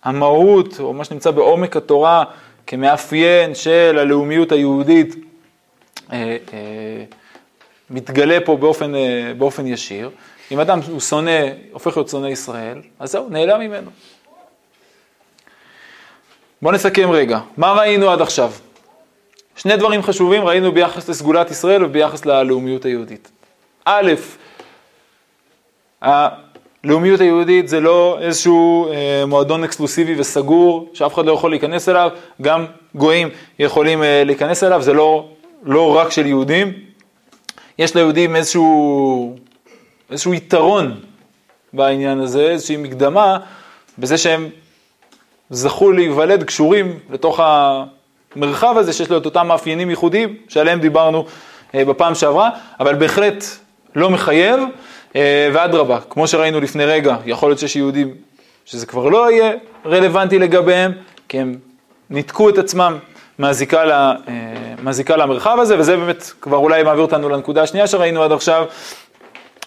המהות, 0.05 0.81
או 0.81 0.93
מה 0.93 1.05
שנמצא 1.05 1.31
בעומק 1.31 1.77
התורה, 1.77 2.25
כמאפיין 2.67 3.55
של 3.55 3.99
הלאומיות 3.99 4.53
היהודית, 4.53 5.15
אה, 6.13 6.37
אה, 6.53 7.05
מתגלה 7.91 8.39
פה 8.45 8.57
באופן, 8.57 8.95
אה, 8.95 9.33
באופן 9.39 9.67
ישיר. 9.67 10.11
אם 10.51 10.61
אדם 10.61 10.81
הוא 10.89 11.01
שונא, 11.01 11.41
הופך 11.73 11.97
להיות 11.97 12.09
שונא 12.09 12.27
ישראל, 12.27 12.83
אז 12.99 13.11
זהו, 13.11 13.29
נעלם 13.29 13.61
ממנו. 13.61 13.91
בואו 16.63 16.75
נסכם 16.75 17.11
רגע, 17.11 17.41
מה 17.57 17.73
ראינו 17.73 18.11
עד 18.11 18.21
עכשיו? 18.21 18.53
שני 19.57 19.77
דברים 19.77 20.03
חשובים 20.03 20.45
ראינו 20.45 20.73
ביחס 20.73 21.09
לסגולת 21.09 21.51
ישראל 21.51 21.85
וביחס 21.85 22.27
ללאומיות 22.27 22.85
היהודית. 22.85 23.31
א', 23.85 24.13
הלאומיות 26.85 27.21
היהודית 27.21 27.69
זה 27.69 27.81
לא 27.81 28.19
איזשהו 28.21 28.93
אה, 28.93 29.27
מועדון 29.27 29.65
אקסקלוסיבי 29.65 30.21
וסגור 30.21 30.91
שאף 30.95 31.15
אחד 31.15 31.27
לא 31.27 31.33
יכול 31.33 31.51
להיכנס 31.51 31.89
אליו, 31.89 32.11
גם 32.43 32.67
גויים 32.95 33.29
יכולים 33.59 34.03
אה, 34.03 34.25
להיכנס 34.25 34.65
אליו, 34.65 34.83
זה 34.83 34.93
לא, 34.93 35.29
לא 35.63 35.97
רק 35.97 36.11
של 36.11 36.27
יהודים. 36.27 36.73
יש 37.79 37.95
ליהודים 37.95 38.37
איזשהו, 38.37 39.37
איזשהו 40.11 40.35
יתרון 40.35 41.01
בעניין 41.73 42.21
הזה, 42.21 42.51
איזושהי 42.51 42.77
מקדמה, 42.77 43.39
בזה 43.99 44.19
שהם 44.19 44.49
זכו 45.51 45.93
להיוולד 45.93 46.45
קשורים 46.45 46.99
לתוך 47.11 47.41
המרחב 47.43 48.79
הזה 48.79 48.93
שיש 48.93 49.11
לו 49.11 49.19
את 49.19 49.25
אותם 49.25 49.47
מאפיינים 49.47 49.91
ייחודיים 49.91 50.37
שעליהם 50.49 50.81
דיברנו 50.81 51.25
אה, 51.75 51.85
בפעם 51.85 52.15
שעברה, 52.15 52.51
אבל 52.81 52.95
בהחלט 52.95 53.45
לא 53.95 54.11
מחייב, 54.11 54.61
ואדרבה, 55.53 55.99
כמו 56.11 56.29
שראינו 56.29 56.61
לפני 56.61 56.85
רגע, 56.85 57.17
יכול 57.27 57.49
להיות 57.51 57.59
שיש 57.59 57.77
יהודים 57.77 58.15
שזה 58.65 58.87
כבר 58.87 59.09
לא 59.09 59.31
יהיה 59.31 59.53
רלוונטי 59.87 60.39
לגביהם, 60.39 60.93
כי 61.29 61.41
הם 61.41 61.59
ניתקו 62.11 62.49
את 62.49 62.59
עצמם 62.59 62.99
מהזיקה, 63.39 63.85
לה, 63.85 64.15
אה, 64.29 64.35
מהזיקה 64.83 65.17
למרחב 65.17 65.57
הזה, 65.61 65.79
וזה 65.79 65.97
באמת 65.97 66.31
כבר 66.41 66.57
אולי 66.57 66.83
מעביר 66.83 67.03
אותנו 67.03 67.29
לנקודה 67.29 67.63
השנייה 67.63 67.87
שראינו 67.87 68.23
עד 68.23 68.33
עכשיו, 68.33 68.67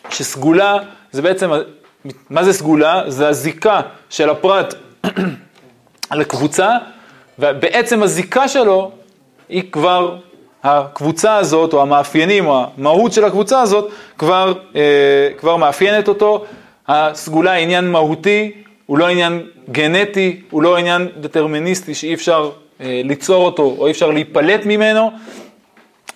שסגולה 0.09 0.77
זה 1.11 1.21
בעצם, 1.21 1.51
מה 2.29 2.43
זה 2.43 2.53
סגולה? 2.53 3.03
זה 3.07 3.27
הזיקה 3.27 3.81
של 4.09 4.29
הפרט 4.29 4.73
לקבוצה, 6.11 6.69
ובעצם 7.39 8.03
הזיקה 8.03 8.47
שלו 8.47 8.91
היא 9.49 9.71
כבר, 9.71 10.17
הקבוצה 10.65 11.35
הזאת, 11.37 11.73
או 11.73 11.81
המאפיינים, 11.81 12.45
או 12.47 12.65
המהות 12.77 13.13
של 13.13 13.25
הקבוצה 13.25 13.61
הזאת, 13.61 13.91
כבר, 14.17 14.53
אה, 14.75 15.29
כבר 15.37 15.55
מאפיינת 15.55 16.07
אותו. 16.07 16.45
הסגולה 16.87 17.51
היא 17.51 17.63
עניין 17.63 17.91
מהותי, 17.91 18.51
הוא 18.85 18.97
לא 18.97 19.07
עניין 19.07 19.47
גנטי, 19.71 20.41
הוא 20.49 20.63
לא 20.63 20.77
עניין 20.77 21.07
דטרמיניסטי 21.19 21.95
שאי 21.95 22.13
אפשר 22.13 22.49
אה, 22.81 23.01
ליצור 23.03 23.45
אותו, 23.45 23.75
או 23.77 23.87
אי 23.87 23.91
אפשר 23.91 24.11
להיפלט 24.11 24.65
ממנו. 24.65 25.11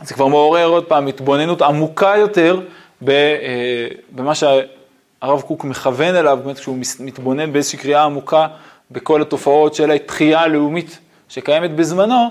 זה 0.02 0.14
כבר 0.14 0.28
מעורר 0.28 0.68
עוד 0.68 0.86
פעם 0.86 1.08
התבוננות 1.08 1.62
עמוקה 1.62 2.14
יותר 2.18 2.60
ב, 3.02 3.10
אה, 3.10 3.88
במה 4.12 4.34
שהרב 4.36 5.41
קוק 5.41 5.64
מכוון 5.64 6.16
אליו, 6.16 6.39
באמת 6.43 6.60
כשהוא 6.60 6.78
מתבונן 7.00 7.54
באיזושהי 7.54 7.80
קריאה 7.80 8.04
עמוקה 8.04 8.47
בכל 8.91 9.22
התופעות 9.22 9.76
של 9.76 9.91
התחייה 9.91 10.39
הלאומית 10.39 11.00
שקיימת 11.30 11.76
בזמנו, 11.76 12.30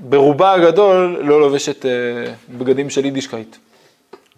שברובה 0.00 0.52
הגדול 0.52 1.18
לא 1.22 1.40
לובשת 1.40 1.86
אה, 1.86 1.90
בגדים 2.48 2.90
של 2.90 3.04
יידישקייט. 3.04 3.56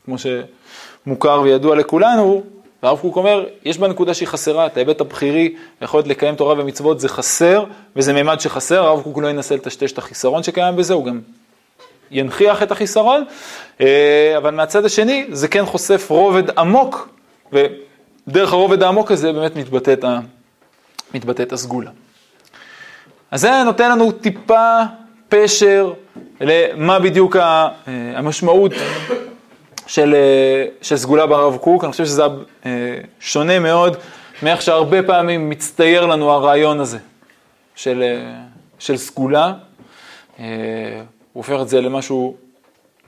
כמו 0.05 0.17
שמוכר 0.19 1.41
וידוע 1.41 1.77
לכולנו, 1.77 2.43
והרב 2.83 2.99
קוק 2.99 3.17
אומר, 3.17 3.47
יש 3.65 3.79
בה 3.79 3.89
נקודה 3.89 4.15
שהיא 4.15 4.29
חסרה, 4.29 4.67
את 4.67 4.77
ההיבט 4.77 5.01
הבכירי, 5.01 5.55
היכולת 5.81 6.07
לקיים 6.07 6.35
תורה 6.35 6.55
ומצוות 6.59 7.01
זה 7.01 7.09
חסר, 7.09 7.65
וזה 7.97 8.13
מימד 8.13 8.41
שחסר, 8.41 8.85
הרב 8.85 9.03
קוק 9.03 9.19
לא 9.19 9.29
ינסה 9.29 9.55
לטשטש 9.57 9.93
את 9.93 9.99
החיסרון 9.99 10.43
שקיים 10.43 10.77
בזה, 10.77 10.95
הוא 10.95 11.05
גם 11.05 11.21
ינכיח 12.11 12.63
את 12.63 12.71
החיסרון, 12.71 13.25
אה, 13.81 14.35
אבל 14.37 14.51
מהצד 14.51 14.85
השני 14.85 15.27
זה 15.31 15.49
כן 15.49 15.67
חושף 15.67 16.07
רובד 16.09 16.59
עמוק, 16.59 17.09
ודרך 17.53 18.53
הרובד 18.53 18.83
העמוק 18.83 19.11
הזה 19.11 19.33
באמת 19.33 19.57
מתבטאת, 19.57 20.05
מתבטאת 21.15 21.53
הסגולה. 21.53 21.91
אז 23.31 23.41
זה 23.41 23.63
נותן 23.65 23.91
לנו 23.91 24.13
טיפה 24.13 24.83
פשר 25.33 25.93
למה 26.41 26.99
בדיוק 26.99 27.37
אה, 27.37 27.69
המשמעות 28.15 28.73
של, 29.87 30.15
של 30.83 30.97
סגולה 30.97 31.27
ברב 31.27 31.57
קוק, 31.57 31.85
אני 31.85 31.93
חושב 31.93 32.05
שזה 32.05 32.23
אה, 32.67 32.99
שונה 33.21 33.59
מאוד 33.59 33.97
מאיך 34.43 34.63
שהרבה 34.63 35.03
פעמים 35.03 35.51
מצטייר 35.51 36.07
לנו 36.07 36.31
הרעיון 36.31 36.81
הזה 36.81 36.99
של, 37.75 38.03
של 38.79 38.97
סגולה. 38.97 39.53
הוא 40.37 40.45
הופך 41.33 41.59
את 41.63 41.69
זה 41.69 41.81
למשהו 41.81 42.37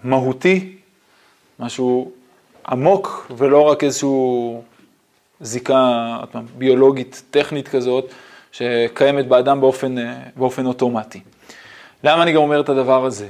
מהותי, 0.04 0.76
משהו 1.58 2.10
עמוק, 2.68 3.32
ולא 3.36 3.60
רק 3.60 3.84
איזושהי 3.84 4.08
זיקה 5.40 6.16
ביולוגית, 6.58 7.22
טכנית 7.30 7.68
כזאת, 7.68 8.04
שקיימת 8.52 9.26
באדם 9.28 9.60
באופן, 9.60 9.94
באופן 10.36 10.66
אוטומטי. 10.66 11.20
למה 12.04 12.22
אני 12.22 12.32
גם 12.32 12.40
אומר 12.40 12.60
את 12.60 12.68
הדבר 12.68 13.04
הזה? 13.04 13.26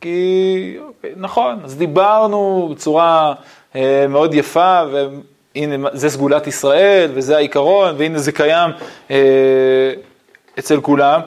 כי, 0.00 0.76
נכון, 1.16 1.60
אז 1.64 1.76
דיברנו 1.76 2.68
בצורה 2.72 3.34
אה, 3.76 4.06
מאוד 4.08 4.34
יפה, 4.34 4.82
והנה, 4.92 5.88
זה 5.92 6.08
סגולת 6.08 6.46
ישראל, 6.46 7.10
וזה 7.14 7.36
העיקרון, 7.36 7.94
והנה 7.98 8.18
זה 8.18 8.32
קיים 8.32 8.70
אה, 9.10 9.92
אצל 10.58 10.80
כולם. 10.80 11.20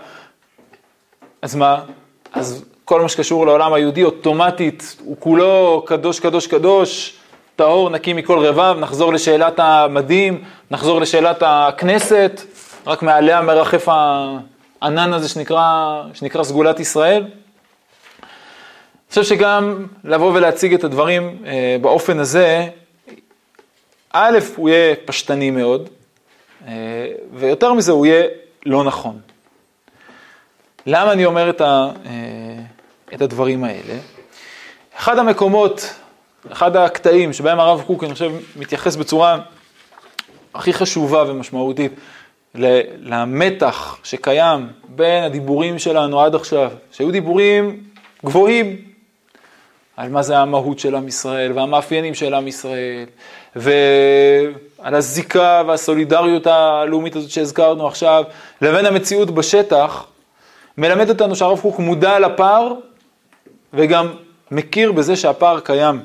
אז 1.41 1.55
מה? 1.55 1.81
אז 2.33 2.65
כל 2.85 3.01
מה 3.01 3.09
שקשור 3.09 3.45
לעולם 3.45 3.73
היהודי 3.73 4.03
אוטומטית 4.03 4.97
הוא 5.03 5.15
כולו 5.19 5.83
קדוש, 5.85 6.19
קדוש, 6.19 6.47
קדוש, 6.47 7.17
טהור, 7.55 7.89
נקי 7.89 8.13
מכל 8.13 8.39
רבב, 8.39 8.79
נחזור 8.79 9.13
לשאלת 9.13 9.59
המדים, 9.59 10.43
נחזור 10.71 11.01
לשאלת 11.01 11.43
הכנסת, 11.45 12.41
רק 12.87 13.01
מעליה 13.01 13.41
מרחף 13.41 13.87
הענן 14.81 15.13
הזה 15.13 15.29
שנקרא, 15.29 16.03
שנקרא 16.13 16.43
סגולת 16.43 16.79
ישראל. 16.79 17.21
אני 17.21 19.09
חושב 19.09 19.23
שגם 19.23 19.85
לבוא 20.03 20.33
ולהציג 20.33 20.73
את 20.73 20.83
הדברים 20.83 21.37
אה, 21.45 21.77
באופן 21.81 22.19
הזה, 22.19 22.67
א', 24.13 24.39
הוא 24.55 24.69
יהיה 24.69 24.95
פשטני 25.05 25.51
מאוד, 25.51 25.89
אה, 26.67 26.73
ויותר 27.33 27.73
מזה, 27.73 27.91
הוא 27.91 28.05
יהיה 28.05 28.23
לא 28.65 28.83
נכון. 28.83 29.19
למה 30.85 31.11
אני 31.11 31.25
אומר 31.25 31.49
את, 31.49 31.61
ה, 31.61 31.91
אה, 32.05 32.11
את 33.13 33.21
הדברים 33.21 33.63
האלה? 33.63 33.99
אחד 34.97 35.17
המקומות, 35.17 35.93
אחד 36.51 36.75
הקטעים 36.75 37.33
שבהם 37.33 37.59
הרב 37.59 37.83
קוק, 37.87 38.03
אני 38.03 38.13
חושב, 38.13 38.31
מתייחס 38.55 38.95
בצורה 38.95 39.39
הכי 40.53 40.73
חשובה 40.73 41.23
ומשמעותית 41.27 41.91
למתח 43.01 43.97
שקיים 44.03 44.67
בין 44.87 45.23
הדיבורים 45.23 45.79
שלנו 45.79 46.21
עד 46.21 46.35
עכשיו, 46.35 46.71
שהיו 46.91 47.11
דיבורים 47.11 47.83
גבוהים 48.25 48.75
על 49.97 50.09
מה 50.09 50.23
זה 50.23 50.37
המהות 50.37 50.79
של 50.79 50.95
עם 50.95 51.07
ישראל 51.07 51.51
והמאפיינים 51.51 52.13
של 52.13 52.33
עם 52.33 52.47
ישראל, 52.47 53.05
ועל 53.55 54.95
הזיקה 54.95 55.63
והסולידריות 55.67 56.47
הלאומית 56.47 57.15
הזאת 57.15 57.29
שהזכרנו 57.29 57.87
עכשיו, 57.87 58.23
לבין 58.61 58.85
המציאות 58.85 59.31
בשטח, 59.31 60.05
מלמד 60.77 61.09
אותנו 61.09 61.35
שהרב 61.35 61.59
קוק 61.59 61.79
מודע 61.79 62.19
לפער 62.19 62.73
וגם 63.73 64.07
מכיר 64.51 64.91
בזה 64.91 65.15
שהפער 65.15 65.59
קיים. 65.59 66.01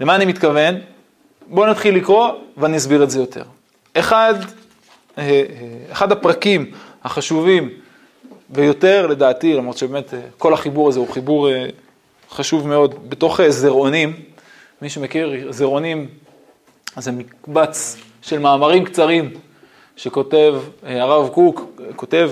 למה 0.00 0.16
אני 0.16 0.24
מתכוון? 0.24 0.74
בואו 1.46 1.70
נתחיל 1.70 1.96
לקרוא 1.96 2.30
ואני 2.56 2.76
אסביר 2.76 3.02
את 3.02 3.10
זה 3.10 3.20
יותר. 3.20 3.42
אחד, 3.94 4.34
אחד 5.92 6.12
הפרקים 6.12 6.70
החשובים 7.04 7.70
ביותר 8.48 9.06
לדעתי, 9.06 9.54
למרות 9.54 9.78
שבאמת 9.78 10.14
אה, 10.14 10.20
כל 10.38 10.54
החיבור 10.54 10.88
הזה 10.88 10.98
הוא 10.98 11.08
חיבור 11.08 11.48
חשוב 12.30 12.68
מאוד, 12.68 13.08
בתוך 13.08 13.40
זרעונים, 13.48 14.12
מי 14.82 14.90
שמכיר, 14.90 15.52
זרעונים 15.52 16.08
זה 16.96 17.12
מקבץ 17.12 17.96
של 18.22 18.38
מאמרים 18.38 18.84
קצרים 18.84 19.30
שכותב 19.96 20.54
הרב 20.82 21.28
קוק, 21.28 21.80
כותב 21.96 22.30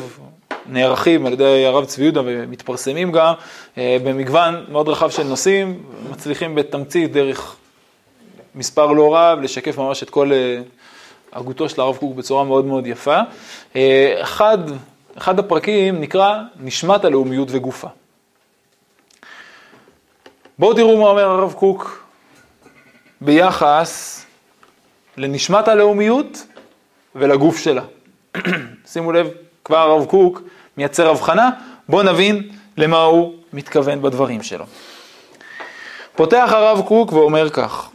נערכים 0.67 1.27
על 1.27 1.33
ידי 1.33 1.67
הרב 1.67 1.85
צבי 1.85 2.03
יהודה 2.03 2.21
ומתפרסמים 2.25 3.13
גם 3.13 3.35
אה, 3.79 3.97
במגוון 4.05 4.65
מאוד 4.69 4.89
רחב 4.89 5.11
של 5.11 5.23
נושאים, 5.23 5.83
מצליחים 6.11 6.55
בתמצית 6.55 7.13
דרך 7.13 7.57
מספר 8.55 8.87
לא 8.87 9.17
רב 9.17 9.41
לשקף 9.41 9.79
ממש 9.79 10.03
את 10.03 10.11
כל 10.11 10.33
אה, 10.33 10.63
הגותו 11.35 11.69
של 11.69 11.81
הרב 11.81 11.97
קוק 11.97 12.15
בצורה 12.17 12.45
מאוד 12.45 12.65
מאוד 12.65 12.87
יפה. 12.87 13.19
אה, 13.77 14.17
אחד, 14.23 14.59
אחד 15.19 15.39
הפרקים 15.39 16.01
נקרא 16.01 16.41
נשמת 16.61 17.05
הלאומיות 17.05 17.49
וגופה. 17.51 17.89
בואו 20.59 20.75
תראו 20.75 20.97
מה 20.97 21.09
אומר 21.09 21.25
הרב 21.25 21.53
קוק 21.53 22.05
ביחס 23.21 24.25
לנשמת 25.17 25.69
הלאומיות 25.69 26.47
ולגוף 27.15 27.59
שלה. 27.59 27.83
שימו 28.93 29.13
לב, 29.13 29.29
כבר 29.65 29.79
הרב 29.79 30.05
קוק 30.05 30.43
מייצר 30.77 31.11
הבחנה, 31.11 31.51
בואו 31.89 32.03
נבין 32.03 32.51
למה 32.77 33.03
הוא 33.03 33.35
מתכוון 33.53 34.03
בדברים 34.03 34.43
שלו. 34.43 34.65
פותח 36.17 36.49
הרב 36.53 36.83
קוק 36.89 37.13
ואומר 37.13 37.51
כך, 37.51 37.89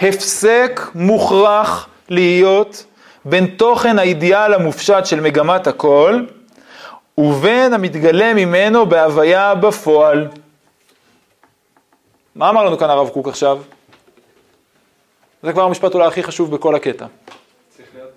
הפסק 0.00 0.80
מוכרח 0.94 1.88
להיות 2.08 2.84
בין 3.24 3.46
תוכן 3.46 3.98
האידיאל 3.98 4.54
המופשט 4.54 5.06
של 5.06 5.20
מגמת 5.20 5.66
הכל, 5.66 6.24
ובין 7.18 7.74
המתגלה 7.74 8.34
ממנו 8.34 8.86
בהוויה 8.86 9.54
בפועל. 9.54 10.28
מה 12.34 12.50
אמר 12.50 12.64
לנו 12.64 12.78
כאן 12.78 12.90
הרב 12.90 13.08
קוק 13.08 13.28
עכשיו? 13.28 13.62
זה 15.42 15.52
כבר 15.52 15.62
המשפט 15.62 15.94
אולי 15.94 16.06
הכי 16.06 16.22
חשוב 16.22 16.54
בכל 16.54 16.74
הקטע. 16.74 17.06
צריך 17.76 17.88
להיות, 17.94 18.10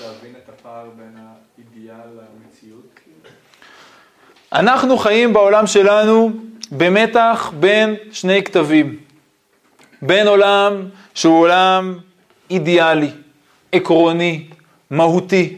להבין 0.00 0.34
את 0.44 0.48
הפער 0.48 0.86
בין 0.96 1.16
האידיאל 1.16 1.96
למציאות. 1.96 3.00
אנחנו 4.52 4.98
חיים 4.98 5.32
בעולם 5.32 5.66
שלנו 5.66 6.30
במתח 6.72 7.52
בין 7.60 7.96
שני 8.12 8.42
כתבים. 8.42 9.00
בין 10.02 10.26
עולם 10.26 10.88
שהוא 11.14 11.40
עולם 11.40 11.98
אידיאלי, 12.52 13.10
עקרוני, 13.72 14.44
מהותי, 14.90 15.56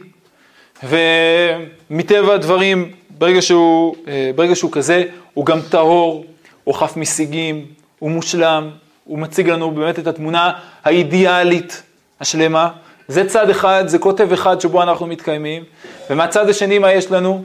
ומטבע 0.83 2.35
הדברים, 2.35 2.93
ברגע 3.19 3.43
שהוא, 3.43 3.97
אה, 4.09 4.31
ברגע 4.35 4.55
שהוא 4.55 4.73
כזה, 4.73 5.05
הוא 5.35 5.47
גם 5.47 5.61
טהור, 5.71 6.25
הוא 6.65 6.75
חף 6.75 6.97
משיגים, 6.97 7.67
הוא 7.99 8.11
מושלם, 8.11 8.71
הוא 9.05 9.19
מציג 9.19 9.51
לנו 9.51 9.71
באמת 9.71 9.99
את 9.99 10.07
התמונה 10.07 10.53
האידיאלית 10.85 11.83
השלמה. 12.21 12.71
זה 13.09 13.29
צד 13.29 13.51
אחד, 13.51 13.85
זה 13.87 13.99
קוטב 13.99 14.33
אחד 14.33 14.61
שבו 14.61 14.83
אנחנו 14.83 15.07
מתקיימים, 15.07 15.65
ומהצד 16.11 16.49
השני 16.49 16.79
מה 16.79 16.93
יש 16.93 17.11
לנו? 17.11 17.45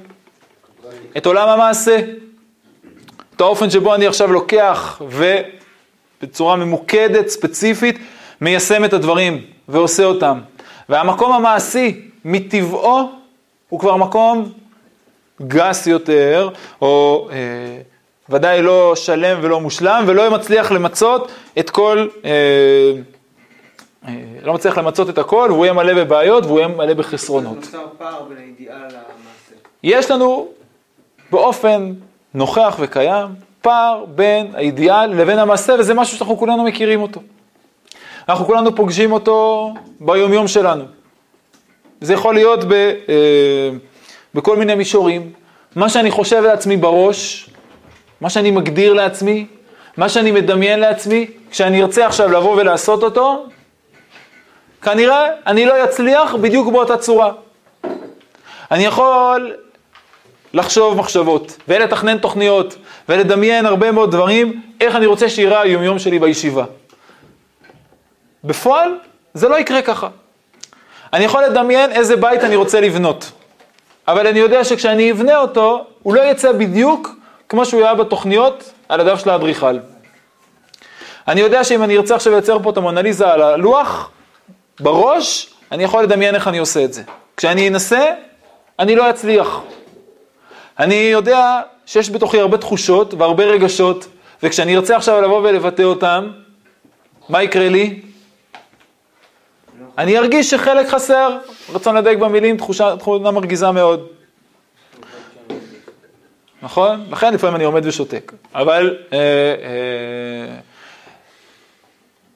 את 1.17 1.25
עולם 1.25 1.49
המעשה. 1.49 1.99
את 3.35 3.41
האופן 3.41 3.69
שבו 3.69 3.95
אני 3.95 4.07
עכשיו 4.07 4.31
לוקח 4.31 5.01
ובצורה 6.21 6.55
ממוקדת, 6.55 7.27
ספציפית, 7.27 7.99
מיישם 8.41 8.85
את 8.85 8.93
הדברים 8.93 9.41
ועושה 9.67 10.03
אותם. 10.03 10.39
והמקום 10.89 11.33
המעשי, 11.33 12.01
מטבעו, 12.25 13.09
הוא 13.69 13.79
כבר 13.79 13.95
מקום 13.95 14.51
גס 15.41 15.87
יותר, 15.87 16.49
או 16.81 17.27
אה, 17.31 17.37
ודאי 18.29 18.61
לא 18.61 18.95
שלם 18.95 19.39
ולא 19.41 19.61
מושלם, 19.61 20.03
ולא 20.07 20.31
מצליח 20.31 20.71
למצות 20.71 21.31
את 21.59 21.69
כל, 21.69 22.07
אה, 22.25 22.31
אה, 24.07 24.13
לא 24.43 24.53
מצליח 24.53 24.77
למצות 24.77 25.09
את 25.09 25.17
הכל, 25.17 25.47
והוא 25.51 25.65
יהיה 25.65 25.73
מלא 25.73 25.93
בבעיות 25.93 26.45
והוא 26.45 26.59
יהיה 26.59 26.67
מלא 26.67 26.93
בחסרונות. 26.93 27.55
נוצר 27.55 27.85
פער 27.97 28.21
בין 28.29 28.37
האידיאל 28.37 28.75
למעשה. 28.75 29.55
יש 29.83 30.11
לנו 30.11 30.47
באופן 31.31 31.93
נוכח 32.33 32.75
וקיים 32.79 33.27
פער 33.61 34.05
בין 34.15 34.55
האידיאל 34.55 35.05
לבין 35.05 35.39
המעשה, 35.39 35.73
וזה 35.79 35.93
משהו 35.93 36.17
שאנחנו 36.17 36.37
כולנו 36.37 36.63
מכירים 36.63 37.01
אותו. 37.01 37.21
אנחנו 38.29 38.45
כולנו 38.45 38.75
פוגשים 38.75 39.11
אותו 39.11 39.69
ביומיום 39.99 40.47
שלנו. 40.47 40.83
זה 42.01 42.13
יכול 42.13 42.33
להיות 42.33 42.63
ב, 42.63 42.73
אה, 42.73 43.69
בכל 44.35 44.57
מיני 44.57 44.75
מישורים. 44.75 45.31
מה 45.75 45.89
שאני 45.89 46.11
חושב 46.11 46.43
לעצמי 46.43 46.77
בראש, 46.77 47.49
מה 48.21 48.29
שאני 48.29 48.51
מגדיר 48.51 48.93
לעצמי, 48.93 49.45
מה 49.97 50.09
שאני 50.09 50.31
מדמיין 50.31 50.79
לעצמי, 50.79 51.27
כשאני 51.51 51.81
ארצה 51.81 52.05
עכשיו 52.05 52.31
לבוא 52.31 52.55
ולעשות 52.55 53.03
אותו, 53.03 53.45
כנראה 54.81 55.25
אני 55.47 55.65
לא 55.65 55.83
אצליח 55.83 56.35
בדיוק 56.35 56.71
באותה 56.71 56.97
צורה. 56.97 57.31
אני 58.71 58.85
יכול 58.85 59.55
לחשוב 60.53 60.97
מחשבות, 60.97 61.57
ולתכנן 61.67 62.17
תוכניות, 62.17 62.75
ולדמיין 63.09 63.65
הרבה 63.65 63.91
מאוד 63.91 64.11
דברים, 64.11 64.61
איך 64.81 64.95
אני 64.95 65.05
רוצה 65.05 65.29
שיראה 65.29 65.61
היומיום 65.61 65.99
שלי 65.99 66.19
בישיבה. 66.19 66.65
בפועל, 68.43 68.97
זה 69.33 69.49
לא 69.49 69.59
יקרה 69.59 69.81
ככה. 69.81 70.07
אני 71.13 71.23
יכול 71.23 71.43
לדמיין 71.43 71.91
איזה 71.91 72.15
בית 72.15 72.43
אני 72.43 72.55
רוצה 72.55 72.81
לבנות, 72.81 73.31
אבל 74.07 74.27
אני 74.27 74.39
יודע 74.39 74.63
שכשאני 74.63 75.11
אבנה 75.11 75.37
אותו, 75.37 75.85
הוא 76.03 76.13
לא 76.13 76.21
יצא 76.21 76.51
בדיוק 76.51 77.15
כמו 77.49 77.65
שהוא 77.65 77.81
היה 77.81 77.93
בתוכניות 77.95 78.71
על 78.89 78.99
הדף 78.99 79.19
של 79.19 79.29
האדריכל. 79.29 79.77
אני 81.27 81.41
יודע 81.41 81.63
שאם 81.63 81.83
אני 81.83 81.97
ארצה 81.97 82.15
עכשיו 82.15 82.33
לייצר 82.33 82.59
פה 82.63 82.69
את 82.69 82.77
המונליזה 82.77 83.33
על 83.33 83.41
הלוח, 83.41 84.11
בראש, 84.79 85.53
אני 85.71 85.83
יכול 85.83 86.03
לדמיין 86.03 86.35
איך 86.35 86.47
אני 86.47 86.57
עושה 86.57 86.83
את 86.83 86.93
זה. 86.93 87.01
כשאני 87.37 87.67
אנסה, 87.67 88.05
אני 88.79 88.95
לא 88.95 89.09
אצליח. 89.09 89.61
אני 90.79 90.95
יודע 90.95 91.61
שיש 91.85 92.09
בתוכי 92.09 92.39
הרבה 92.39 92.57
תחושות 92.57 93.13
והרבה 93.13 93.43
רגשות, 93.43 94.07
וכשאני 94.43 94.75
ארצה 94.75 94.95
עכשיו 94.95 95.21
לבוא 95.21 95.39
ולבטא 95.43 95.83
אותם, 95.83 96.27
מה 97.29 97.43
יקרה 97.43 97.69
לי? 97.69 98.01
אני 99.99 100.17
ארגיש 100.17 100.49
שחלק 100.49 100.87
חסר, 100.87 101.37
רצון 101.73 101.97
לדייק 101.97 102.19
במילים, 102.19 102.57
תחושה, 102.57 102.97
תכונה 102.97 103.31
מרגיזה 103.31 103.71
מאוד. 103.71 104.07
נכון? 106.61 107.05
לכן 107.11 107.33
לפעמים 107.33 107.55
אני 107.55 107.63
עומד 107.63 107.85
ושותק. 107.85 108.33
אבל 108.55 108.97
אה, 109.13 109.17
אה, 109.17 110.55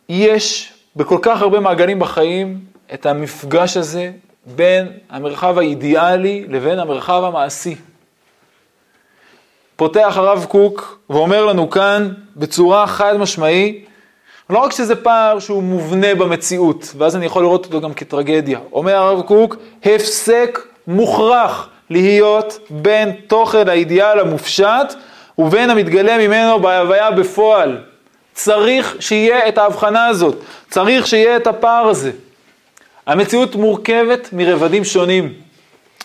יש 0.10 0.74
בכל 0.96 1.18
כך 1.22 1.42
הרבה 1.42 1.60
מעגלים 1.60 2.00
בחיים 2.00 2.60
את 2.94 3.06
המפגש 3.06 3.78
הזה 3.78 4.12
בין 4.46 4.88
המרחב 5.10 5.58
האידיאלי 5.58 6.46
לבין 6.50 6.80
המרחב 6.80 7.24
המעשי. 7.24 7.76
פותח 9.76 10.14
הרב 10.18 10.46
קוק 10.50 11.00
ואומר 11.10 11.46
לנו 11.46 11.70
כאן 11.70 12.14
בצורה 12.36 12.88
חד 12.88 13.18
משמעי, 13.18 13.86
לא 14.50 14.60
רק 14.60 14.72
שזה 14.72 14.96
פער 14.96 15.40
שהוא 15.40 15.64
מובנה 15.64 16.16
במציאות, 16.16 16.94
ואז 16.98 17.16
אני 17.16 17.26
יכול 17.26 17.44
לראות 17.44 17.66
אותו 17.66 17.82
גם 17.82 17.94
כטרגדיה. 17.94 18.60
אומר 18.72 18.96
הרב 18.96 19.22
קוק, 19.22 19.56
הפסק 19.84 20.60
מוכרח 20.88 21.70
להיות 21.90 22.60
בין 22.70 23.12
תוכן 23.28 23.70
האידיאל 23.70 24.20
המופשט 24.20 24.94
ובין 25.38 25.70
המתגלה 25.70 26.18
ממנו 26.18 26.60
בהוויה 26.60 27.12
בפועל. 27.12 27.78
צריך 28.34 28.96
שיהיה 29.00 29.48
את 29.48 29.58
ההבחנה 29.58 30.06
הזאת, 30.06 30.36
צריך 30.70 31.08
שיהיה 31.08 31.38
את 31.38 31.48
הפער 31.48 31.88
הזה. 31.88 32.12
המציאות 33.06 33.56
מורכבת 33.56 34.30
מרבדים 34.34 34.84
שונים. 34.84 35.43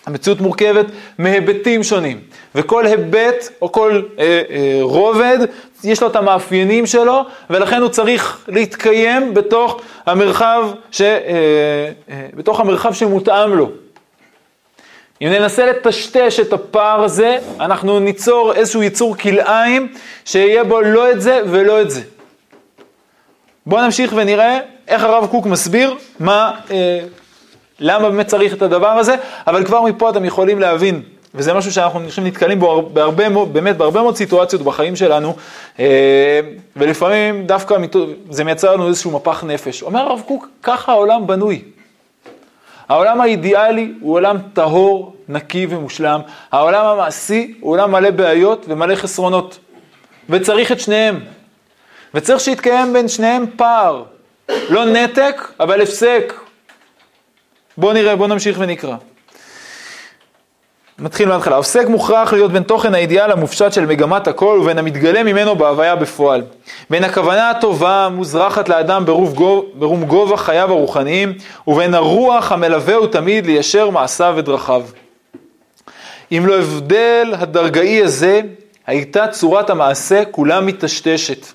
המציאות 0.05 0.41
מורכבת 0.41 0.85
מהיבטים 1.17 1.83
שונים, 1.83 2.19
וכל 2.55 2.85
היבט 2.85 3.49
או 3.61 3.71
כל 3.71 4.01
אה, 4.19 4.41
אה, 4.49 4.79
רובד 4.81 5.37
יש 5.83 6.01
לו 6.01 6.07
את 6.07 6.15
המאפיינים 6.15 6.85
שלו, 6.85 7.25
ולכן 7.49 7.81
הוא 7.81 7.89
צריך 7.89 8.45
להתקיים 8.47 9.33
בתוך 9.33 9.81
המרחב, 10.05 10.69
ש, 10.91 11.01
אה, 11.01 11.17
אה, 12.09 12.27
בתוך 12.33 12.59
המרחב 12.59 12.93
שמותאם 12.93 13.53
לו. 13.53 13.69
אם 15.21 15.27
ננסה 15.27 15.65
לטשטש 15.65 16.39
את 16.39 16.53
הפער 16.53 17.03
הזה, 17.03 17.37
אנחנו 17.59 17.99
ניצור 17.99 18.53
איזשהו 18.53 18.83
יצור 18.83 19.17
כלאיים 19.17 19.93
שיהיה 20.25 20.63
בו 20.63 20.81
לא 20.81 21.11
את 21.11 21.21
זה 21.21 21.41
ולא 21.45 21.81
את 21.81 21.91
זה. 21.91 22.01
בואו 23.65 23.81
נמשיך 23.81 24.13
ונראה 24.15 24.59
איך 24.87 25.03
הרב 25.03 25.27
קוק 25.27 25.45
מסביר 25.45 25.95
מה, 26.19 26.51
אה, 26.71 26.99
למה 27.79 28.09
באמת 28.09 28.27
צריך 28.27 28.53
את 28.53 28.61
הדבר 28.61 28.87
הזה, 28.87 29.15
אבל 29.47 29.65
כבר 29.65 29.81
מפה 29.81 30.09
אתם 30.09 30.25
יכולים 30.25 30.59
להבין, 30.59 31.01
וזה 31.35 31.53
משהו 31.53 31.71
שאנחנו 31.71 31.99
נתקלים 32.23 32.59
בו 32.59 32.89
בהרבה, 32.93 33.45
באמת 33.45 33.77
בהרבה 33.77 34.01
מאוד 34.01 34.15
סיטואציות 34.15 34.61
בחיים 34.61 34.95
שלנו, 34.95 35.35
אה, 35.79 36.39
ולפעמים 36.75 37.45
דווקא 37.45 37.77
זה 38.29 38.43
מייצר 38.43 38.73
לנו 38.73 38.87
איזשהו 38.87 39.11
מפח 39.11 39.43
נפש. 39.43 39.83
אומר 39.83 39.99
הרב 39.99 40.21
קוק, 40.27 40.47
ככה 40.63 40.91
העולם 40.91 41.27
בנוי. 41.27 41.61
העולם 42.89 43.21
האידיאלי 43.21 43.91
הוא 44.01 44.13
עולם 44.13 44.37
טהור, 44.53 45.15
נקי 45.29 45.67
ומושלם. 45.69 46.21
העולם 46.51 46.85
המעשי 46.85 47.53
הוא 47.59 47.71
עולם 47.71 47.91
מלא 47.91 48.09
בעיות 48.09 48.65
ומלא 48.67 48.95
חסרונות. 48.95 49.59
וצריך 50.29 50.71
את 50.71 50.79
שניהם. 50.79 51.19
וצריך 52.13 52.39
שיתקיים 52.39 52.93
בין 52.93 53.07
שניהם 53.07 53.45
פער. 53.55 54.03
לא 54.69 54.85
נתק, 54.85 55.51
אבל 55.59 55.81
הפסק. 55.81 56.33
בואו 57.79 57.93
נראה, 57.93 58.15
בואו 58.15 58.27
נמשיך 58.27 58.57
ונקרא. 58.59 58.95
נתחיל 60.99 61.29
מההתחלה. 61.29 61.55
עוסק 61.55 61.87
מוכרח 61.87 62.33
להיות 62.33 62.51
בין 62.51 62.63
תוכן 62.63 62.95
האידיאל 62.95 63.31
המופשט 63.31 63.73
של 63.73 63.85
מגמת 63.85 64.27
הכל 64.27 64.59
ובין 64.61 64.77
המתגלה 64.77 65.23
ממנו 65.23 65.55
בהוויה 65.55 65.95
בפועל. 65.95 66.41
בין 66.89 67.03
הכוונה 67.03 67.49
הטובה 67.49 68.05
המוזרחת 68.05 68.69
לאדם 68.69 69.05
ברום, 69.05 69.33
גוב, 69.33 69.65
ברום 69.73 70.05
גובה 70.05 70.37
חייו 70.37 70.71
הרוחניים 70.71 71.33
ובין 71.67 71.93
הרוח 71.93 72.51
המלווהו 72.51 73.07
תמיד 73.07 73.45
ליישר 73.45 73.89
מעשיו 73.89 74.33
ודרכיו. 74.37 74.83
אם 76.31 76.43
לא 76.45 76.59
הבדל 76.59 77.33
הדרגאי 77.37 78.03
הזה, 78.03 78.41
הייתה 78.87 79.27
צורת 79.27 79.69
המעשה 79.69 80.23
כולה 80.31 80.61
מטשטשת. 80.61 81.45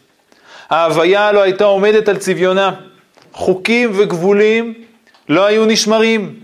ההוויה 0.71 1.33
לא 1.33 1.43
הייתה 1.43 1.65
עומדת 1.65 2.09
על 2.09 2.17
צביונה. 2.17 2.71
חוקים 3.33 3.91
וגבולים 3.95 4.75
לא 5.29 5.47
היו 5.47 5.65
נשמרים. 5.65 6.35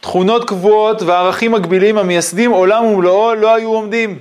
תכונות 0.00 0.48
קבועות 0.48 1.02
וערכים 1.02 1.52
מגבילים 1.52 1.98
המייסדים 1.98 2.50
עולם 2.50 2.84
ומלואו 2.84 3.34
לא 3.34 3.54
היו 3.54 3.68
עומדים. 3.68 4.18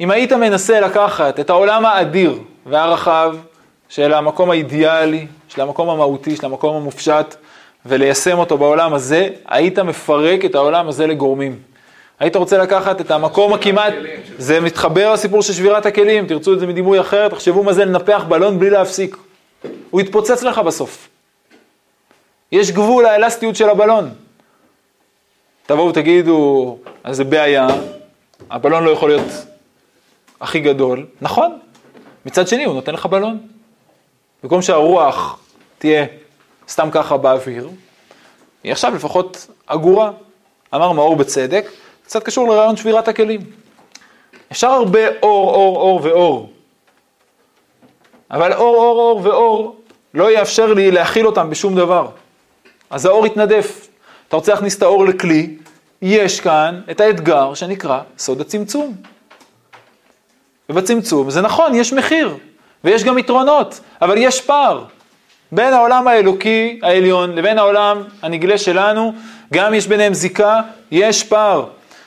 אם 0.00 0.10
היית 0.10 0.32
מנסה 0.32 0.80
לקחת 0.80 1.40
את 1.40 1.50
העולם 1.50 1.86
האדיר 1.86 2.38
והרחב 2.66 3.36
של 3.88 4.14
המקום 4.14 4.50
האידיאלי, 4.50 5.26
של 5.48 5.60
המקום 5.60 5.88
המהותי, 5.88 6.36
של 6.36 6.46
המקום 6.46 6.76
המופשט, 6.76 7.34
וליישם 7.86 8.38
אותו 8.38 8.58
בעולם 8.58 8.94
הזה, 8.94 9.28
היית 9.48 9.78
מפרק 9.78 10.44
את 10.44 10.54
העולם 10.54 10.88
הזה 10.88 11.06
לגורמים. 11.06 11.58
היית 12.20 12.36
רוצה 12.36 12.58
לקחת 12.58 13.00
את 13.00 13.10
המקום 13.10 13.52
הכמעט, 13.52 13.94
זה 14.38 14.60
מתחבר 14.60 15.12
לסיפור 15.12 15.42
של 15.42 15.52
שבירת 15.52 15.86
הכלים, 15.86 16.26
תרצו 16.26 16.52
את 16.52 16.60
זה 16.60 16.66
מדימוי 16.66 17.00
אחר, 17.00 17.28
תחשבו 17.28 17.62
מה 17.62 17.72
זה 17.72 17.84
לנפח 17.84 18.24
בלון 18.28 18.58
בלי 18.58 18.70
להפסיק. 18.70 19.16
הוא 19.90 20.00
יתפוצץ 20.00 20.42
לך 20.42 20.58
בסוף. 20.58 21.08
יש 22.52 22.70
גבול 22.70 23.04
לאלסטיות 23.04 23.56
של 23.56 23.68
הבלון. 23.68 24.10
תבואו 25.66 25.88
ותגידו, 25.88 26.78
אז 27.04 27.16
זה 27.16 27.24
בעיה, 27.24 27.66
הבלון 28.50 28.84
לא 28.84 28.90
יכול 28.90 29.10
להיות 29.10 29.32
הכי 30.40 30.60
גדול. 30.60 31.06
נכון, 31.20 31.58
מצד 32.26 32.48
שני 32.48 32.64
הוא 32.64 32.74
נותן 32.74 32.94
לך 32.94 33.06
בלון. 33.06 33.38
במקום 34.42 34.62
שהרוח 34.62 35.38
תהיה 35.78 36.06
סתם 36.68 36.88
ככה 36.92 37.16
באוויר, 37.16 37.68
היא 38.64 38.72
עכשיו 38.72 38.94
לפחות 38.94 39.46
עגורה. 39.66 40.10
אמר 40.74 40.92
מאור 40.92 41.16
בצדק, 41.16 41.70
קצת 42.04 42.22
קשור 42.22 42.48
לרעיון 42.48 42.76
שבירת 42.76 43.08
הכלים. 43.08 43.40
אפשר 44.52 44.68
הרבה 44.68 45.00
אור, 45.22 45.54
אור, 45.54 45.76
אור 45.76 46.00
ואור. 46.02 46.52
אבל 48.30 48.52
אור, 48.52 48.76
אור, 48.76 48.98
אור 48.98 49.20
ואור 49.24 49.76
לא 50.14 50.30
יאפשר 50.30 50.72
לי 50.72 50.90
להכיל 50.90 51.26
אותם 51.26 51.50
בשום 51.50 51.76
דבר. 51.76 52.08
אז 52.90 53.06
האור 53.06 53.26
יתנדף. 53.26 53.88
אתה 54.28 54.36
רוצה 54.36 54.52
להכניס 54.52 54.78
את 54.78 54.82
האור 54.82 55.06
לכלי, 55.06 55.56
יש 56.02 56.40
כאן 56.40 56.80
את 56.90 57.00
האתגר 57.00 57.54
שנקרא 57.54 58.00
סוד 58.18 58.40
הצמצום. 58.40 58.94
ובצמצום 60.68 61.30
זה 61.30 61.40
נכון, 61.40 61.74
יש 61.74 61.92
מחיר, 61.92 62.36
ויש 62.84 63.04
גם 63.04 63.18
יתרונות, 63.18 63.80
אבל 64.02 64.14
יש 64.18 64.40
פער. 64.40 64.84
בין 65.52 65.72
העולם 65.72 66.08
האלוקי 66.08 66.80
העליון 66.82 67.34
לבין 67.34 67.58
העולם 67.58 68.02
הנגלה 68.22 68.58
שלנו, 68.58 69.12
גם 69.52 69.74
יש 69.74 69.86
ביניהם 69.86 70.14
זיקה, 70.14 70.60
יש 70.90 71.24
פער. 71.24 71.66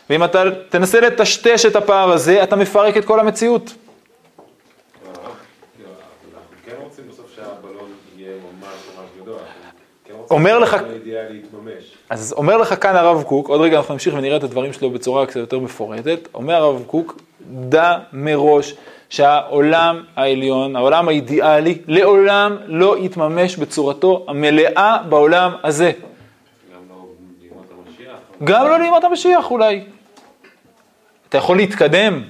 ואם 0.09 0.23
אתה 0.23 0.43
תנסה 0.69 0.99
לטשטש 0.99 1.65
את 1.65 1.75
הפער 1.75 2.11
הזה, 2.11 2.43
אתה 2.43 2.55
מפרק 2.55 2.97
את 2.97 3.05
כל 3.05 3.19
המציאות. 3.19 3.63
אנחנו 3.63 5.33
כן 6.65 6.75
רוצים 6.83 7.03
בסוף 7.09 7.25
שהבלון 7.35 7.89
יהיה 8.17 8.31
ממש 8.33 8.73
ממש 8.97 9.09
גדול. 9.21 9.35
אנחנו 9.35 9.79
כן 10.05 10.13
רוצים 10.13 10.18
אומר 10.31 10.59
לך- 10.59 10.75
יתממש. 11.33 11.83
אז 12.09 12.33
אומר 12.37 12.57
לך 12.57 12.81
כאן 12.83 12.95
הרב 12.95 13.23
קוק, 13.23 13.47
עוד 13.49 13.61
רגע 13.61 13.77
אנחנו 13.77 13.93
נמשיך 13.93 14.13
ונראה 14.17 14.37
את 14.37 14.43
הדברים 14.43 14.73
שלו 14.73 14.89
בצורה 14.89 15.25
קצת 15.25 15.35
יותר 15.35 15.59
מפורטת, 15.59 16.19
אומר 16.33 16.53
הרב 16.55 16.83
קוק, 16.87 17.21
דע 17.51 17.97
מראש 18.13 18.73
שהעולם 19.09 20.03
העליון, 20.15 20.75
העולם 20.75 21.07
האידיאלי, 21.07 21.77
לעולם 21.87 22.57
לא 22.65 22.95
יתממש 22.99 23.57
בצורתו 23.57 24.25
המלאה 24.27 24.97
בעולם 25.09 25.51
הזה. 25.63 25.91
גם 26.73 26.79
לא. 26.89 26.95
גם 28.43 28.67
לא 28.67 28.79
לימות 28.79 29.03
המשיח 29.03 29.51
אולי. 29.51 29.83
אתה 31.29 31.37
יכול 31.37 31.57
להתקדם, 31.57 32.21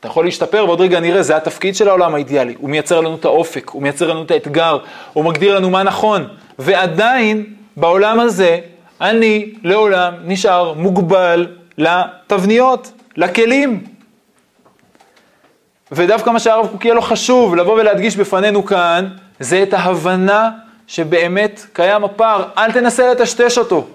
אתה 0.00 0.08
יכול 0.08 0.24
להשתפר, 0.24 0.64
ועוד 0.66 0.80
רגע 0.80 1.00
נראה, 1.00 1.22
זה 1.22 1.36
התפקיד 1.36 1.76
של 1.76 1.88
העולם 1.88 2.14
האידיאלי. 2.14 2.54
הוא 2.58 2.70
מייצר 2.70 3.00
לנו 3.00 3.14
את 3.14 3.24
האופק, 3.24 3.68
הוא 3.70 3.82
מייצר 3.82 4.10
לנו 4.10 4.22
את 4.22 4.30
האתגר, 4.30 4.78
הוא 5.12 5.24
מגדיר 5.24 5.56
לנו 5.56 5.70
מה 5.70 5.82
נכון. 5.82 6.28
ועדיין, 6.58 7.44
בעולם 7.76 8.20
הזה, 8.20 8.58
אני 9.00 9.52
לעולם 9.62 10.14
נשאר 10.24 10.72
מוגבל 10.72 11.46
לתבניות, 11.78 12.92
לכלים. 13.16 13.84
ודווקא 15.92 16.30
מה 16.30 16.38
שהרב 16.38 16.66
קוק 16.66 16.84
יהיה 16.84 16.94
לו 16.94 17.02
חשוב 17.02 17.56
לבוא 17.56 17.72
ולהדגיש 17.72 18.16
בפנינו 18.16 18.64
כאן, 18.64 19.08
זה 19.40 19.62
את 19.62 19.74
ההבנה 19.74 20.50
שבאמת 20.86 21.66
קיים 21.72 22.04
הפער. 22.04 22.44
אל 22.58 22.72
תנסה 22.72 23.12
לטשטש 23.12 23.58
אותו. 23.58 23.86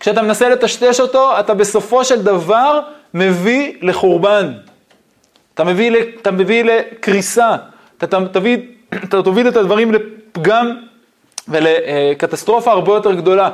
כשאתה 0.00 0.22
מנסה 0.22 0.48
לטשטש 0.48 1.00
אותו, 1.00 1.40
אתה 1.40 1.54
בסופו 1.54 2.04
של 2.04 2.22
דבר 2.22 2.80
מביא 3.14 3.72
לחורבן. 3.82 4.52
אתה 5.54 5.64
מביא, 5.64 5.92
אתה 6.22 6.30
מביא 6.30 6.64
לקריסה. 6.64 7.56
אתה, 7.98 8.06
אתה, 8.06 8.18
תביא, 8.32 8.58
אתה 9.04 9.22
תוביל 9.22 9.48
את 9.48 9.56
הדברים 9.56 9.92
לפגם 9.92 10.76
ולקטסטרופה 11.50 12.72
הרבה 12.72 12.92
יותר 12.94 13.14
גדולה. 13.14 13.50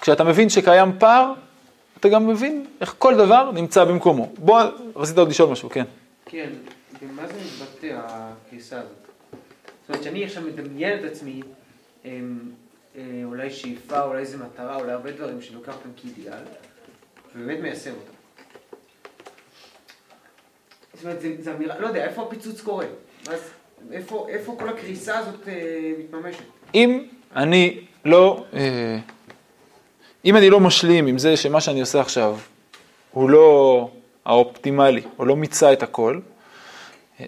כשאתה 0.00 0.24
מבין 0.24 0.48
שקיים 0.48 0.98
פער, 0.98 1.32
אתה 2.00 2.08
גם 2.08 2.26
מבין 2.26 2.66
איך 2.80 2.94
כל 2.98 3.14
דבר 3.16 3.50
נמצא 3.50 3.84
במקומו. 3.84 4.32
בוא, 4.38 4.60
רצית 4.96 5.18
עוד 5.18 5.28
לשאול 5.28 5.50
משהו, 5.50 5.70
כן. 5.70 5.84
כן, 6.26 6.50
במה 7.02 7.26
זה 7.26 7.32
מתבטא 7.34 8.00
הקריסה 8.06 8.76
הזאת? 8.78 8.90
זאת 9.82 9.88
אומרת 9.88 10.02
שאני 10.02 10.24
עכשיו 10.24 10.42
מדמיין 10.42 10.98
את 10.98 11.04
עצמי, 11.04 11.42
אמ, 12.04 12.38
אה, 12.96 13.02
אולי 13.24 13.50
שאיפה, 13.50 14.02
אולי 14.04 14.18
איזה 14.20 14.36
מטרה, 14.38 14.76
אולי 14.76 14.92
הרבה 14.92 15.10
דברים 15.10 15.42
שאני 15.42 15.54
לוקח 15.56 15.74
אותם 15.74 15.88
כאידיאל, 15.96 16.34
ובאמת 17.36 17.60
מיישם 17.62 17.90
אותם. 17.90 18.12
זאת 20.94 21.04
אומרת, 21.04 21.20
זה, 21.20 21.28
זה 21.38 21.54
אמירה, 21.54 21.78
לא 21.78 21.86
יודע, 21.86 22.04
איפה 22.04 22.22
הפיצוץ 22.22 22.60
קורה? 22.60 22.86
זה- 23.24 23.36
איפה, 23.92 24.26
איפה 24.28 24.56
כל 24.58 24.68
הקריסה 24.68 25.18
הזאת 25.18 25.48
אה, 25.48 25.54
מתממשת? 25.98 26.42
אם 26.74 27.04
אני 27.36 27.80
לא, 28.04 28.44
אה, 28.54 28.98
אם 30.24 30.36
אני 30.36 30.50
לא 30.50 30.60
משלים 30.60 31.06
עם 31.06 31.18
זה 31.18 31.36
שמה 31.36 31.60
שאני 31.60 31.80
עושה 31.80 32.00
עכשיו 32.00 32.36
הוא 33.12 33.30
לא 33.30 33.88
האופטימלי, 34.24 35.02
או 35.18 35.24
לא 35.24 35.36
מיצה 35.36 35.72
את 35.72 35.82
הכל, 35.82 36.20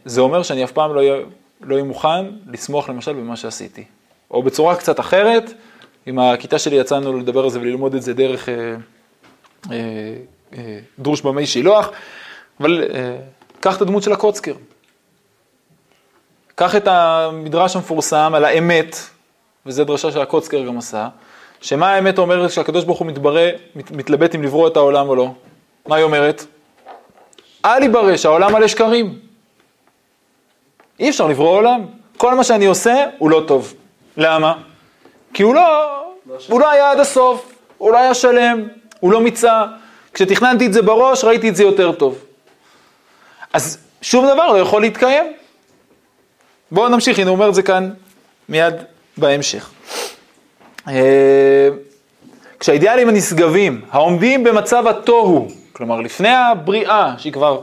זה 0.04 0.20
אומר 0.20 0.42
שאני 0.42 0.64
אף 0.64 0.72
פעם 0.72 0.94
לא 0.94 1.00
אהיה 1.00 1.14
לא 1.60 1.82
מוכן 1.82 2.26
לסמוך 2.46 2.88
למשל 2.88 3.12
במה 3.12 3.36
שעשיתי. 3.36 3.84
או 4.30 4.42
בצורה 4.42 4.76
קצת 4.76 5.00
אחרת, 5.00 5.52
עם 6.06 6.18
הכיתה 6.18 6.58
שלי 6.58 6.76
יצאנו 6.76 7.18
לדבר 7.18 7.44
על 7.44 7.50
זה 7.50 7.60
וללמוד 7.60 7.94
את 7.94 8.02
זה 8.02 8.14
דרך 8.14 8.48
אה, 8.48 8.74
אה, 9.72 10.78
דרוש 10.98 11.20
במי 11.20 11.46
שילוח, 11.46 11.90
אבל 12.60 12.84
קח 13.60 13.76
את 13.76 13.82
הדמות 13.82 14.02
של 14.02 14.12
הקוצקר. 14.12 14.54
קח 16.54 16.76
את 16.76 16.86
המדרש 16.86 17.76
המפורסם 17.76 18.32
על 18.34 18.44
האמת, 18.44 18.96
וזו 19.68 19.84
דרשה 19.84 20.12
שהקוצקר 20.12 20.62
גם 20.62 20.78
עשה, 20.78 21.08
שמה 21.60 21.92
האמת 21.92 22.18
אומרת 22.18 22.50
שהקדוש 22.50 22.84
ברוך 22.84 22.98
הוא 22.98 23.06
מתברא, 23.06 23.48
מת, 23.76 23.90
מתלבט 23.90 24.34
אם 24.34 24.42
לברוא 24.42 24.68
את 24.68 24.76
העולם 24.76 25.08
או 25.08 25.14
לא? 25.14 25.32
מה 25.86 25.96
היא 25.96 26.04
אומרת? 26.04 26.44
אל 27.64 27.82
יברא 27.82 28.16
שהעולם 28.16 28.52
מלא 28.52 28.68
שקרים. 28.68 29.18
אי 31.00 31.10
אפשר 31.10 31.26
לברוא 31.26 31.48
עולם. 31.48 31.86
כל 32.16 32.34
מה 32.34 32.44
שאני 32.44 32.66
עושה 32.66 33.04
הוא 33.18 33.30
לא 33.30 33.44
טוב. 33.46 33.74
למה? 34.16 34.54
כי 35.34 35.42
הוא 35.42 35.54
לא, 35.54 35.98
הוא 36.48 36.60
לא 36.60 36.70
היה 36.70 36.90
עד 36.90 37.00
הסוף, 37.00 37.52
הוא 37.78 37.92
לא 37.92 37.98
היה 37.98 38.14
שלם, 38.14 38.68
הוא 39.00 39.12
לא 39.12 39.20
מיצה. 39.20 39.64
כשתכננתי 40.14 40.66
את 40.66 40.72
זה 40.72 40.82
בראש, 40.82 41.24
ראיתי 41.24 41.48
את 41.48 41.56
זה 41.56 41.62
יותר 41.62 41.92
טוב. 41.92 42.24
אז 43.52 43.78
שום 44.02 44.26
דבר 44.26 44.52
לא 44.52 44.58
יכול 44.58 44.80
להתקיים. 44.80 45.32
בואו 46.70 46.88
נמשיך, 46.88 47.18
הנה 47.18 47.30
הוא 47.30 47.36
אומר 47.36 47.48
את 47.48 47.54
זה 47.54 47.62
כאן 47.62 47.90
מיד 48.48 48.74
בהמשך. 49.18 49.70
אה, 50.88 51.68
כשהאידיאלים 52.60 53.08
הנשגבים, 53.08 53.80
העומדים 53.90 54.44
במצב 54.44 54.86
התוהו, 54.86 55.48
כלומר 55.72 56.00
לפני 56.00 56.28
הבריאה, 56.28 57.14
שהיא 57.18 57.32
כבר 57.32 57.60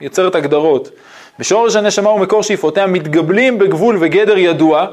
יוצרת 0.00 0.34
הגדרות, 0.34 0.90
בשורש 1.38 1.76
הנשמה 1.76 2.10
ומקור 2.10 2.42
שאיפותיה 2.42 2.86
מתגבלים 2.86 3.58
בגבול 3.58 3.98
וגדר 4.00 4.38
ידוע, 4.38 4.86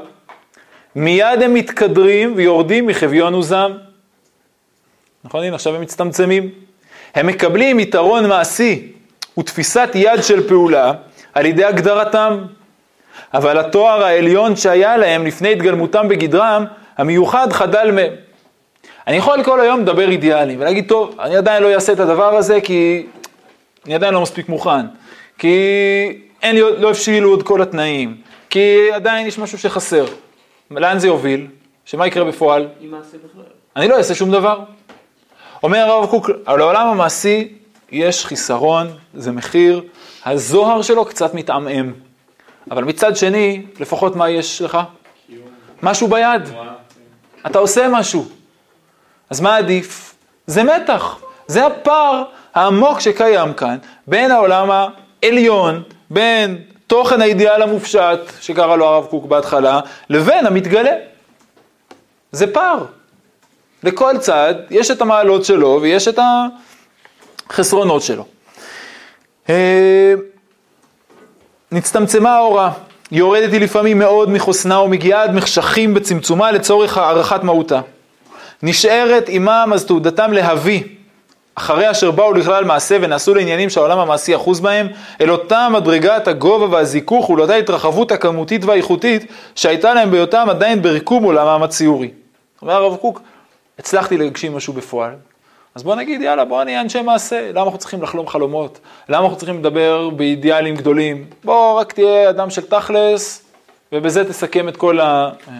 מיד 0.96 1.42
הם 1.42 1.54
מתקדרים 1.54 2.32
ויורדים 2.36 2.86
מחביון 2.86 3.34
עוזם. 3.34 3.72
נכון, 5.24 5.44
הנה 5.44 5.54
עכשיו 5.54 5.74
הם 5.74 5.80
מצטמצמים. 5.80 6.50
הם 7.14 7.26
מקבלים 7.26 7.80
יתרון 7.80 8.28
מעשי 8.28 8.92
ותפיסת 9.38 9.88
יד 9.94 10.22
של 10.22 10.48
פעולה 10.48 10.92
על 11.32 11.46
ידי 11.46 11.64
הגדרתם. 11.64 12.38
אבל 13.34 13.58
התואר 13.58 14.02
העליון 14.04 14.56
שהיה 14.56 14.96
להם 14.96 15.26
לפני 15.26 15.52
התגלמותם 15.52 16.08
בגדרם, 16.08 16.64
המיוחד 16.98 17.52
חדל 17.52 17.90
מהם. 17.90 18.12
אני 19.06 19.16
יכול 19.16 19.42
כל 19.42 19.60
היום 19.60 19.80
לדבר 19.80 20.10
אידיאלים 20.10 20.60
ולהגיד, 20.60 20.88
טוב, 20.88 21.16
אני 21.20 21.36
עדיין 21.36 21.62
לא 21.62 21.74
אעשה 21.74 21.92
את 21.92 22.00
הדבר 22.00 22.36
הזה 22.36 22.60
כי 22.60 23.06
אני 23.86 23.94
עדיין 23.94 24.14
לא 24.14 24.20
מספיק 24.20 24.48
מוכן, 24.48 24.86
כי 25.38 25.58
אין 26.42 26.54
לי, 26.54 26.60
לא 26.60 26.88
הבשילו 26.88 27.30
עוד 27.30 27.42
כל 27.42 27.62
התנאים, 27.62 28.16
כי 28.50 28.92
עדיין 28.92 29.26
יש 29.26 29.38
משהו 29.38 29.58
שחסר. 29.58 30.04
לאן 30.70 30.98
זה 30.98 31.06
יוביל? 31.06 31.46
שמה 31.84 32.06
יקרה 32.06 32.24
בפועל? 32.24 32.68
אני 33.76 33.88
לא 33.88 33.96
אעשה 33.96 34.14
שום 34.14 34.30
דבר. 34.30 34.60
אומר 35.62 35.78
הרב 35.78 36.06
קוק, 36.10 36.30
על 36.46 36.60
העולם 36.60 36.86
המעשי 36.86 37.48
יש 37.92 38.26
חיסרון, 38.26 38.86
זה 39.14 39.32
מחיר, 39.32 39.82
הזוהר 40.24 40.82
שלו 40.82 41.04
קצת 41.04 41.34
מתעמעם. 41.34 41.92
אבל 42.70 42.84
מצד 42.84 43.16
שני, 43.16 43.66
לפחות 43.80 44.16
מה 44.16 44.30
יש 44.30 44.62
לך? 44.62 44.78
משהו 45.82 46.08
ביד. 46.08 46.42
אתה 47.46 47.58
עושה 47.58 47.88
משהו. 47.88 48.26
אז 49.30 49.40
מה 49.40 49.56
עדיף? 49.56 50.14
זה 50.46 50.62
מתח. 50.62 51.18
זה 51.46 51.66
הפער 51.66 52.22
העמוק 52.54 53.00
שקיים 53.00 53.52
כאן 53.54 53.76
בין 54.06 54.30
העולם 54.30 54.88
העליון, 55.22 55.82
בין 56.10 56.62
תוכן 56.86 57.20
האידיאל 57.20 57.62
המופשט, 57.62 58.18
שקרא 58.40 58.76
לו 58.76 58.86
הרב 58.86 59.06
קוק 59.06 59.26
בהתחלה, 59.26 59.80
לבין 60.08 60.46
המתגלה. 60.46 60.92
זה 62.32 62.52
פער. 62.52 62.84
לכל 63.82 64.18
צד 64.18 64.54
יש 64.70 64.90
את 64.90 65.02
המעלות 65.02 65.44
שלו 65.44 65.78
ויש 65.82 66.08
את 66.08 66.18
החסרונות 67.50 68.02
שלו. 68.02 68.26
נצטמצמה 71.74 72.36
האורה. 72.36 72.70
יורדת 73.12 73.52
היא 73.52 73.60
לפעמים 73.60 73.98
מאוד 73.98 74.30
מחוסנה 74.30 74.80
ומגיעה 74.80 75.22
עד 75.22 75.34
מחשכים 75.34 75.94
בצמצומה 75.94 76.50
לצורך 76.50 76.98
הערכת 76.98 77.42
מהותה. 77.42 77.80
נשארת 78.62 79.24
עמם 79.28 79.70
אז 79.74 79.84
תעודתם 79.84 80.32
להביא, 80.32 80.82
אחרי 81.54 81.90
אשר 81.90 82.10
באו 82.10 82.32
לכלל 82.32 82.64
מעשה 82.64 82.96
ונעשו 83.00 83.34
לעניינים 83.34 83.70
שהעולם 83.70 83.98
המעשי 83.98 84.36
אחוז 84.36 84.60
בהם, 84.60 84.88
אל 85.20 85.30
אותה 85.30 85.68
מדרגת 85.68 86.28
הגובה 86.28 86.66
והזיכוך 86.76 87.30
ולאותה 87.30 87.54
התרחבות 87.54 88.12
הכמותית 88.12 88.64
והאיכותית 88.64 89.26
שהייתה 89.54 89.94
להם 89.94 90.10
בהיותם 90.10 90.46
עדיין 90.50 90.82
בריקום 90.82 91.24
עולמם 91.24 91.62
הציורי. 91.62 92.10
אומר 92.62 92.72
הרב 92.72 92.96
קוק, 92.96 93.20
הצלחתי 93.78 94.16
להגשים 94.16 94.56
משהו 94.56 94.72
בפועל, 94.72 95.12
אז 95.74 95.82
בוא 95.82 95.94
נגיד, 95.94 96.22
יאללה, 96.22 96.44
בוא 96.44 96.64
נהיה 96.64 96.80
אנשי 96.80 97.02
מעשה. 97.02 97.50
למה 97.52 97.62
אנחנו 97.62 97.78
צריכים 97.78 98.02
לחלום 98.02 98.26
חלומות? 98.26 98.80
למה 99.08 99.24
אנחנו 99.24 99.36
צריכים 99.36 99.58
לדבר 99.58 100.10
באידיאלים 100.10 100.74
גדולים? 100.76 101.24
בוא, 101.44 101.80
רק 101.80 101.92
תהיה 101.92 102.30
אדם 102.30 102.50
של 102.50 102.62
תכלס, 102.62 103.42
ובזה 103.92 104.28
תסכם 104.28 104.68
את 104.68 104.76
כל, 104.76 105.00
ה, 105.00 105.30
אה, 105.48 105.54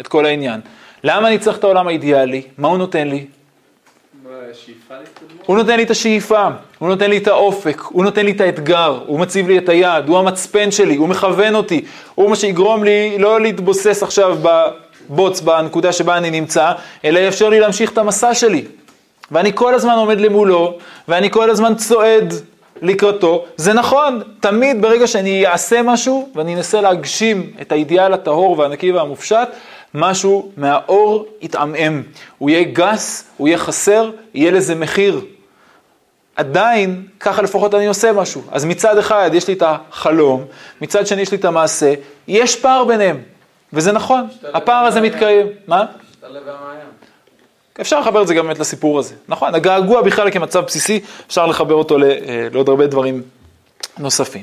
את 0.00 0.08
כל 0.08 0.26
העניין. 0.26 0.60
למה 1.04 1.28
אני 1.28 1.38
צריך 1.38 1.58
את 1.58 1.64
העולם 1.64 1.88
האידיאלי? 1.88 2.42
מה 2.58 2.68
הוא 2.68 2.78
נותן 2.78 3.08
לי? 3.08 3.26
הוא 5.46 5.56
נותן 5.56 5.76
לי 5.76 5.82
את 5.82 5.90
השאיפה, 5.90 6.48
הוא 6.78 6.88
נותן 6.88 7.10
לי 7.10 7.18
את 7.18 7.28
האופק, 7.28 7.80
הוא 7.80 8.04
נותן 8.04 8.26
לי 8.26 8.32
את 8.32 8.40
האתגר, 8.40 9.02
הוא 9.06 9.20
מציב 9.20 9.48
לי 9.48 9.58
את 9.58 9.68
היד, 9.68 10.08
הוא 10.08 10.18
המצפן 10.18 10.70
שלי, 10.70 10.96
הוא 10.96 11.08
מכוון 11.08 11.54
אותי, 11.54 11.84
הוא 12.14 12.30
מה 12.30 12.36
שיגרום 12.36 12.84
לי 12.84 13.18
לא 13.18 13.40
להתבוסס 13.40 14.02
עכשיו 14.02 14.38
בבוץ, 14.42 15.40
בנקודה 15.40 15.92
שבה 15.92 16.16
אני 16.16 16.30
נמצא, 16.30 16.72
אלא 17.04 17.18
יאפשר 17.18 17.48
לי 17.48 17.60
להמשיך 17.60 17.92
את 17.92 17.98
המסע 17.98 18.34
שלי. 18.34 18.64
ואני 19.30 19.52
כל 19.54 19.74
הזמן 19.74 19.92
עומד 19.92 20.20
למולו, 20.20 20.78
ואני 21.08 21.30
כל 21.30 21.50
הזמן 21.50 21.74
צועד 21.74 22.34
לקראתו. 22.82 23.44
זה 23.56 23.72
נכון, 23.72 24.22
תמיד 24.40 24.82
ברגע 24.82 25.06
שאני 25.06 25.46
אעשה 25.46 25.82
משהו, 25.82 26.28
ואני 26.34 26.54
אנסה 26.54 26.80
להגשים 26.80 27.50
את 27.60 27.72
האידיאל 27.72 28.12
הטהור 28.12 28.58
והנקי 28.58 28.92
והמופשט, 28.92 29.48
משהו 29.94 30.52
מהאור 30.56 31.26
יתעמעם. 31.40 32.02
הוא 32.38 32.50
יהיה 32.50 32.64
גס, 32.72 33.24
הוא 33.36 33.48
יהיה 33.48 33.58
חסר, 33.58 34.10
יהיה 34.34 34.50
לזה 34.50 34.74
מחיר. 34.74 35.20
עדיין, 36.36 37.06
ככה 37.20 37.42
לפחות 37.42 37.74
אני 37.74 37.86
עושה 37.86 38.12
משהו. 38.12 38.42
אז 38.50 38.64
מצד 38.64 38.98
אחד 38.98 39.30
יש 39.32 39.48
לי 39.48 39.54
את 39.54 39.62
החלום, 39.66 40.44
מצד 40.80 41.06
שני 41.06 41.22
יש 41.22 41.30
לי 41.30 41.36
את 41.36 41.44
המעשה, 41.44 41.94
יש 42.28 42.56
פער 42.56 42.84
ביניהם, 42.84 43.20
וזה 43.72 43.92
נכון, 43.92 44.26
הפער 44.54 44.84
הזה 44.86 45.00
מתקיים. 45.00 45.46
מה? 45.66 45.84
תעלה 46.20 46.40
והמעיין. 46.46 46.86
אפשר 47.80 48.00
לחבר 48.00 48.22
את 48.22 48.26
זה 48.26 48.34
גם 48.34 48.46
באמת 48.46 48.58
לסיפור 48.58 48.98
הזה. 48.98 49.14
נכון, 49.28 49.54
הגעגוע 49.54 50.02
בכלל 50.02 50.30
כמצב 50.30 50.64
בסיסי, 50.64 51.00
אפשר 51.26 51.46
לחבר 51.46 51.74
אותו 51.74 51.96
אה, 52.02 52.48
לעוד 52.52 52.68
הרבה 52.68 52.86
דברים 52.86 53.22
נוספים. 53.98 54.42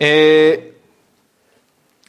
אה, 0.00 0.54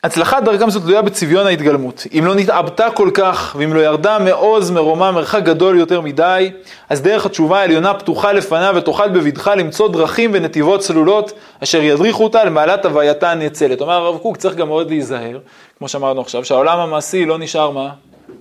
הצלחת 0.03 0.43
דרכם 0.43 0.69
זו 0.69 0.79
תלויה 0.79 1.01
בצביון 1.01 1.47
ההתגלמות. 1.47 2.07
אם 2.19 2.25
לא 2.25 2.35
נתעבתה 2.35 2.91
כל 2.91 3.09
כך, 3.13 3.55
ואם 3.59 3.73
לא 3.73 3.79
ירדה 3.79 4.19
מעוז 4.19 4.71
מרומה 4.71 5.11
מרחק 5.11 5.43
גדול 5.43 5.79
יותר 5.79 6.01
מדי, 6.01 6.51
אז 6.89 7.01
דרך 7.01 7.25
התשובה 7.25 7.59
העליונה 7.59 7.93
פתוחה 7.93 8.31
לפניו 8.31 8.73
ותוכל 8.77 9.09
בבטחה 9.09 9.55
למצוא 9.55 9.89
דרכים 9.89 10.31
ונתיבות 10.33 10.79
צלולות, 10.79 11.33
אשר 11.63 11.81
ידריכו 11.81 12.23
אותה 12.23 12.43
למעלת 12.43 12.85
הווייתה 12.85 13.31
הנאצלת. 13.31 13.81
אומר 13.81 13.93
הרב 13.93 14.17
קוק, 14.17 14.37
צריך 14.37 14.55
גם 14.55 14.67
מאוד 14.67 14.89
להיזהר, 14.89 15.39
כמו 15.77 15.87
שאמרנו 15.87 16.21
עכשיו, 16.21 16.45
שהעולם 16.45 16.79
המעשי 16.79 17.25
לא 17.25 17.37
נשאר 17.37 17.69
מה? 17.69 17.89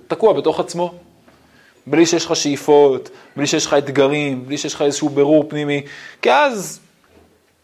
תקוע 0.07 0.33
בתוך 0.33 0.59
עצמו. 0.59 1.02
בלי 1.87 2.05
שיש 2.05 2.25
לך 2.25 2.35
שאיפות, 2.35 3.09
בלי 3.35 3.47
שיש 3.47 3.65
לך 3.65 3.73
אתגרים, 3.73 4.45
בלי 4.45 4.57
שיש 4.57 4.73
לך 4.73 4.81
איזשהו 4.81 5.09
בירור 5.09 5.45
פנימי, 5.49 5.81
כי 6.21 6.31
אז 6.31 6.79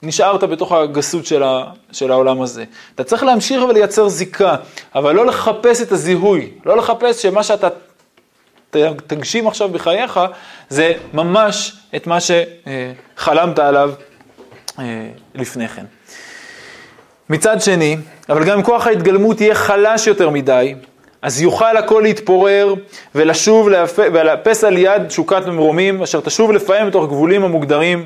נשארת 0.03 0.43
בתוך 0.43 0.71
הגסות 0.71 1.25
של, 1.25 1.43
ה, 1.43 1.63
של 1.91 2.11
העולם 2.11 2.41
הזה. 2.41 2.63
אתה 2.95 3.03
צריך 3.03 3.23
להמשיך 3.23 3.63
ולייצר 3.63 4.09
זיקה, 4.09 4.55
אבל 4.95 5.15
לא 5.15 5.25
לחפש 5.25 5.81
את 5.81 5.91
הזיהוי, 5.91 6.51
לא 6.65 6.77
לחפש 6.77 7.21
שמה 7.21 7.43
שאתה 7.43 7.67
תגשים 9.07 9.47
עכשיו 9.47 9.69
בחייך, 9.69 10.19
זה 10.69 10.93
ממש 11.13 11.77
את 11.95 12.07
מה 12.07 12.17
שחלמת 12.19 13.59
עליו 13.59 13.91
אה, 14.79 15.09
לפני 15.35 15.67
כן. 15.67 15.85
מצד 17.29 17.61
שני, 17.61 17.97
אבל 18.29 18.45
גם 18.45 18.57
אם 18.57 18.63
כוח 18.63 18.87
ההתגלמות 18.87 19.41
יהיה 19.41 19.55
חלש 19.55 20.07
יותר 20.07 20.29
מדי, 20.29 20.75
אז 21.21 21.41
יוכל 21.41 21.77
הכל 21.77 22.01
להתפורר 22.05 22.73
ולשוב 23.15 23.69
להפ... 23.69 23.99
ולאפס 23.99 24.63
על 24.63 24.77
יד 24.77 25.07
תשוקת 25.07 25.45
ממרומים, 25.47 26.01
אשר 26.01 26.19
תשוב 26.21 26.51
לפעם 26.51 26.87
בתוך 26.87 27.05
גבולים 27.05 27.43
המוגדרים. 27.43 28.05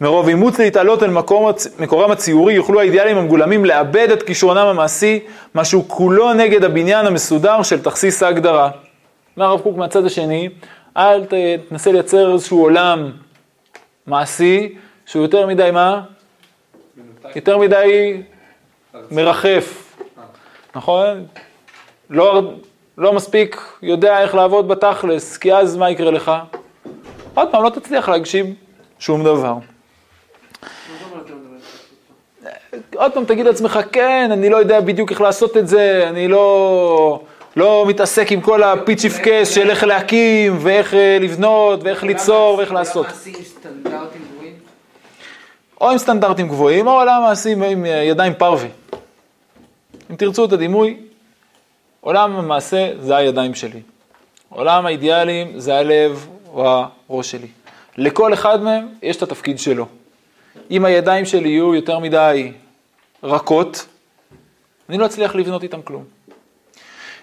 מרוב 0.00 0.28
אימוץ 0.28 0.58
להתעלות 0.58 1.02
אל 1.02 1.10
מקום, 1.10 1.50
מקורם 1.78 2.10
הציורי, 2.10 2.54
יוכלו 2.54 2.80
האידיאלים 2.80 3.18
המגולמים 3.18 3.64
לאבד 3.64 4.08
את 4.12 4.22
כישרונם 4.22 4.58
המעשי, 4.66 5.20
משהו 5.54 5.84
כולו 5.88 6.32
נגד 6.34 6.64
הבניין 6.64 7.06
המסודר 7.06 7.62
של 7.62 7.82
תכסיס 7.82 8.22
ההגדרה. 8.22 8.70
אומר 9.36 9.46
הרב 9.46 9.60
קוק 9.60 9.76
מהצד 9.76 10.04
השני, 10.04 10.48
אל 10.96 11.24
ת- 11.24 11.34
תנסה 11.68 11.92
לייצר 11.92 12.32
איזשהו 12.32 12.62
עולם 12.62 13.10
מעשי, 14.06 14.74
שהוא 15.06 15.22
יותר 15.22 15.46
מדי 15.46 15.70
מה? 15.72 16.00
מנותק. 16.96 17.36
יותר 17.36 17.58
מדי 17.58 18.22
מרחף, 19.10 19.96
נכון? 20.76 21.24
לא, 22.10 22.52
לא 22.98 23.12
מספיק 23.12 23.60
יודע 23.82 24.22
איך 24.22 24.34
לעבוד 24.34 24.68
בתכלס, 24.68 25.36
כי 25.36 25.54
אז 25.54 25.76
מה 25.76 25.90
יקרה 25.90 26.10
לך? 26.10 26.32
עוד 27.34 27.48
פעם, 27.50 27.62
לא 27.62 27.70
תצליח 27.70 28.08
להגשים 28.08 28.54
שום 28.98 29.24
דבר. 29.24 29.54
עוד 32.94 33.12
פעם 33.12 33.24
תגיד 33.24 33.46
לעצמך, 33.46 33.80
כן, 33.92 34.28
אני 34.32 34.48
לא 34.48 34.56
יודע 34.56 34.80
בדיוק 34.80 35.10
איך 35.10 35.20
לעשות 35.20 35.56
את 35.56 35.68
זה, 35.68 36.08
אני 36.08 36.28
לא, 36.28 37.20
לא 37.56 37.84
מתעסק 37.88 38.32
עם 38.32 38.40
כל 38.40 38.62
הפיצ'יפקס 38.62 39.54
של 39.54 39.70
איך 39.70 39.84
להקים, 39.84 40.58
ואיך 40.60 40.94
אה, 40.94 41.18
לבנות, 41.20 41.80
ואיך 41.82 42.04
ליצור, 42.04 42.58
ואיך 42.58 42.72
לעשות. 42.72 43.06
או 45.80 45.90
עם 45.90 45.98
סטנדרטים 45.98 46.48
גבוהים, 46.48 46.86
או 46.86 46.92
עולם 46.92 47.22
מעשי 47.22 47.52
עם 47.52 47.86
אה, 47.86 47.90
ידיים 47.90 48.34
פרווה. 48.34 48.68
אם 50.10 50.16
תרצו 50.16 50.44
את 50.44 50.52
הדימוי, 50.52 50.96
עולם 52.06 52.36
המעשה 52.36 52.90
זה 53.00 53.16
הידיים 53.16 53.54
שלי. 53.54 53.80
עולם 54.48 54.86
האידיאלים 54.86 55.60
זה 55.60 55.78
הלב 55.78 56.28
או 56.52 56.84
הראש 57.08 57.30
שלי. 57.30 57.46
לכל 57.96 58.32
אחד 58.34 58.62
מהם 58.62 58.88
יש 59.02 59.16
את 59.16 59.22
התפקיד 59.22 59.58
שלו. 59.58 59.86
אם 60.70 60.84
הידיים 60.84 61.24
שלי 61.24 61.48
יהיו 61.48 61.74
יותר 61.74 61.98
מדי 61.98 62.52
רכות, 63.22 63.86
אני 64.88 64.98
לא 64.98 65.06
אצליח 65.06 65.34
לבנות 65.34 65.62
איתם 65.62 65.82
כלום. 65.82 66.04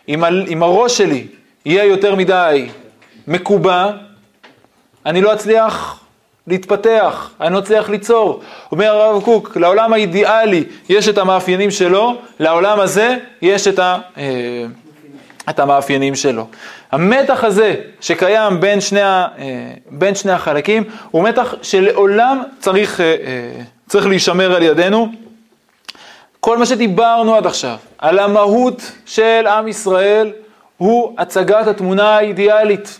אם, 0.09 0.23
ה- 0.23 0.27
אם 0.47 0.63
הראש 0.63 0.97
שלי 0.97 1.27
יהיה 1.65 1.83
יותר 1.83 2.15
מדי 2.15 2.69
מקובע, 3.27 3.91
אני 5.05 5.21
לא 5.21 5.33
אצליח 5.33 6.02
להתפתח, 6.47 7.31
אני 7.41 7.53
לא 7.53 7.59
אצליח 7.59 7.89
ליצור. 7.89 8.41
אומר 8.71 8.95
הרב 8.95 9.23
קוק, 9.23 9.57
לעולם 9.57 9.93
האידיאלי 9.93 10.63
יש 10.89 11.07
את 11.07 11.17
המאפיינים 11.17 11.71
שלו, 11.71 12.15
לעולם 12.39 12.79
הזה 12.79 13.17
יש 13.41 13.67
את, 13.67 13.79
ה, 13.79 13.97
אה, 14.17 14.65
את 15.49 15.59
המאפיינים 15.59 16.15
שלו. 16.15 16.47
המתח 16.91 17.43
הזה 17.43 17.75
שקיים 18.01 18.59
בין 18.59 18.81
שני, 18.81 19.01
ה, 19.01 19.27
אה, 19.37 19.73
בין 19.89 20.15
שני 20.15 20.31
החלקים, 20.31 20.83
הוא 21.11 21.23
מתח 21.23 21.55
שלעולם 21.61 22.43
צריך, 22.59 23.01
אה, 23.01 23.05
אה, 23.05 23.61
צריך 23.87 24.05
להישמר 24.05 24.55
על 24.55 24.63
ידינו. 24.63 25.07
כל 26.39 26.57
מה 26.57 26.65
שדיברנו 26.65 27.35
עד 27.35 27.45
עכשיו, 27.45 27.77
על 27.97 28.19
המהות 28.19 28.91
של 29.05 29.47
עם 29.47 29.67
ישראל, 29.67 30.31
הוא 30.77 31.15
הצגת 31.17 31.67
התמונה 31.67 32.17
האידיאלית. 32.17 32.99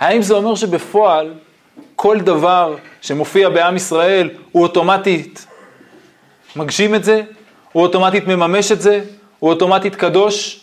האם 0.00 0.22
זה 0.22 0.34
אומר 0.34 0.54
שבפועל 0.54 1.34
כל 2.02 2.20
דבר 2.20 2.76
שמופיע 3.00 3.48
בעם 3.48 3.76
ישראל 3.76 4.30
הוא 4.52 4.62
אוטומטית 4.62 5.46
מגשים 6.56 6.94
את 6.94 7.04
זה? 7.04 7.22
הוא 7.72 7.82
אוטומטית 7.82 8.26
מממש 8.26 8.72
את 8.72 8.80
זה? 8.80 9.04
הוא 9.38 9.50
אוטומטית 9.50 9.94
קדוש? 9.94 10.60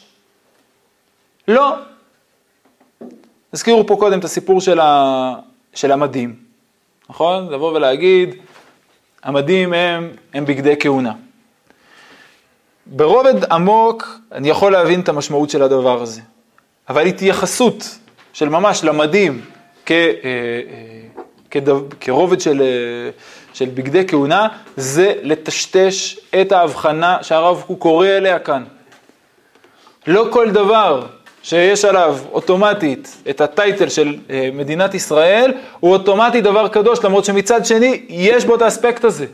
לא. 1.48 1.76
הזכירו 3.54 3.88
פה 3.88 3.96
קודם 4.00 4.20
את 4.20 4.24
הסיפור 4.24 4.62
של, 4.62 4.80
ה... 4.80 5.34
של 5.74 5.92
המדים, 5.92 6.36
נכון? 7.10 7.50
לבוא 7.54 7.74
ולהגיד, 7.74 8.36
המדים 9.24 9.74
הם, 9.74 10.10
הם 10.34 10.46
בגדי 10.46 10.76
כהונה. 10.80 11.14
ברובד 12.86 13.52
עמוק 13.52 14.20
אני 14.32 14.50
יכול 14.50 14.72
להבין 14.72 15.00
את 15.00 15.10
המשמעות 15.10 15.50
של 15.50 15.64
הדבר 15.64 16.02
הזה, 16.02 16.22
אבל 16.90 17.06
התייחסות 17.06 17.98
של 18.34 18.50
ממש 18.50 18.84
למדים 18.84 19.42
כ, 19.86 19.92
אה, 19.92 19.98
אה, 20.24 20.97
כדו, 21.52 21.82
כרובד 22.00 22.41
של, 22.41 22.62
אה, 22.62 23.10
של 23.54 23.66
בגדי 23.66 24.08
כהונה, 24.08 24.48
זה 24.78 25.14
לטשטש 25.22 26.20
את 26.41 26.52
ההבחנה 26.52 27.18
שהרב 27.22 27.64
קוק 27.68 27.80
קורא 27.80 28.08
אליה 28.08 28.39
כאן. 28.39 28.64
לא 30.08 30.28
כל 30.32 30.52
דבר 30.52 31.06
שיש 31.43 31.86
עליו 31.86 32.18
אוטומטית 32.32 33.18
את 33.30 33.41
הטייטל 33.41 33.89
של 33.89 34.16
אה, 34.30 34.50
מדינת 34.54 34.93
ישראל, 34.93 35.54
הוא 35.80 35.93
אוטומטית 35.93 36.43
דבר 36.43 36.68
קדוש, 36.68 37.00
למרות 37.04 37.26
שמצד 37.26 37.66
שני 37.66 38.06
יש 38.10 38.45
בו 38.45 38.56
את 38.56 38.62
האספקט 38.62 39.04
הזה. 39.04 39.26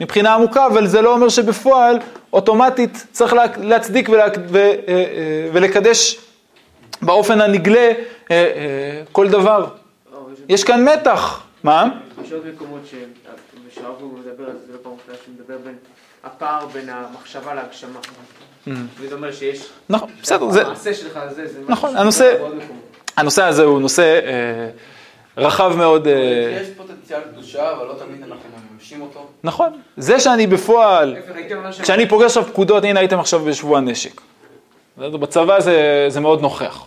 מבחינה 0.00 0.34
עמוקה, 0.34 0.66
אבל 0.66 0.86
זה 0.86 1.02
לא 1.02 1.14
אומר 1.14 1.28
שבפועל, 1.28 1.98
אוטומטית, 2.32 3.06
צריך 3.12 3.32
לה, 3.32 3.44
להצדיק 3.56 4.08
ולה, 4.08 4.26
ו, 4.48 4.58
אה, 4.58 4.72
ולקדש 5.52 6.18
באופן 7.02 7.40
הנגלה 7.40 7.92
כל 9.12 9.28
דבר. 9.28 9.66
יש 10.48 10.64
כאן 10.64 10.88
מתח. 10.88 11.42
מה? 11.64 11.88
יש 12.24 12.32
עוד 12.32 12.42
מקומות 12.54 12.80
שהרב 13.74 13.94
הוא 14.00 14.18
מדבר 14.18 14.44
על 14.44 14.52
זה, 14.52 14.66
זה 14.66 14.72
לא 14.72 14.78
פעם 14.82 14.92
ראשונה 14.92 15.18
שהוא 15.24 15.34
מדבר 15.34 15.58
בין 15.64 15.74
הפער 16.24 16.66
בין 16.66 16.88
המחשבה 16.88 17.54
להגשמה. 17.54 18.00
וזה 18.98 19.14
אומר 19.14 19.32
שיש... 19.32 19.66
נכון, 19.88 20.10
בסדר, 20.22 20.50
זה... 20.50 20.66
המעשה 20.66 20.94
שלך 20.94 21.20
זה, 21.30 21.46
זה 21.46 21.60
נכון, 21.68 21.96
הנושא-. 21.96 22.36
הנושא 23.16 23.44
הזה 23.44 23.62
הוא 23.62 23.80
נושא 23.80 24.20
אה, 24.24 24.70
רחב 25.36 25.72
מאוד. 25.76 26.06
אה, 26.06 26.12
יש 26.62 26.68
פוטנציאל 26.76 27.20
קדושה, 27.32 27.72
אבל 27.72 27.86
לא 27.86 27.94
תמיד 27.98 28.22
אנחנו 28.22 28.48
מממשים 28.72 29.02
אותו. 29.02 29.26
נכון. 29.44 29.80
זה 29.96 30.20
שאני 30.20 30.46
בפועל, 30.46 31.16
כשאני 31.82 32.08
פוגש 32.08 32.24
עכשיו 32.24 32.44
פקודות, 32.44 32.84
הנה 32.84 33.00
הייתם 33.00 33.20
עכשיו 33.20 33.40
בשבוע 33.44 33.80
נשק. 33.80 34.20
בצבא 34.96 35.60
זה, 35.60 36.06
זה 36.08 36.20
מאוד 36.20 36.40
נוכח. 36.40 36.86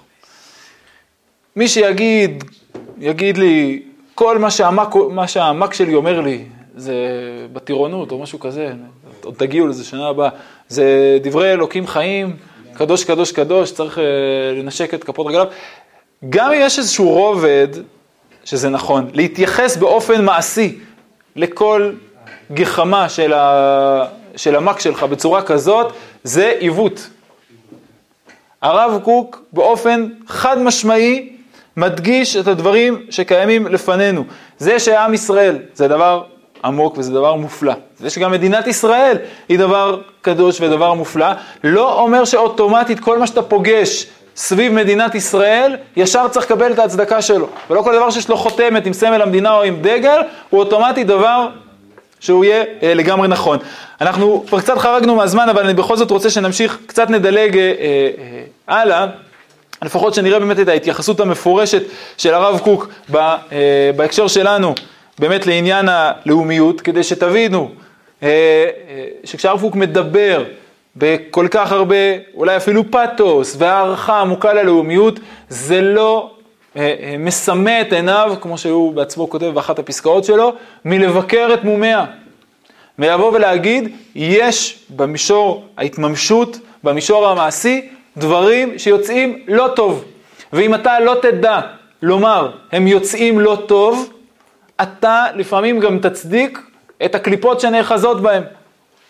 מי 1.56 1.68
שיגיד, 1.68 2.44
יגיד 3.02 3.38
לי, 3.38 3.82
כל 4.16 4.38
מה 4.38 4.52
שהמק, 4.52 4.96
מה 5.10 5.28
שהמק 5.28 5.74
שלי 5.74 5.94
אומר 5.94 6.22
לי, 6.22 6.44
זה 6.76 6.96
בטירונות 7.54 8.12
או 8.12 8.20
משהו 8.20 8.40
כזה, 8.40 8.74
עוד 9.24 9.36
תגיעו 9.38 9.68
לזה 9.68 9.84
שנה 9.84 10.08
הבאה, 10.08 10.30
זה 10.68 11.18
דברי 11.24 11.54
אלוקים 11.54 11.88
חיים, 11.88 12.36
קדוש 12.74 13.04
קדוש 13.04 13.32
קדוש, 13.32 13.72
צריך 13.72 13.98
אה, 13.98 14.04
לנשק 14.56 14.94
את 14.94 15.04
כפות 15.04 15.28
רגליו. 15.28 15.48
גם 16.30 16.52
אם 16.52 16.60
יש 16.62 16.80
איזשהו 16.80 17.10
רובד, 17.10 17.68
שזה 18.46 18.70
נכון, 18.70 19.10
להתייחס 19.14 19.78
באופן 19.78 20.26
מעשי 20.26 20.80
לכל 21.36 21.92
גחמה 22.54 23.10
של, 23.10 23.34
ה... 23.34 24.06
של 24.36 24.56
המק 24.56 24.80
שלך 24.80 25.04
בצורה 25.04 25.42
כזאת, 25.42 25.94
זה 26.24 26.54
עיוות. 26.60 27.10
הרב 28.62 29.02
קוק 29.04 29.44
באופן 29.54 30.08
חד 30.28 30.62
משמעי 30.62 31.41
מדגיש 31.78 32.36
את 32.36 32.48
הדברים 32.48 33.06
שקיימים 33.10 33.68
לפנינו. 33.68 34.24
זה 34.58 34.80
שעם 34.80 35.14
ישראל 35.14 35.58
זה 35.74 35.88
דבר 35.88 36.24
עמוק 36.64 36.98
וזה 36.98 37.14
דבר 37.14 37.36
מופלא. 37.36 37.74
זה 38.00 38.10
שגם 38.10 38.32
מדינת 38.32 38.68
ישראל 38.68 39.18
היא 39.50 39.60
דבר 39.60 40.02
קדוש 40.22 40.62
ודבר 40.62 40.94
מופלא, 40.94 41.28
לא 41.64 42.00
אומר 42.00 42.26
שאוטומטית 42.26 43.00
כל 43.00 43.20
מה 43.20 43.28
שאתה 43.28 43.42
פוגש 43.42 44.08
סביב 44.36 44.74
מדינת 44.74 45.16
ישראל, 45.16 45.78
ישר 45.96 46.28
צריך 46.28 46.46
לקבל 46.46 46.72
את 46.72 46.80
ההצדקה 46.80 47.22
שלו. 47.22 47.48
ולא 47.70 47.82
כל 47.82 47.96
דבר 47.96 48.10
שיש 48.10 48.30
לו 48.30 48.38
חותמת 48.38 48.86
עם 48.86 48.94
סמל 48.94 49.22
המדינה 49.22 49.54
או 49.54 49.62
עם 49.62 49.82
דגל, 49.82 50.22
הוא 50.50 50.60
אוטומטית 50.60 51.08
דבר 51.08 51.48
שהוא 52.20 52.46
יהיה 52.46 52.64
אה, 52.84 52.94
לגמרי 52.94 53.28
נכון. 53.28 53.58
אנחנו 54.02 54.44
כבר 54.48 54.60
קצת 54.60 54.78
חרגנו 54.78 55.16
מהזמן, 55.16 55.50
אבל 55.50 55.64
אני 55.64 55.74
בכל 55.74 55.98
זאת 55.98 56.12
רוצה 56.12 56.30
שנמשיך, 56.30 56.78
קצת 56.86 57.10
נדלג 57.10 57.58
אה, 57.58 57.64
אה, 57.64 58.44
הלאה, 58.68 59.08
לפחות 59.84 60.14
שנראה 60.14 60.40
באמת 60.40 60.60
את 60.60 60.68
ההתייחסות 60.68 61.20
המפורשת 61.20 61.84
של 62.18 62.34
הרב 62.34 62.60
קוק 62.60 62.90
אה, 63.16 63.92
בהקשר 63.96 64.28
שלנו, 64.28 64.76
באמת 65.20 65.48
לעניין 65.48 65.86
הלאומיות, 65.90 66.82
כדי 66.82 67.04
שתבינו 67.04 67.70
אה, 68.24 68.28
אה, 68.30 69.06
שכשהרב 69.24 69.62
קוק 69.62 69.76
מדבר 69.76 70.44
בכל 70.96 71.48
כך 71.52 71.72
הרבה, 71.72 71.96
אולי 72.34 72.58
אפילו 72.58 72.84
פתוס 72.92 73.56
והערכה 73.58 74.22
עמוקה 74.22 74.54
ללאומיות, 74.54 75.20
זה 75.50 75.82
לא 75.82 76.32
מסמא 77.20 77.82
את 77.82 77.94
עיניו, 77.94 78.36
כמו 78.42 78.58
שהוא 78.58 78.94
בעצמו 78.94 79.30
כותב 79.30 79.46
באחת 79.46 79.80
הפסקאות 79.80 80.24
שלו, 80.24 80.54
מלבקר 80.86 81.50
את 81.54 81.64
מומיה. 81.64 82.06
ולבוא 83.00 83.32
ולהגיד, 83.34 83.96
יש 84.16 84.80
במישור 84.90 85.66
ההתממשות, 85.78 86.58
במישור 86.84 87.28
המעשי, 87.28 87.90
דברים 88.18 88.80
שיוצאים 88.80 89.40
לא 89.48 89.70
טוב. 89.76 90.04
ואם 90.54 90.76
אתה 90.76 91.00
לא 91.00 91.16
תדע 91.22 91.60
לומר, 92.02 92.52
הם 92.72 92.88
יוצאים 92.88 93.40
לא 93.40 93.64
טוב, 93.68 94.14
אתה 94.82 95.26
לפעמים 95.36 95.80
גם 95.80 96.00
תצדיק 96.00 96.60
את 97.06 97.16
הקליפות 97.16 97.60
שנאחזות 97.60 98.22
בהם. 98.22 98.44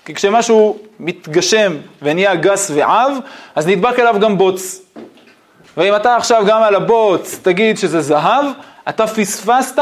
כי 0.05 0.13
כשמשהו 0.13 0.77
מתגשם 0.99 1.73
ונהיה 2.01 2.35
גס 2.35 2.71
ועב, 2.75 3.13
אז 3.55 3.67
נדבק 3.67 3.99
אליו 3.99 4.15
גם 4.19 4.37
בוץ. 4.37 4.81
ואם 5.77 5.95
אתה 5.95 6.15
עכשיו 6.15 6.43
גם 6.47 6.63
על 6.63 6.75
הבוץ 6.75 7.39
תגיד 7.41 7.77
שזה 7.77 8.01
זהב, 8.01 8.45
אתה 8.89 9.07
פספסת 9.07 9.79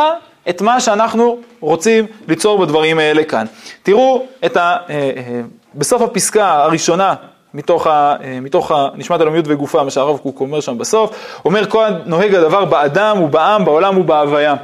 את 0.49 0.61
מה 0.61 0.79
שאנחנו 0.79 1.39
רוצים 1.59 2.05
ליצור 2.27 2.57
בדברים 2.57 2.99
האלה 2.99 3.23
כאן. 3.23 3.45
תראו 3.83 4.25
את 4.45 4.57
ה... 4.57 4.77
אה, 4.89 4.95
אה, 5.17 5.41
בסוף 5.75 6.01
הפסקה 6.01 6.63
הראשונה 6.63 7.15
מתוך, 7.53 7.87
ה, 7.87 8.15
אה, 8.23 8.39
מתוך 8.41 8.71
ה, 8.71 8.87
נשמת 8.95 9.21
הלאומיות 9.21 9.45
וגופה, 9.47 9.83
מה 9.83 9.91
שהרב 9.91 10.17
קוק 10.17 10.41
אומר 10.41 10.59
שם 10.59 10.77
בסוף, 10.77 11.11
אומר 11.45 11.69
כה 11.69 11.87
נוהג 12.05 12.35
הדבר 12.35 12.65
באדם 12.65 13.21
ובעם, 13.21 13.65
בעולם 13.65 13.97
ובהוויה. 13.97 14.55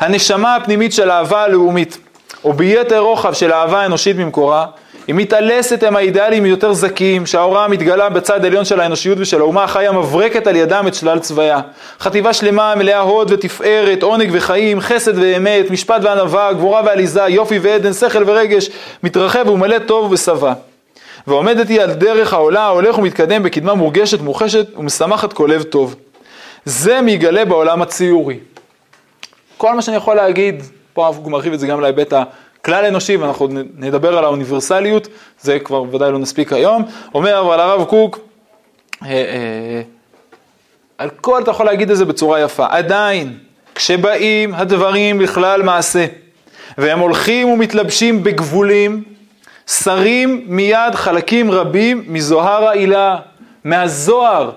הנשמה 0.00 0.56
הפנימית 0.56 0.92
של 0.92 1.10
האהבה 1.10 1.42
הלאומית, 1.42 1.98
או 2.44 2.52
ביתר 2.52 2.98
רוחב 2.98 3.32
של 3.32 3.52
האהבה 3.52 3.82
האנושית 3.82 4.16
ממקורה, 4.16 4.66
היא 5.06 5.14
מתעלסת 5.14 5.82
עם 5.82 5.96
האידיאלים 5.96 6.46
יותר 6.46 6.72
זכיים, 6.72 7.26
שההוראה 7.26 7.68
מתגלה 7.68 8.08
בצד 8.08 8.44
העליון 8.44 8.64
של 8.64 8.80
האנושיות 8.80 9.18
ושל 9.20 9.40
האומה 9.40 9.64
החיה 9.64 9.92
מברקת 9.92 10.46
על 10.46 10.56
ידם 10.56 10.84
את 10.88 10.94
שלל 10.94 11.18
צביה. 11.18 11.60
חטיבה 12.00 12.32
שלמה 12.32 12.74
מלאה 12.74 12.98
הוד 12.98 13.30
ותפארת, 13.32 14.02
עונג 14.02 14.28
וחיים, 14.32 14.80
חסד 14.80 15.18
ואמת, 15.18 15.70
משפט 15.70 16.00
וענווה, 16.02 16.52
גבורה 16.52 16.82
ועליזה, 16.84 17.22
יופי 17.28 17.58
ועדן, 17.58 17.92
שכל 17.92 18.22
ורגש, 18.26 18.70
מתרחב 19.02 19.48
ומלא 19.48 19.78
טוב 19.78 20.12
ושבע. 20.12 20.52
ועומדת 21.26 21.68
היא 21.68 21.80
על 21.80 21.92
דרך 21.92 22.32
העולה, 22.32 22.60
ההולך 22.60 22.98
ומתקדם 22.98 23.42
בקדמה 23.42 23.74
מורגשת, 23.74 24.20
מוחשת 24.20 24.66
ומשמחת 24.76 25.32
כל 25.32 25.50
לב 25.52 25.62
טוב. 25.62 25.94
זה 26.64 27.00
מיגלה 27.00 27.44
בעולם 27.44 27.82
הציורי. 27.82 28.38
כל 29.56 29.74
מה 29.74 29.82
שאני 29.82 29.96
יכול 29.96 30.16
להגיד, 30.16 30.62
פה 30.92 31.06
הוא 31.06 31.32
מרחיב 31.32 31.52
את 31.52 31.60
זה 31.60 31.66
גם 31.66 31.80
להיבט 31.80 32.12
הכלל 32.12 32.84
אנושי, 32.84 33.16
ואנחנו 33.16 33.48
נדבר 33.76 34.18
על 34.18 34.24
האוניברסליות, 34.24 35.08
זה 35.40 35.58
כבר 35.58 35.82
ודאי 35.82 36.12
לא 36.12 36.18
נספיק 36.18 36.52
היום. 36.52 36.84
אומר 37.14 37.40
אבל 37.40 37.60
הרב 37.60 37.84
קוק, 37.84 38.18
אה, 39.02 39.08
אה, 39.08 39.82
על 40.98 41.10
כל 41.10 41.42
אתה 41.42 41.50
יכול 41.50 41.66
להגיד 41.66 41.90
את 41.90 41.96
זה 41.96 42.04
בצורה 42.04 42.40
יפה. 42.40 42.66
עדיין, 42.70 43.38
כשבאים 43.74 44.54
הדברים 44.54 45.20
לכלל 45.20 45.62
מעשה, 45.62 46.06
והם 46.78 46.98
הולכים 46.98 47.48
ומתלבשים 47.48 48.24
בגבולים, 48.24 49.15
שרים 49.66 50.44
מיד 50.46 50.94
חלקים 50.94 51.50
רבים 51.50 52.04
מזוהר 52.06 52.68
העילה, 52.68 53.16
מהזוהר, 53.64 54.50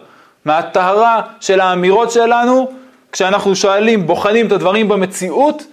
מהטהרה 0.46 1.22
של 1.40 1.60
האמירות 1.60 2.12
שלנו, 2.12 2.72
כשאנחנו 3.12 3.56
שואלים, 3.56 4.08
בוחנים 4.08 4.48
את 4.48 4.52
הדברים 4.52 4.88
במציאות, 4.88 5.64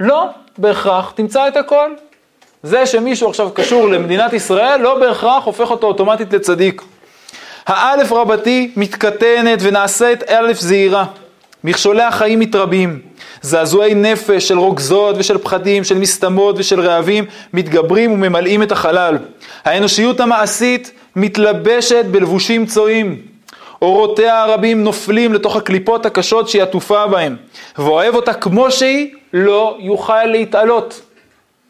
לא 0.00 0.26
בהכרח 0.58 1.12
תמצא 1.16 1.48
את 1.48 1.56
הכל. 1.56 1.90
זה 2.62 2.86
שמישהו 2.86 3.28
עכשיו 3.28 3.50
קשור 3.54 3.88
למדינת 3.88 4.32
ישראל, 4.32 4.80
לא 4.80 4.98
בהכרח 4.98 5.44
הופך 5.44 5.70
אותו 5.70 5.86
אוטומטית 5.86 6.32
לצדיק. 6.32 6.82
האלף 7.66 8.12
רבתי 8.12 8.72
מתקטנת 8.76 9.58
ונעשית 9.62 10.22
אלף 10.22 10.60
זעירה. 10.60 11.04
מכשולי 11.64 12.02
החיים 12.02 12.40
מתרבים. 12.40 13.00
זעזועי 13.42 13.94
נפש 13.94 14.48
של 14.48 14.58
רוגזות 14.58 15.16
ושל 15.18 15.38
פחדים, 15.38 15.84
של 15.84 15.98
מסתמות 15.98 16.54
ושל 16.58 16.80
רעבים, 16.80 17.24
מתגברים 17.52 18.12
וממלאים 18.12 18.62
את 18.62 18.72
החלל. 18.72 19.18
האנושיות 19.64 20.20
המעשית 20.20 20.92
מתלבשת 21.16 22.04
בלבושים 22.10 22.66
צועים. 22.66 23.22
אורותיה 23.82 24.42
הרבים 24.42 24.84
נופלים 24.84 25.32
לתוך 25.32 25.56
הקליפות 25.56 26.06
הקשות 26.06 26.48
שהיא 26.48 26.62
עטופה 26.62 27.06
בהם. 27.06 27.36
ואוהב 27.78 28.14
אותה 28.14 28.34
כמו 28.34 28.70
שהיא, 28.70 29.14
לא 29.32 29.76
יוכל 29.80 30.24
להתעלות. 30.24 31.00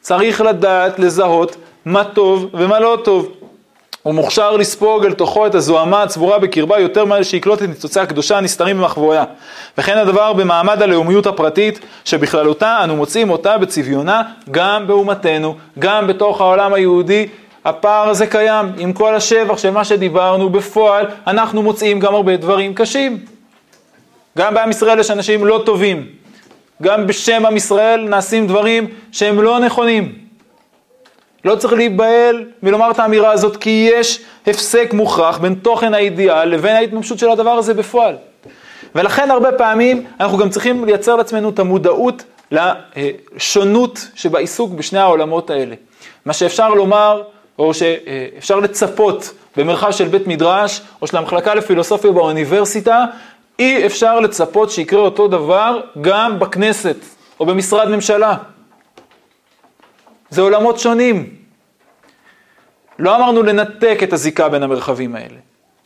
צריך 0.00 0.40
לדעת 0.40 0.98
לזהות 0.98 1.56
מה 1.84 2.04
טוב 2.04 2.50
ומה 2.54 2.80
לא 2.80 2.98
טוב. 3.04 3.32
הוא 4.02 4.14
מוכשר 4.14 4.56
לספוג 4.56 5.04
אל 5.04 5.12
תוכו 5.12 5.46
את 5.46 5.54
הזוהמה 5.54 6.02
הצבורה 6.02 6.38
בקרבה 6.38 6.78
יותר 6.78 7.04
מאלה 7.04 7.24
שיקלוט 7.24 7.62
את 7.62 7.68
ניצוצי 7.68 8.00
הקדושה 8.00 8.38
הנסתרים 8.38 8.78
במחבואיה. 8.78 9.24
וכן 9.78 9.98
הדבר 9.98 10.32
במעמד 10.32 10.82
הלאומיות 10.82 11.26
הפרטית, 11.26 11.80
שבכללותה 12.04 12.80
אנו 12.84 12.96
מוצאים 12.96 13.30
אותה 13.30 13.58
בצביונה 13.58 14.22
גם 14.50 14.86
באומתנו, 14.86 15.56
גם 15.78 16.06
בתוך 16.06 16.40
העולם 16.40 16.74
היהודי. 16.74 17.28
הפער 17.64 18.08
הזה 18.08 18.26
קיים, 18.26 18.72
עם 18.78 18.92
כל 18.92 19.14
השבח 19.14 19.58
של 19.58 19.70
מה 19.70 19.84
שדיברנו, 19.84 20.50
בפועל 20.50 21.06
אנחנו 21.26 21.62
מוצאים 21.62 22.00
גם 22.00 22.14
הרבה 22.14 22.36
דברים 22.36 22.74
קשים. 22.74 23.18
גם 24.38 24.54
בעם 24.54 24.70
ישראל 24.70 24.98
יש 24.98 25.10
אנשים 25.10 25.46
לא 25.46 25.62
טובים. 25.66 26.06
גם 26.82 27.06
בשם 27.06 27.46
עם 27.46 27.56
ישראל 27.56 28.08
נעשים 28.08 28.46
דברים 28.46 28.86
שהם 29.12 29.42
לא 29.42 29.58
נכונים. 29.58 30.21
לא 31.44 31.54
צריך 31.54 31.72
להיבהל 31.72 32.44
מלומר 32.62 32.90
את 32.90 32.98
האמירה 32.98 33.32
הזאת, 33.32 33.56
כי 33.56 33.90
יש 33.92 34.20
הפסק 34.46 34.92
מוכרח 34.92 35.38
בין 35.38 35.54
תוכן 35.54 35.94
האידיאל 35.94 36.48
לבין 36.48 36.76
ההתממשות 36.76 37.18
של 37.18 37.30
הדבר 37.30 37.50
הזה 37.50 37.74
בפועל. 37.74 38.16
ולכן 38.94 39.30
הרבה 39.30 39.52
פעמים 39.52 40.06
אנחנו 40.20 40.38
גם 40.38 40.50
צריכים 40.50 40.84
לייצר 40.84 41.16
לעצמנו 41.16 41.48
את 41.48 41.58
המודעות 41.58 42.24
לשונות 42.52 44.08
שבעיסוק 44.14 44.72
בשני 44.72 44.98
העולמות 44.98 45.50
האלה. 45.50 45.74
מה 46.26 46.32
שאפשר 46.32 46.68
לומר, 46.68 47.22
או 47.58 47.74
שאפשר 47.74 48.60
לצפות 48.60 49.30
במרחב 49.56 49.90
של 49.90 50.08
בית 50.08 50.26
מדרש, 50.26 50.80
או 51.02 51.06
של 51.06 51.16
המחלקה 51.16 51.54
לפילוסופיה 51.54 52.12
באוניברסיטה, 52.12 53.04
אי 53.58 53.86
אפשר 53.86 54.20
לצפות 54.20 54.70
שיקרה 54.70 55.00
אותו 55.00 55.28
דבר 55.28 55.80
גם 56.00 56.38
בכנסת, 56.38 56.96
או 57.40 57.46
במשרד 57.46 57.88
ממשלה. 57.88 58.34
זה 60.32 60.40
עולמות 60.40 60.78
שונים. 60.78 61.28
לא 62.98 63.16
אמרנו 63.16 63.42
לנתק 63.42 63.98
את 64.02 64.12
הזיקה 64.12 64.48
בין 64.48 64.62
המרחבים 64.62 65.14
האלה. 65.14 65.36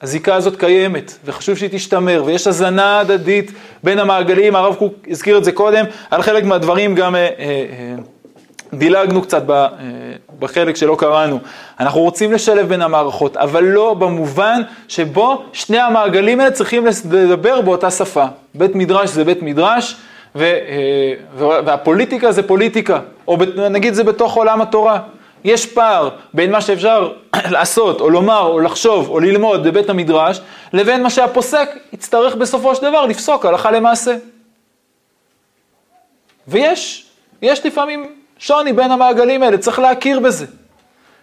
הזיקה 0.02 0.34
הזאת 0.34 0.56
קיימת, 0.56 1.18
וחשוב 1.24 1.56
שהיא 1.56 1.70
תשתמר, 1.72 2.22
ויש 2.26 2.46
הזנה 2.46 2.98
הדדית 3.00 3.50
בין 3.82 3.98
המעגלים, 3.98 4.56
הרב 4.56 4.74
קוק 4.74 4.94
הזכיר 5.10 5.38
את 5.38 5.44
זה 5.44 5.52
קודם, 5.52 5.84
על 6.10 6.22
חלק 6.22 6.44
מהדברים 6.44 6.94
גם 6.94 7.14
אה, 7.14 7.20
אה, 7.20 7.28
אה, 7.38 7.94
דילגנו 8.72 9.22
קצת 9.22 9.42
ב, 9.46 9.50
אה, 9.50 9.66
בחלק 10.38 10.76
שלא 10.76 10.96
קראנו. 10.98 11.38
אנחנו 11.80 12.00
רוצים 12.00 12.32
לשלב 12.32 12.68
בין 12.68 12.82
המערכות, 12.82 13.36
אבל 13.36 13.64
לא 13.64 13.94
במובן 13.94 14.62
שבו 14.88 15.42
שני 15.52 15.78
המעגלים 15.78 16.40
האלה 16.40 16.50
צריכים 16.50 16.86
לדבר 17.10 17.60
באותה 17.60 17.90
שפה. 17.90 18.24
בית 18.54 18.74
מדרש 18.74 19.10
זה 19.10 19.24
בית 19.24 19.42
מדרש, 19.42 19.96
והפוליטיקה 21.36 22.32
זה 22.32 22.42
פוליטיקה, 22.42 23.00
או 23.28 23.36
נגיד 23.70 23.94
זה 23.94 24.04
בתוך 24.04 24.34
עולם 24.34 24.60
התורה. 24.60 25.00
יש 25.44 25.66
פער 25.66 26.08
בין 26.34 26.52
מה 26.52 26.60
שאפשר 26.60 27.12
לעשות, 27.54 28.00
או 28.00 28.10
לומר, 28.10 28.40
או 28.40 28.60
לחשוב, 28.60 29.08
או 29.08 29.20
ללמוד 29.20 29.64
בבית 29.64 29.90
המדרש, 29.90 30.40
לבין 30.72 31.02
מה 31.02 31.10
שהפוסק 31.10 31.70
יצטרך 31.92 32.34
בסופו 32.34 32.74
של 32.74 32.82
דבר 32.82 33.06
לפסוק 33.06 33.46
הלכה 33.46 33.70
למעשה. 33.70 34.16
ויש, 36.48 37.06
יש 37.42 37.66
לפעמים 37.66 38.12
שוני 38.38 38.72
בין 38.72 38.90
המעגלים 38.90 39.42
האלה, 39.42 39.58
צריך 39.58 39.78
להכיר 39.78 40.20
בזה. 40.20 40.46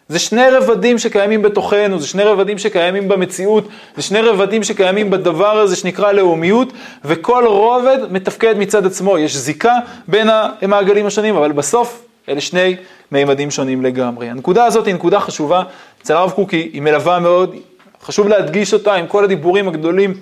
זה 0.09 0.19
שני 0.19 0.49
רבדים 0.49 0.99
שקיימים 0.99 1.41
בתוכנו, 1.41 1.99
זה 1.99 2.07
שני 2.07 2.23
רבדים 2.23 2.57
שקיימים 2.57 3.07
במציאות, 3.07 3.67
זה 3.95 4.01
שני 4.01 4.21
רבדים 4.21 4.63
שקיימים 4.63 5.09
בדבר 5.09 5.57
הזה 5.57 5.75
שנקרא 5.75 6.11
לאומיות, 6.11 6.73
וכל 7.05 7.43
רובד 7.47 7.97
מתפקד 8.11 8.57
מצד 8.57 8.85
עצמו. 8.85 9.17
יש 9.17 9.35
זיקה 9.35 9.75
בין 10.07 10.29
המעגלים 10.61 11.05
השונים, 11.05 11.35
אבל 11.35 11.51
בסוף 11.51 12.05
אלה 12.29 12.41
שני 12.41 12.75
מימדים 13.11 13.51
שונים 13.51 13.83
לגמרי. 13.83 14.29
הנקודה 14.29 14.65
הזאת 14.65 14.87
היא 14.87 14.95
נקודה 14.95 15.19
חשובה, 15.19 15.63
אצל 16.01 16.13
הרב 16.13 16.31
קוק 16.31 16.51
היא 16.51 16.81
מלווה 16.81 17.19
מאוד, 17.19 17.55
חשוב 18.03 18.27
להדגיש 18.27 18.73
אותה 18.73 18.93
עם 18.93 19.07
כל 19.07 19.23
הדיבורים 19.23 19.67
הגדולים 19.67 20.13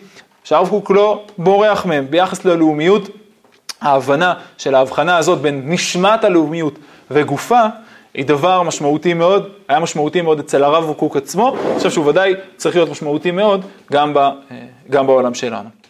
שהרב 0.44 0.70
קוק 0.70 0.92
לא 0.92 1.24
בורח 1.38 1.86
מהם 1.86 2.08
ביחס 2.10 2.46
ללאומיות. 2.46 3.10
ההבנה 3.82 4.34
של 4.58 4.76
ההבחנה 4.76 5.18
הזאת 5.18 5.42
בין 5.42 5.62
נשמת 5.66 6.24
הלאומיות 6.24 6.74
וגופה 7.12 7.62
היא 8.14 8.26
דבר 8.26 8.64
משמעותי 8.64 9.14
מאוד, 9.14 9.49
היה 9.68 9.80
משמעותי 9.80 10.22
מאוד 10.22 10.39
אצל 10.39 10.64
הרב 10.64 10.93
קוק 10.93 11.18
עצמו, 11.18 11.55
אני 11.66 11.78
חושב 11.78 11.89
שהוא 11.91 12.07
ודאי 12.07 12.34
צריך 12.57 12.76
להיות 12.76 12.89
משמעותי 12.89 13.32
מאוד 13.32 13.66
גם, 13.91 14.14
ב, 14.14 14.20
גם 14.89 15.07
בעולם 15.07 15.34
שלנו. 15.34 15.70